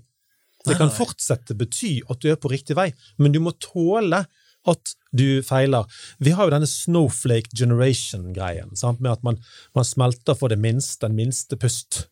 Det 0.67 0.75
kan 0.81 0.91
fortsette 0.91 1.55
bety 1.55 2.01
at 2.11 2.19
du 2.21 2.33
er 2.33 2.41
på 2.43 2.51
riktig 2.51 2.75
vei, 2.77 2.89
men 3.23 3.31
du 3.31 3.39
må 3.45 3.55
tåle 3.62 4.25
at 4.71 4.95
du 5.17 5.43
feiler. 5.47 5.87
Vi 6.19 6.35
har 6.37 6.47
jo 6.47 6.55
denne 6.55 6.69
snowflake 6.69 7.55
generation-greien, 7.57 8.75
med 8.99 9.12
at 9.12 9.25
man, 9.27 9.39
man 9.77 9.87
smelter 9.87 10.37
for 10.39 10.53
det 10.53 10.59
minste, 10.61 11.07
den 11.07 11.17
minste 11.19 11.59
pust. 11.61 12.07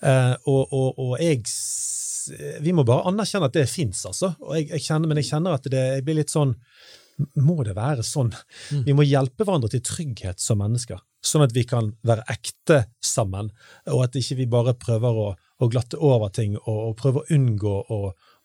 Eh, 0.00 0.34
og, 0.44 0.72
og, 0.72 0.98
og 0.98 1.16
jeg 1.22 1.44
Vi 2.64 2.72
må 2.72 2.86
bare 2.88 3.04
anerkjenne 3.10 3.50
at 3.50 3.56
det 3.56 3.68
fins, 3.68 4.04
altså. 4.08 4.34
Jeg, 4.56 4.70
jeg 4.70 4.84
kjenner, 4.86 5.08
men 5.08 5.18
jeg 5.20 5.28
kjenner 5.28 5.56
at 5.58 5.66
det 5.68 5.82
jeg 5.98 6.04
blir 6.06 6.16
litt 6.22 6.32
sånn 6.32 6.54
Må 7.44 7.58
det 7.68 7.74
være 7.76 8.02
sånn? 8.02 8.32
Vi 8.86 8.94
må 8.96 9.04
hjelpe 9.04 9.44
hverandre 9.44 9.68
til 9.70 9.82
trygghet 9.84 10.40
som 10.40 10.58
mennesker, 10.58 10.98
sånn 11.20 11.44
at 11.44 11.52
vi 11.54 11.66
kan 11.68 11.92
være 12.02 12.24
ekte 12.32 12.86
sammen, 13.04 13.52
og 13.92 14.06
at 14.06 14.16
ikke 14.16 14.40
vi 14.40 14.48
bare 14.50 14.74
prøver 14.74 15.20
å, 15.20 15.28
å 15.36 15.68
glatte 15.70 16.00
over 16.00 16.32
ting 16.34 16.56
og, 16.56 16.78
og 16.88 16.96
prøve 16.98 17.22
å 17.22 17.28
unngå 17.36 17.76
å, 17.92 18.00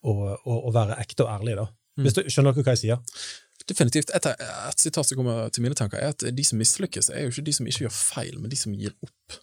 å 0.05 0.75
være 0.75 0.99
ekte 1.01 1.25
og 1.25 1.33
ærlige. 1.39 1.63
da. 1.63 1.78
Du, 1.99 2.23
skjønner 2.31 2.55
dere 2.55 2.65
hva 2.65 2.75
jeg 2.77 2.83
sier? 2.85 3.03
Definitivt. 3.69 4.13
Et, 4.15 4.31
et 4.31 4.81
sitat 4.81 5.05
som 5.05 5.19
kommer 5.19 5.51
til 5.53 5.65
mine 5.65 5.77
tanker, 5.77 5.99
er 6.01 6.15
at 6.15 6.25
de 6.35 6.45
som 6.47 6.59
mislykkes, 6.61 7.11
er 7.13 7.27
jo 7.27 7.33
ikke 7.33 7.45
de 7.49 7.55
som 7.59 7.69
ikke 7.69 7.85
gjør 7.85 7.95
feil, 7.95 8.39
men 8.39 8.51
de 8.51 8.59
som 8.59 8.73
gir 8.73 8.95
opp. 9.05 9.39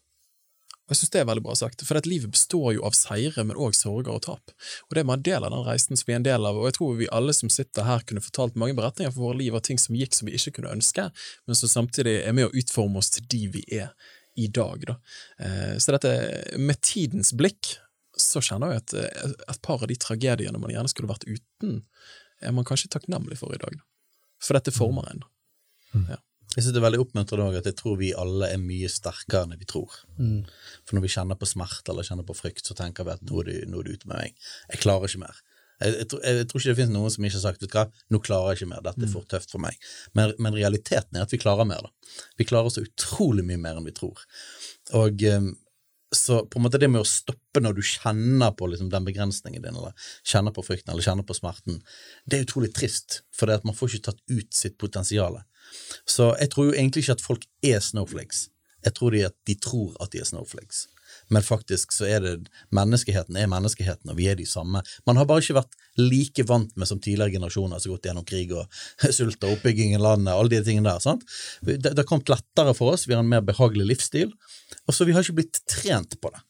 Og 0.87 0.95
Jeg 0.95 1.01
synes 1.01 1.13
det 1.17 1.21
er 1.21 1.27
veldig 1.27 1.43
bra 1.43 1.55
sagt, 1.59 1.83
for 1.83 1.99
at 1.99 2.07
livet 2.07 2.31
består 2.31 2.77
jo 2.77 2.83
av 2.87 2.95
seire, 2.95 3.43
men 3.43 3.59
også 3.59 3.89
sorger 3.89 4.13
og 4.15 4.21
tap. 4.23 4.53
Og 4.87 4.95
det 4.95 5.03
er 5.03 5.09
en 5.11 5.25
del 5.29 5.47
av 5.47 5.51
den 5.51 5.65
reisen 5.67 5.99
som 5.99 6.07
vi 6.07 6.15
er 6.15 6.21
en 6.21 6.27
del 6.29 6.47
av, 6.47 6.59
og 6.61 6.69
jeg 6.69 6.77
tror 6.77 6.93
vi 7.01 7.09
alle 7.15 7.35
som 7.35 7.51
sitter 7.51 7.89
her 7.89 8.05
kunne 8.07 8.23
fortalt 8.23 8.59
mange 8.61 8.77
beretninger 8.79 9.11
for 9.15 9.29
våre 9.29 9.41
liv 9.41 9.57
av 9.59 9.65
ting 9.67 9.83
som 9.83 9.99
gikk 9.99 10.15
som 10.15 10.31
vi 10.31 10.37
ikke 10.39 10.61
kunne 10.61 10.77
ønske, 10.77 11.09
men 11.47 11.59
som 11.59 11.73
samtidig 11.73 12.21
er 12.23 12.37
med 12.39 12.47
å 12.47 12.55
utforme 12.63 13.03
oss 13.03 13.11
til 13.17 13.27
de 13.35 13.43
vi 13.57 13.65
er 13.81 13.91
i 14.39 14.47
dag. 14.47 14.87
Da. 14.87 14.97
Eh, 15.43 15.75
Så 15.83 15.97
dette, 15.97 16.15
med 16.55 16.79
tidens 16.87 17.35
blikk, 17.35 17.81
så 18.17 18.41
kjenner 18.41 18.77
jeg 18.77 18.85
at 18.85 18.95
eh, 19.01 19.35
et 19.51 19.63
par 19.67 19.83
av 19.83 19.91
de 19.91 19.99
tragediene 19.99 20.61
man 20.63 20.71
gjerne 20.71 20.93
skulle 20.93 21.11
vært 21.11 21.27
uten, 21.27 21.83
er 22.43 22.53
man 22.53 22.65
kanskje 22.69 22.91
takknemlig 22.93 23.39
for 23.41 23.55
i 23.55 23.61
dag. 23.63 23.79
For 24.43 24.55
dette 24.59 24.73
former 24.75 25.09
en. 25.13 25.25
Jeg 26.57 26.63
synes 26.63 26.73
det 26.77 26.81
er 26.81 26.85
veldig 26.87 27.01
oppmuntrende 27.03 27.47
også 27.51 27.59
at 27.59 27.67
jeg 27.69 27.77
tror 27.77 27.97
vi 28.01 28.13
alle 28.17 28.49
er 28.53 28.61
mye 28.63 28.89
sterkere 28.89 29.45
enn 29.45 29.59
vi 29.61 29.67
tror. 29.69 29.93
For 30.87 30.97
når 30.97 31.03
vi 31.05 31.11
kjenner 31.13 31.37
på 31.41 31.49
smerte 31.49 31.93
eller 31.93 32.07
kjenner 32.07 32.25
på 32.29 32.37
frykt, 32.37 32.65
så 32.67 32.75
tenker 32.79 33.05
vi 33.05 33.13
at 33.17 33.23
nå 33.29 33.41
er 33.43 33.49
det, 33.51 33.57
nå 33.69 33.81
er 33.81 33.89
det 33.89 33.97
ute 33.99 34.09
med 34.09 34.17
meg. 34.23 34.37
Jeg 34.73 34.81
klarer 34.85 35.09
ikke 35.11 35.21
mer. 35.25 35.41
Jeg, 35.83 35.93
jeg, 35.99 36.07
tror- 36.09 36.23
jeg, 36.25 36.47
tror 36.49 36.61
ikke 36.63 36.71
det 36.71 36.79
finnes 36.79 36.95
noen 36.97 37.13
som 37.13 37.25
ikke 37.29 37.37
har 37.37 37.43
sagt 37.45 37.61
vet 37.63 37.69
du 37.73 37.77
hva, 37.77 37.85
nå 38.15 38.21
klarer 38.25 38.55
jeg 38.55 38.61
ikke 38.63 38.71
mer, 38.71 38.81
dette 38.87 39.05
er 39.05 39.13
for 39.13 39.27
tøft 39.29 39.51
for 39.53 39.61
meg. 39.61 39.77
Men, 40.17 40.33
men 40.39 40.57
realiteten 40.57 41.19
er 41.19 41.27
at 41.27 41.35
vi 41.35 41.41
klarer 41.43 41.69
mer. 41.69 41.83
da. 41.85 41.93
Vi 42.41 42.47
klarer 42.49 42.73
så 42.73 42.85
utrolig 42.87 43.45
mye 43.45 43.61
mer 43.61 43.77
enn 43.77 43.85
vi 43.85 43.93
tror. 43.93 44.23
Og 44.97 45.21
eh, 45.29 45.51
så 46.17 46.41
på 46.51 46.59
en 46.59 46.67
måte 46.67 46.81
det 46.81 46.89
med 46.91 47.03
å 47.03 47.09
stoppe 47.09 47.63
når 47.63 47.77
du 47.77 47.83
kjenner 47.85 48.55
på 48.57 48.69
liksom, 48.73 48.91
den 48.93 49.07
begrensningen 49.07 49.65
din, 49.65 49.77
eller 49.77 50.11
kjenner 50.27 50.55
på 50.57 50.65
frykten, 50.67 50.93
eller 50.93 51.07
kjenner 51.07 51.27
på 51.27 51.37
smerten, 51.37 51.81
det 52.27 52.39
er 52.39 52.49
utrolig 52.49 52.73
trist, 52.77 53.21
for 53.35 53.49
det 53.49 53.61
at 53.61 53.69
man 53.69 53.77
får 53.77 53.95
ikke 53.95 54.11
tatt 54.11 54.23
ut 54.33 54.57
sitt 54.57 54.77
potensial. 54.83 55.41
Så 56.09 56.33
jeg 56.41 56.53
tror 56.53 56.71
jo 56.71 56.77
egentlig 56.77 57.05
ikke 57.05 57.19
at 57.19 57.25
folk 57.25 57.49
er 57.67 57.81
snowflakes. 57.85 58.47
Jeg 58.87 58.95
tror 58.99 59.15
de, 59.15 59.25
at 59.27 59.37
de 59.49 59.57
tror 59.59 59.97
at 60.03 60.13
de 60.13 60.23
er 60.23 60.29
snowflakes. 60.29 60.87
Men 61.33 61.43
faktisk 61.43 61.95
så 61.95 62.07
er 62.09 62.23
det 62.23 62.35
menneskeheten 62.75 63.39
er 63.39 63.51
menneskeheten, 63.51 64.11
og 64.13 64.19
vi 64.19 64.29
er 64.31 64.39
de 64.39 64.47
samme. 64.49 64.83
Man 65.09 65.19
har 65.19 65.29
bare 65.29 65.43
ikke 65.43 65.59
vært 65.59 65.79
like 65.99 66.47
vant 66.47 66.75
med 66.79 66.89
som 66.91 67.01
tidligere 67.03 67.35
generasjoner 67.39 67.81
som 67.81 67.91
har 67.91 67.97
gått 67.97 68.11
gjennom 68.11 68.27
krig 68.29 68.53
og 68.55 68.67
sult 69.17 69.43
og 69.43 69.57
oppbygging 69.57 69.97
i 69.97 70.03
landet, 70.03 70.35
alle 70.35 70.53
de 70.53 70.63
tingene 70.67 70.91
der. 70.91 71.03
sant? 71.03 71.25
Det, 71.63 71.95
har 71.97 72.09
kommet 72.09 72.31
lettere 72.33 72.75
for 72.77 72.95
oss, 72.95 73.09
vi 73.09 73.17
har 73.17 73.25
en 73.25 73.33
mer 73.33 73.45
behagelig 73.47 73.89
livsstil, 73.93 74.35
og 74.87 74.95
så 74.95 75.09
vi 75.09 75.17
har 75.17 75.25
ikke 75.25 75.41
blitt 75.41 75.63
trent 75.71 76.19
på 76.21 76.33
det. 76.35 76.43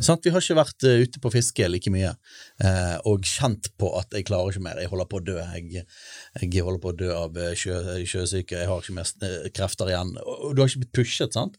Sant? 0.00 0.24
Vi 0.24 0.32
har 0.32 0.42
ikke 0.42 0.56
vært 0.58 0.86
uh, 0.88 1.02
ute 1.04 1.20
på 1.22 1.32
fiske 1.34 1.68
like 1.68 1.92
mye 1.92 2.12
uh, 2.14 2.96
og 3.08 3.26
kjent 3.28 3.68
på 3.80 3.90
at 3.98 4.14
jeg 4.16 4.26
klarer 4.28 4.54
ikke 4.54 4.64
mer, 4.64 4.80
jeg 4.80 4.90
holder 4.92 5.08
på 5.10 5.20
å 5.20 5.24
dø, 5.26 5.36
jeg, 5.36 5.84
jeg 6.40 6.64
holder 6.64 6.82
på 6.82 6.92
å 6.92 6.96
dø 6.96 7.10
av 7.12 7.36
eh, 7.40 7.52
sjø, 7.58 7.76
sjøsyke, 8.08 8.60
jeg 8.60 8.68
har 8.70 8.82
ikke 8.82 8.96
mer 8.96 9.10
krefter 9.56 9.90
igjen. 9.92 10.14
Og 10.22 10.54
du 10.56 10.62
har 10.62 10.70
ikke 10.70 10.82
blitt 10.84 10.94
pushet, 10.96 11.36
sant? 11.36 11.58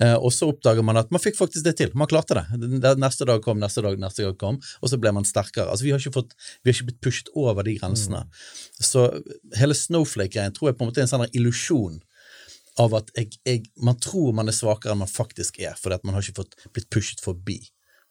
Eh, 0.00 0.14
og 0.14 0.32
så 0.34 0.50
oppdager 0.52 0.86
man 0.86 1.00
at 1.00 1.12
man 1.14 1.22
fikk 1.22 1.38
faktisk 1.38 1.66
det 1.66 1.76
til, 1.80 1.92
man 1.98 2.10
klarte 2.10 2.38
det. 2.38 2.46
Neste 3.00 3.28
dag 3.28 3.42
kom, 3.44 3.60
neste 3.62 3.84
dag, 3.84 3.98
neste 4.00 4.26
dag 4.26 4.38
kom, 4.40 4.60
og 4.80 4.92
så 4.92 5.00
ble 5.00 5.12
man 5.16 5.28
sterkere. 5.28 5.68
Altså, 5.68 5.86
vi, 5.86 5.94
har 5.94 6.02
ikke 6.02 6.16
fått, 6.20 6.36
vi 6.62 6.70
har 6.70 6.78
ikke 6.78 6.90
blitt 6.90 7.02
pushet 7.04 7.32
over 7.36 7.66
de 7.66 7.76
grensene. 7.78 8.24
Så 8.78 9.08
hele 9.58 9.76
snowflake-greien 9.76 10.56
tror 10.56 10.72
jeg 10.72 10.78
på 10.78 10.86
en 10.86 10.92
måte 10.92 11.02
er 11.02 11.08
en 11.08 11.14
sånn 11.16 11.28
illusjon 11.32 12.00
av 12.78 12.94
at 12.98 13.10
jeg, 13.16 13.38
jeg, 13.46 13.64
man 13.82 13.98
tror 14.02 14.34
man 14.36 14.50
er 14.50 14.56
svakere 14.56 14.94
enn 14.94 15.02
man 15.02 15.10
faktisk 15.10 15.58
er, 15.62 15.74
fordi 15.78 15.98
at 15.98 16.06
man 16.06 16.16
har 16.16 16.24
ikke 16.24 16.42
fått 16.42 16.56
blitt 16.74 16.88
pushet 16.94 17.22
forbi 17.22 17.58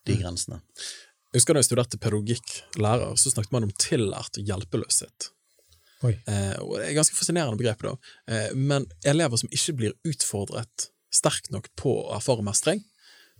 de 0.08 0.18
grensene. 0.20 0.60
Jeg 1.34 1.42
husker 1.42 1.56
da 1.56 1.62
jeg 1.62 1.70
studerte 1.70 2.00
pedagogikk, 2.02 2.54
lærer, 2.80 3.16
så 3.20 3.32
snakket 3.34 3.56
man 3.56 3.68
om 3.68 3.74
tillært 3.82 4.40
hjelpeløshet. 4.40 5.32
Oi. 6.06 6.14
Eh, 6.30 6.54
og 6.62 6.78
det 6.78 6.92
er 6.92 6.98
ganske 6.98 7.18
fascinerende 7.18 7.60
begrep, 7.60 7.84
da. 7.84 7.96
Eh, 8.32 8.54
men 8.56 8.86
elever 9.08 9.40
som 9.42 9.52
ikke 9.54 9.76
blir 9.82 9.96
utfordret 10.08 10.90
sterkt 11.14 11.52
nok 11.54 11.68
på 11.80 11.94
å 12.06 12.16
erfare 12.18 12.46
mestring, 12.46 12.84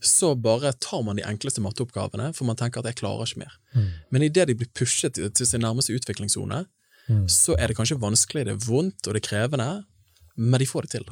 så 0.04 0.34
bare 0.38 0.76
tar 0.84 1.02
man 1.06 1.18
de 1.18 1.26
enkleste 1.26 1.62
matteoppgavene, 1.64 2.30
for 2.38 2.46
man 2.50 2.58
tenker 2.60 2.84
at 2.84 2.92
jeg 2.92 3.00
klarer 3.00 3.26
ikke 3.26 3.42
mer. 3.42 3.56
Men 4.14 4.26
idet 4.28 4.46
de 4.50 4.56
blir 4.58 4.70
pushet 4.78 5.18
til 5.18 5.48
sin 5.50 5.64
nærmeste 5.66 5.96
utviklingssone, 5.98 6.66
så 7.32 7.56
er 7.58 7.72
det 7.72 7.78
kanskje 7.80 7.98
vanskelig, 8.02 8.46
det 8.46 8.54
er 8.54 8.66
vondt 8.68 9.08
og 9.08 9.16
det 9.16 9.24
er 9.24 9.28
krevende, 9.30 9.70
men 10.38 10.62
de 10.62 10.70
får 10.70 10.88
det 10.88 10.96
til. 10.98 11.08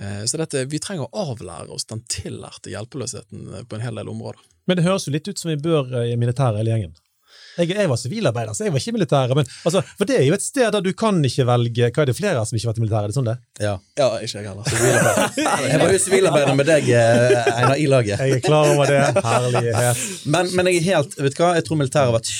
Eh, 0.00 0.24
Så 0.24 0.40
dette, 0.40 0.64
vi 0.70 0.78
trenger 0.80 1.08
å 1.08 1.26
avlære 1.32 1.68
oss 1.74 1.84
den 1.90 2.00
tillærte 2.08 2.72
hjelpeløsheten 2.72 3.54
eh, 3.58 3.66
på 3.68 3.76
en 3.76 3.84
hel 3.84 4.00
del 4.00 4.08
områder. 4.12 4.40
Men 4.68 4.78
det 4.78 4.86
høres 4.86 5.08
jo 5.08 5.12
litt 5.14 5.28
ut 5.28 5.38
som 5.40 5.50
vi 5.52 5.58
bør 5.60 5.90
eh, 6.02 6.12
i 6.14 6.18
militæret 6.20 6.60
hele 6.62 6.72
gjengen. 6.76 6.96
Jeg, 7.58 7.68
jeg 7.74 7.88
var 7.90 7.98
sivilarbeider, 7.98 8.54
så 8.54 8.64
jeg 8.64 8.72
var 8.72 8.80
ikke 8.80 8.92
i 8.92 8.94
militæret. 8.96 9.36
Men, 9.36 9.48
altså, 9.68 9.82
for 9.98 10.08
det 10.08 10.16
er 10.20 10.24
jo 10.28 10.34
et 10.36 10.42
sted 10.44 10.70
der 10.72 10.82
du 10.84 10.90
kan 10.96 11.18
ikke 11.26 11.44
velge 11.48 11.88
Hva 11.92 12.02
er 12.04 12.08
det 12.10 12.14
flere 12.18 12.42
som 12.46 12.56
ikke 12.56 12.66
har 12.68 12.72
vært 12.72 12.80
i 12.80 12.84
militæret? 12.84 13.02
Er 13.04 13.12
det 13.12 13.16
sånn 13.18 13.28
det? 13.28 13.36
Ja. 13.62 13.72
Ja, 14.00 14.08
ikke 14.24 14.40
jeg 14.40 14.48
heller. 14.48 15.40
Jeg 15.66 15.80
var 15.82 15.92
jo 15.94 16.00
sivilarbeider 16.06 16.56
med 16.58 16.70
deg, 16.70 16.88
Einar, 16.94 17.74
i 17.76 17.88
laget. 17.90 18.22
Jeg 18.22 18.38
er 18.38 18.44
klar 18.46 18.70
over 18.72 18.90
det. 18.90 19.02
Herlighet. 19.26 20.04
Men, 20.30 20.50
men 20.56 20.70
jeg 20.70 20.80
er 20.80 20.86
helt, 20.92 21.18
vet 21.20 21.36
du 21.36 21.42
hva, 21.42 21.52
jeg 21.58 21.66
tror 21.68 21.82
militæret 21.82 22.10
har 22.12 22.16
vært 22.16 22.32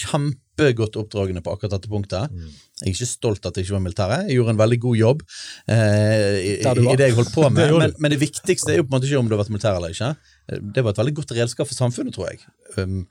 kjempegodt 0.60 0.98
oppdragende 1.00 1.42
på 1.44 1.54
akkurat 1.54 1.76
dette 1.76 1.90
punktet. 1.90 2.34
Jeg 2.80 2.86
er 2.86 2.92
ikke 2.94 3.08
stolt 3.08 3.46
at 3.46 3.56
jeg 3.56 3.66
ikke 3.66 3.76
var 3.76 3.84
militæret. 3.84 4.28
Jeg 4.28 4.38
gjorde 4.38 4.54
en 4.54 4.60
veldig 4.60 4.80
god 4.80 4.96
jobb 4.96 5.22
eh, 5.68 6.36
i, 6.40 6.54
i 6.60 6.96
det 6.96 7.08
jeg 7.10 7.16
holdt 7.18 7.34
på 7.34 7.48
med. 7.50 7.60
det 7.60 7.78
Men, 7.82 7.94
men 7.98 8.14
det 8.14 8.20
viktigste 8.20 8.74
er 8.74 8.80
jo 8.80 8.86
på 8.86 8.92
en 8.92 8.96
måte 8.98 9.10
ikke 9.10 9.22
om 9.22 9.30
du 9.30 9.36
har 9.36 9.42
vært 9.42 9.54
militær 9.54 9.78
eller 9.78 9.94
ikke. 9.94 10.12
Det 10.50 10.84
var 10.84 10.94
et 10.94 11.02
veldig 11.02 11.16
godt 11.20 11.34
redskap 11.36 11.68
for 11.68 11.78
samfunnet, 11.78 12.14
tror 12.16 12.30
jeg. 12.30 12.42
Um, 12.76 13.04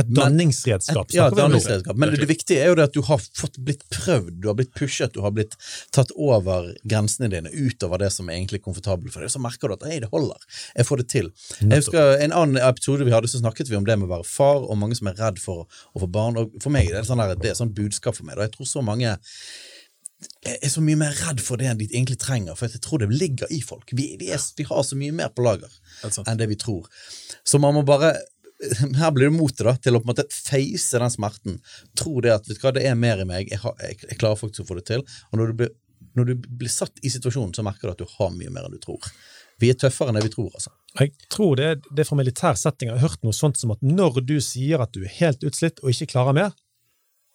Et 0.00 0.08
danningsredskap. 0.16 1.10
Et, 1.10 1.16
ja, 1.18 1.26
nå. 1.28 1.36
danningsredskap. 1.36 1.98
Men 2.00 2.14
det 2.16 2.28
viktige 2.30 2.62
er 2.64 2.70
jo 2.70 2.76
det 2.78 2.86
at 2.88 2.94
du 2.96 3.02
har 3.04 3.20
fått 3.20 3.58
blitt 3.60 3.82
prøvd, 3.92 4.38
du 4.40 4.48
har 4.48 4.56
blitt 4.56 4.72
pushet, 4.78 5.12
du 5.12 5.20
har 5.24 5.34
blitt 5.36 5.56
tatt 5.92 6.14
over 6.16 6.70
grensene 6.88 7.28
dine, 7.32 7.52
utover 7.52 8.00
det 8.00 8.08
som 8.14 8.30
er 8.30 8.38
egentlig 8.38 8.62
komfortabelt 8.64 9.12
for 9.12 9.24
deg. 9.24 9.32
Så 9.34 9.42
merker 9.42 9.68
du 9.68 9.76
at 9.76 9.84
'ei, 9.88 10.00
det 10.00 10.08
holder, 10.14 10.40
jeg 10.76 10.88
får 10.88 11.02
det 11.02 11.08
til. 11.12 11.30
Jeg 11.60 11.82
husker 11.82 12.16
En 12.22 12.32
annen 12.32 12.56
episode 12.62 13.04
vi 13.04 13.12
hadde, 13.12 13.28
så 13.28 13.42
snakket 13.42 13.68
vi 13.68 13.76
om 13.76 13.84
det 13.84 13.98
med 13.98 14.08
å 14.08 14.14
være 14.16 14.28
far, 14.28 14.64
og 14.64 14.78
mange 14.78 14.96
som 14.96 15.10
er 15.10 15.18
redd 15.18 15.38
for 15.42 15.66
å 15.66 16.00
få 16.00 16.08
barn. 16.08 16.36
Og 16.40 16.56
for 16.62 16.70
meg 16.70 16.88
det 16.88 16.96
er 16.96 17.04
det 17.04 17.10
sånn 17.10 17.20
der, 17.20 17.36
det 17.36 17.52
er 17.52 17.58
sånn 17.58 17.74
budskap 17.74 18.16
for 18.16 18.24
meg. 18.24 18.38
Jeg 18.38 18.56
tror 18.56 18.68
så 18.68 18.82
mange 18.82 19.16
er 20.46 20.70
så 20.70 20.82
mye 20.84 20.98
mer 20.98 21.14
redd 21.26 21.40
for 21.42 21.60
det 21.60 21.68
enn 21.70 21.80
de 21.80 21.88
egentlig 21.90 22.18
trenger, 22.22 22.54
for 22.58 22.70
jeg 22.70 22.82
tror 22.84 23.02
det 23.02 23.10
ligger 23.10 23.50
i 23.50 23.60
folk. 23.64 23.90
Vi, 23.92 24.12
de 24.20 24.30
er, 24.34 24.42
vi 24.56 24.66
har 24.68 24.84
så 24.86 24.98
mye 24.98 25.14
mer 25.14 25.32
på 25.34 25.44
lager 25.44 25.72
enn 26.02 26.38
det 26.38 26.48
vi 26.50 26.58
tror. 26.58 26.86
Så 27.44 27.60
man 27.62 27.74
må 27.74 27.84
bare 27.86 28.14
her 29.00 29.12
blir 29.14 29.30
det 29.30 29.36
motet 29.36 29.64
da, 29.66 29.76
til 29.80 29.96
å 29.96 30.02
på 30.02 30.08
en 30.08 30.12
måte 30.12 30.26
face 30.30 30.98
den 31.00 31.12
smerten. 31.12 31.60
Tro 31.98 32.20
det 32.24 32.34
at 32.34 32.48
vet 32.48 32.58
du 32.58 32.64
hva, 32.64 32.74
det 32.76 32.84
er 32.88 32.98
mer 32.98 33.22
i 33.22 33.28
meg, 33.28 33.52
jeg, 33.52 33.62
har, 33.64 33.76
jeg, 33.82 34.00
jeg 34.06 34.18
klarer 34.20 34.40
faktisk 34.40 34.64
å 34.64 34.72
få 34.72 34.78
det 34.80 34.86
til. 34.90 35.04
Og 35.30 35.40
når 35.40 35.52
du, 35.52 35.58
blir, 35.62 35.72
når 36.18 36.30
du 36.30 36.48
blir 36.62 36.72
satt 36.72 37.02
i 37.02 37.12
situasjonen, 37.12 37.54
så 37.56 37.64
merker 37.66 37.88
du 37.88 37.94
at 37.94 38.02
du 38.02 38.16
har 38.18 38.34
mye 38.34 38.52
mer 38.52 38.68
enn 38.68 38.76
du 38.76 38.82
tror. 38.82 39.10
Vi 39.62 39.70
er 39.70 39.78
tøffere 39.78 40.10
enn 40.10 40.18
det 40.18 40.24
vi 40.26 40.32
tror, 40.32 40.50
altså. 40.50 40.72
Jeg 40.98 41.12
tror 41.32 41.56
det, 41.60 41.68
det 41.90 42.04
er 42.04 42.08
fra 42.08 42.18
militær 42.18 42.58
setting. 42.58 42.90
Jeg 42.90 42.98
har 42.98 43.12
hørt 43.12 43.22
noe 43.24 43.36
sånt 43.36 43.60
som 43.60 43.72
at 43.74 43.82
når 43.84 44.22
du 44.26 44.36
sier 44.44 44.82
at 44.82 44.92
du 44.94 45.04
er 45.04 45.18
helt 45.20 45.44
utslitt 45.46 45.82
og 45.82 45.92
ikke 45.92 46.10
klarer 46.14 46.36
mer, 46.36 46.56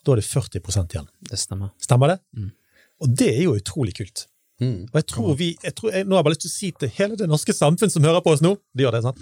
da 0.06 0.14
er 0.14 0.22
det 0.22 0.28
40% 0.28 0.96
igjen. 0.96 1.08
Det 1.30 1.40
stemmer. 1.40 1.72
Stemmer 1.84 2.14
det? 2.14 2.18
Og 3.04 3.14
det 3.20 3.30
er 3.34 3.46
jo 3.46 3.56
utrolig 3.58 3.96
kult. 3.98 4.26
Mm. 4.62 4.88
Og 4.90 4.96
jeg 4.98 5.08
tror 5.12 5.34
vi, 5.38 5.48
jeg 5.62 5.76
tror, 5.78 5.92
jeg, 5.94 6.06
Nå 6.08 6.16
har 6.16 6.24
jeg 6.24 6.26
bare 6.26 6.34
lyst 6.34 6.44
til 6.48 6.50
å 6.50 6.56
si 6.56 6.70
til 6.82 6.94
hele 6.96 7.18
det 7.20 7.28
norske 7.30 7.54
samfunn 7.54 7.92
som 7.94 8.06
hører 8.08 8.24
på 8.26 8.34
oss 8.34 8.42
nå, 8.42 8.56
de 8.74 8.86
gjør 8.88 8.98
det, 8.98 9.04
sant? 9.06 9.20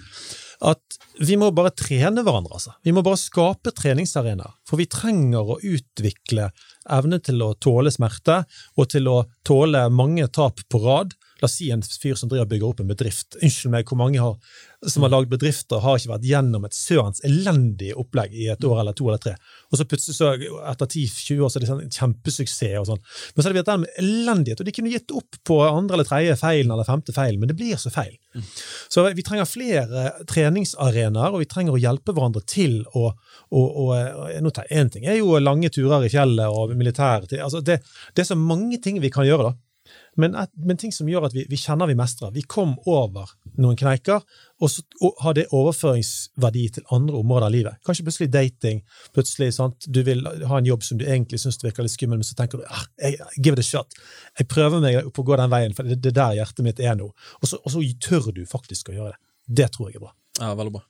At 0.63 0.97
vi 1.19 1.37
må 1.39 1.49
bare 1.55 1.73
trene 1.75 2.23
hverandre. 2.23 2.55
altså. 2.57 2.75
Vi 2.83 2.93
må 2.95 3.03
bare 3.05 3.19
skape 3.19 3.73
treningsarenaer. 3.75 4.55
For 4.67 4.79
vi 4.79 4.87
trenger 4.91 5.55
å 5.55 5.59
utvikle 5.59 6.49
evne 6.95 7.19
til 7.23 7.41
å 7.43 7.53
tåle 7.59 7.91
smerte, 7.91 8.43
og 8.77 8.89
til 8.91 9.09
å 9.11 9.23
tåle 9.47 9.87
mange 9.89 10.27
tap 10.27 10.61
på 10.69 10.81
rad. 10.83 11.15
La 11.41 11.49
oss 11.49 11.57
si 11.59 11.67
en 11.73 11.83
fyr 11.83 12.15
som 12.15 12.29
driver 12.31 12.45
og 12.45 12.51
bygger 12.53 12.69
opp 12.69 12.81
en 12.81 12.89
bedrift. 12.89 13.35
Unnskyld 13.41 13.73
meg, 13.73 13.89
hvor 13.89 13.99
mange 13.99 14.21
har, 14.23 14.37
som 14.87 15.03
har 15.03 15.11
lagd 15.11 15.31
bedrifter, 15.33 15.81
har 15.83 15.99
ikke 15.99 16.13
vært 16.13 16.27
gjennom 16.29 16.67
et 16.67 16.77
sørens 16.77 17.19
elendig 17.27 17.91
opplegg 17.99 18.35
i 18.35 18.47
et 18.53 18.67
år 18.67 18.79
eller 18.83 18.95
to 18.95 19.09
eller 19.09 19.19
tre. 19.21 19.33
Og 19.71 19.79
så 19.79 19.87
plutselig, 19.89 20.15
så, 20.15 20.31
etter 20.71 20.87
10-20 20.87 21.43
år, 21.43 21.51
så 21.51 21.59
er 21.59 21.65
det 21.65 21.71
sånn 21.71 21.97
kjempesuksess. 21.97 22.77
og 22.79 22.87
sånn. 22.91 23.03
Men 23.35 23.43
så 23.43 23.49
har 23.49 23.55
vi 23.55 23.59
vært 23.59 23.71
den 23.73 23.83
med 23.83 23.99
elendighet, 24.03 24.63
og 24.63 24.69
de 24.69 24.75
kunne 24.77 24.93
gitt 24.93 25.15
opp 25.19 25.41
på 25.51 25.59
andre 25.65 25.99
eller 25.99 26.07
tredje 26.07 26.37
feilen 26.39 26.71
eller 26.71 26.87
femte 26.87 27.15
feilen, 27.15 27.41
men 27.41 27.51
det 27.51 27.57
blir 27.59 27.75
så 27.81 27.91
feil. 27.91 28.15
Så 28.91 29.03
vi 29.15 29.27
trenger 29.27 29.49
flere 29.49 30.07
treningsarenaer, 30.31 31.35
og 31.35 31.43
vi 31.43 31.49
trenger 31.51 31.75
å 31.75 31.81
hjelpe 31.81 32.15
hverandre 32.15 32.43
til 32.47 32.81
å 32.95 33.09
og, 33.55 33.67
og, 33.77 33.91
og 33.93 34.63
Én 34.73 34.89
ting 34.91 35.05
er 35.05 35.19
jo 35.19 35.37
lange 35.39 35.69
turer 35.73 36.07
i 36.07 36.09
fjellet 36.11 36.49
og 36.49 36.73
militær. 36.77 37.27
Altså 37.43 37.61
det, 37.63 37.77
det 38.15 38.23
er 38.23 38.31
så 38.31 38.37
mange 38.39 38.79
ting 38.81 38.97
vi 39.03 39.11
kan 39.13 39.27
gjøre, 39.27 39.51
da. 39.51 39.59
Men, 40.21 40.35
et, 40.39 40.51
men 40.55 40.79
ting 40.79 40.93
som 40.95 41.09
gjør 41.09 41.27
at 41.27 41.35
vi, 41.35 41.43
vi 41.51 41.59
kjenner 41.59 41.89
vi 41.89 41.97
mestrer. 41.99 42.31
Vi 42.35 42.45
kom 42.47 42.75
over 42.89 43.33
noen 43.59 43.77
kneiker, 43.79 44.23
og 44.63 44.71
så 44.71 44.83
og 45.03 45.19
har 45.25 45.35
det 45.35 45.47
overføringsverdi 45.55 46.63
til 46.77 46.85
andre 46.95 47.19
områder 47.19 47.47
av 47.47 47.53
livet. 47.53 47.81
Kanskje 47.87 48.05
plutselig 48.07 48.29
dating. 48.31 48.81
plutselig 49.15 49.51
sant? 49.57 49.87
Du 49.87 50.01
vil 50.07 50.23
ha 50.25 50.59
en 50.59 50.69
jobb 50.69 50.83
som 50.87 50.99
du 50.99 51.05
egentlig 51.05 51.41
syns 51.43 51.59
virker 51.63 51.85
litt 51.85 51.95
skummel, 51.95 52.21
men 52.21 52.27
så 52.27 52.37
tenker 52.39 52.61
du 52.61 52.65
ah, 52.67 52.87
jeg, 53.01 53.19
give 53.37 53.55
it 53.57 53.63
a 53.63 53.67
shot. 53.67 53.99
Jeg 54.39 54.49
prøver 54.51 54.83
meg 54.83 55.11
på 55.11 55.25
å 55.25 55.29
gå 55.29 55.39
den 55.41 55.51
veien, 55.51 55.75
for 55.75 55.87
det 55.87 56.13
er 56.13 56.19
der 56.19 56.39
hjertet 56.39 56.65
mitt 56.65 56.79
er 56.79 56.97
nå. 56.99 57.11
Og 57.41 57.51
så, 57.51 57.59
og 57.61 57.75
så 57.75 57.83
tør 58.07 58.31
du 58.35 58.45
faktisk 58.49 58.91
å 58.91 58.97
gjøre 58.97 59.15
det. 59.15 59.23
Det 59.61 59.71
tror 59.75 59.91
jeg 59.91 59.99
er 59.99 60.07
bra. 60.07 60.15
Ja, 60.39 60.55
veldig 60.57 60.79
bra. 60.79 60.87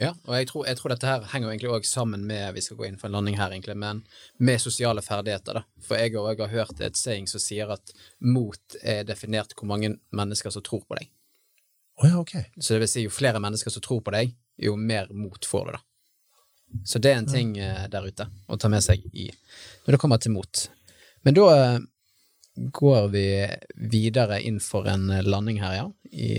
Ja, 0.00 0.14
og 0.24 0.32
jeg 0.32 0.48
tror, 0.48 0.64
jeg 0.64 0.78
tror 0.78 0.94
dette 0.94 1.08
her 1.08 1.24
henger 1.28 1.46
jo 1.46 1.52
egentlig 1.52 1.70
også 1.74 1.90
sammen 1.90 2.22
med 2.24 2.54
vi 2.56 2.62
skal 2.64 2.78
gå 2.78 2.86
inn 2.86 2.96
for 2.96 3.10
en 3.10 3.18
landing 3.18 3.36
her 3.36 3.52
egentlig, 3.52 3.76
men 3.76 4.00
med 4.40 4.62
sosiale 4.62 5.02
ferdigheter. 5.04 5.60
da. 5.60 5.62
For 5.84 6.00
jeg 6.00 6.14
har 6.16 6.54
hørt 6.54 6.80
et 6.80 6.96
saying 6.96 7.28
som 7.28 7.42
sier 7.42 7.68
at 7.68 7.92
mot 8.20 8.76
er 8.80 9.04
definert 9.04 9.52
hvor 9.52 9.68
mange 9.68 9.98
mennesker 10.16 10.54
som 10.54 10.64
tror 10.64 10.86
på 10.88 10.96
deg. 10.96 11.10
Oh, 12.00 12.08
ja, 12.08 12.16
ok. 12.16 12.32
Så 12.56 12.74
det 12.74 12.80
vil 12.86 12.88
si, 12.88 13.04
jo 13.04 13.12
flere 13.12 13.42
mennesker 13.44 13.70
som 13.70 13.84
tror 13.84 14.00
på 14.00 14.14
deg, 14.14 14.32
jo 14.56 14.72
mer 14.76 15.10
mot 15.12 15.44
får 15.44 15.68
du, 15.68 15.76
da. 15.76 15.84
Så 16.86 16.98
det 17.02 17.12
er 17.12 17.18
en 17.20 17.28
ting 17.28 17.56
ja. 17.58 17.86
der 17.90 18.06
ute 18.06 18.28
å 18.48 18.56
ta 18.56 18.70
med 18.70 18.80
seg 18.84 19.02
i 19.12 19.26
når 19.84 19.96
det 19.96 20.00
kommer 20.00 20.20
til 20.22 20.32
mot. 20.32 20.62
Men 21.26 21.36
da 21.36 21.46
eh, 21.58 21.80
går 22.78 23.08
vi 23.12 23.26
videre 23.90 24.40
inn 24.46 24.60
for 24.64 24.88
en 24.88 25.10
eh, 25.12 25.26
landing 25.26 25.60
her, 25.60 25.76
ja, 25.76 25.86
i 26.12 26.38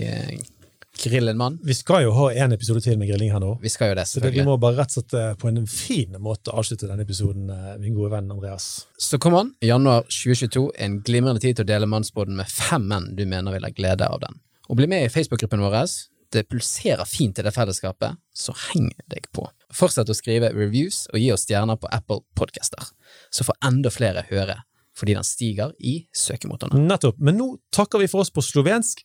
eh, 1.06 1.10
Grill 1.12 1.28
en 1.28 1.40
mann. 1.40 1.58
Vi 1.62 1.74
skal 1.74 2.04
jo 2.06 2.12
ha 2.16 2.28
en 2.44 2.54
episode 2.54 2.82
til 2.84 2.98
med 3.00 3.10
grilling 3.10 3.32
her 3.34 3.42
nå. 3.42 3.56
Vi 3.62 3.72
skal 3.72 3.92
jo 3.92 3.98
det, 3.98 4.06
selvfølgelig. 4.10 4.30
Så 4.30 4.38
det, 4.38 4.44
vi 4.46 4.50
må 4.50 4.56
bare 4.62 4.78
rett 4.78 4.94
og 4.94 4.98
slett 5.00 5.16
eh, 5.18 5.34
på 5.40 5.50
en 5.50 5.66
fin 5.70 6.16
måte 6.22 6.54
avslutte 6.54 6.88
denne 6.90 7.06
episoden, 7.06 7.50
eh, 7.50 7.74
min 7.82 7.96
gode 7.96 8.12
venn 8.14 8.30
Andreas. 8.32 8.70
Så 9.00 9.20
kom 9.22 9.36
an, 9.38 9.52
januar 9.64 10.06
2022, 10.08 10.68
en 10.86 11.00
glimrende 11.04 11.42
tid 11.42 11.58
til 11.58 11.66
å 11.66 11.72
dele 11.72 11.90
mannsbåten 11.90 12.38
med 12.38 12.50
fem 12.50 12.86
menn 12.88 13.12
du 13.18 13.26
mener 13.26 13.54
vil 13.56 13.66
ha 13.68 13.74
glede 13.74 14.08
av 14.08 14.22
den. 14.24 14.40
Og 14.70 14.78
bli 14.78 14.88
med 14.88 15.04
i 15.06 15.12
Facebook-gruppen 15.12 15.62
vår. 15.62 15.82
Det 16.32 16.46
pulserer 16.48 17.04
fint 17.04 17.36
i 17.38 17.44
det 17.44 17.52
fellesskapet, 17.52 18.16
så 18.32 18.54
heng 18.70 18.88
deg 19.12 19.26
på. 19.36 19.44
Fortsett 19.72 20.08
å 20.08 20.16
skrive 20.16 20.48
reviews 20.54 21.04
og 21.12 21.20
gi 21.20 21.28
oss 21.34 21.44
stjerner 21.44 21.76
på 21.80 21.90
Apple 21.92 22.22
Podcaster, 22.38 22.92
så 23.28 23.44
får 23.44 23.58
enda 23.68 23.92
flere 23.92 24.24
høre, 24.30 24.62
fordi 24.96 25.16
den 25.18 25.28
stiger 25.28 25.74
i 25.76 25.98
søkemotorene. 26.16 26.86
Nettopp. 26.88 27.20
Men 27.20 27.36
nå 27.36 27.48
takker 27.74 28.00
vi 28.00 28.08
for 28.08 28.24
oss 28.24 28.32
på 28.32 28.44
slovensk. 28.44 29.04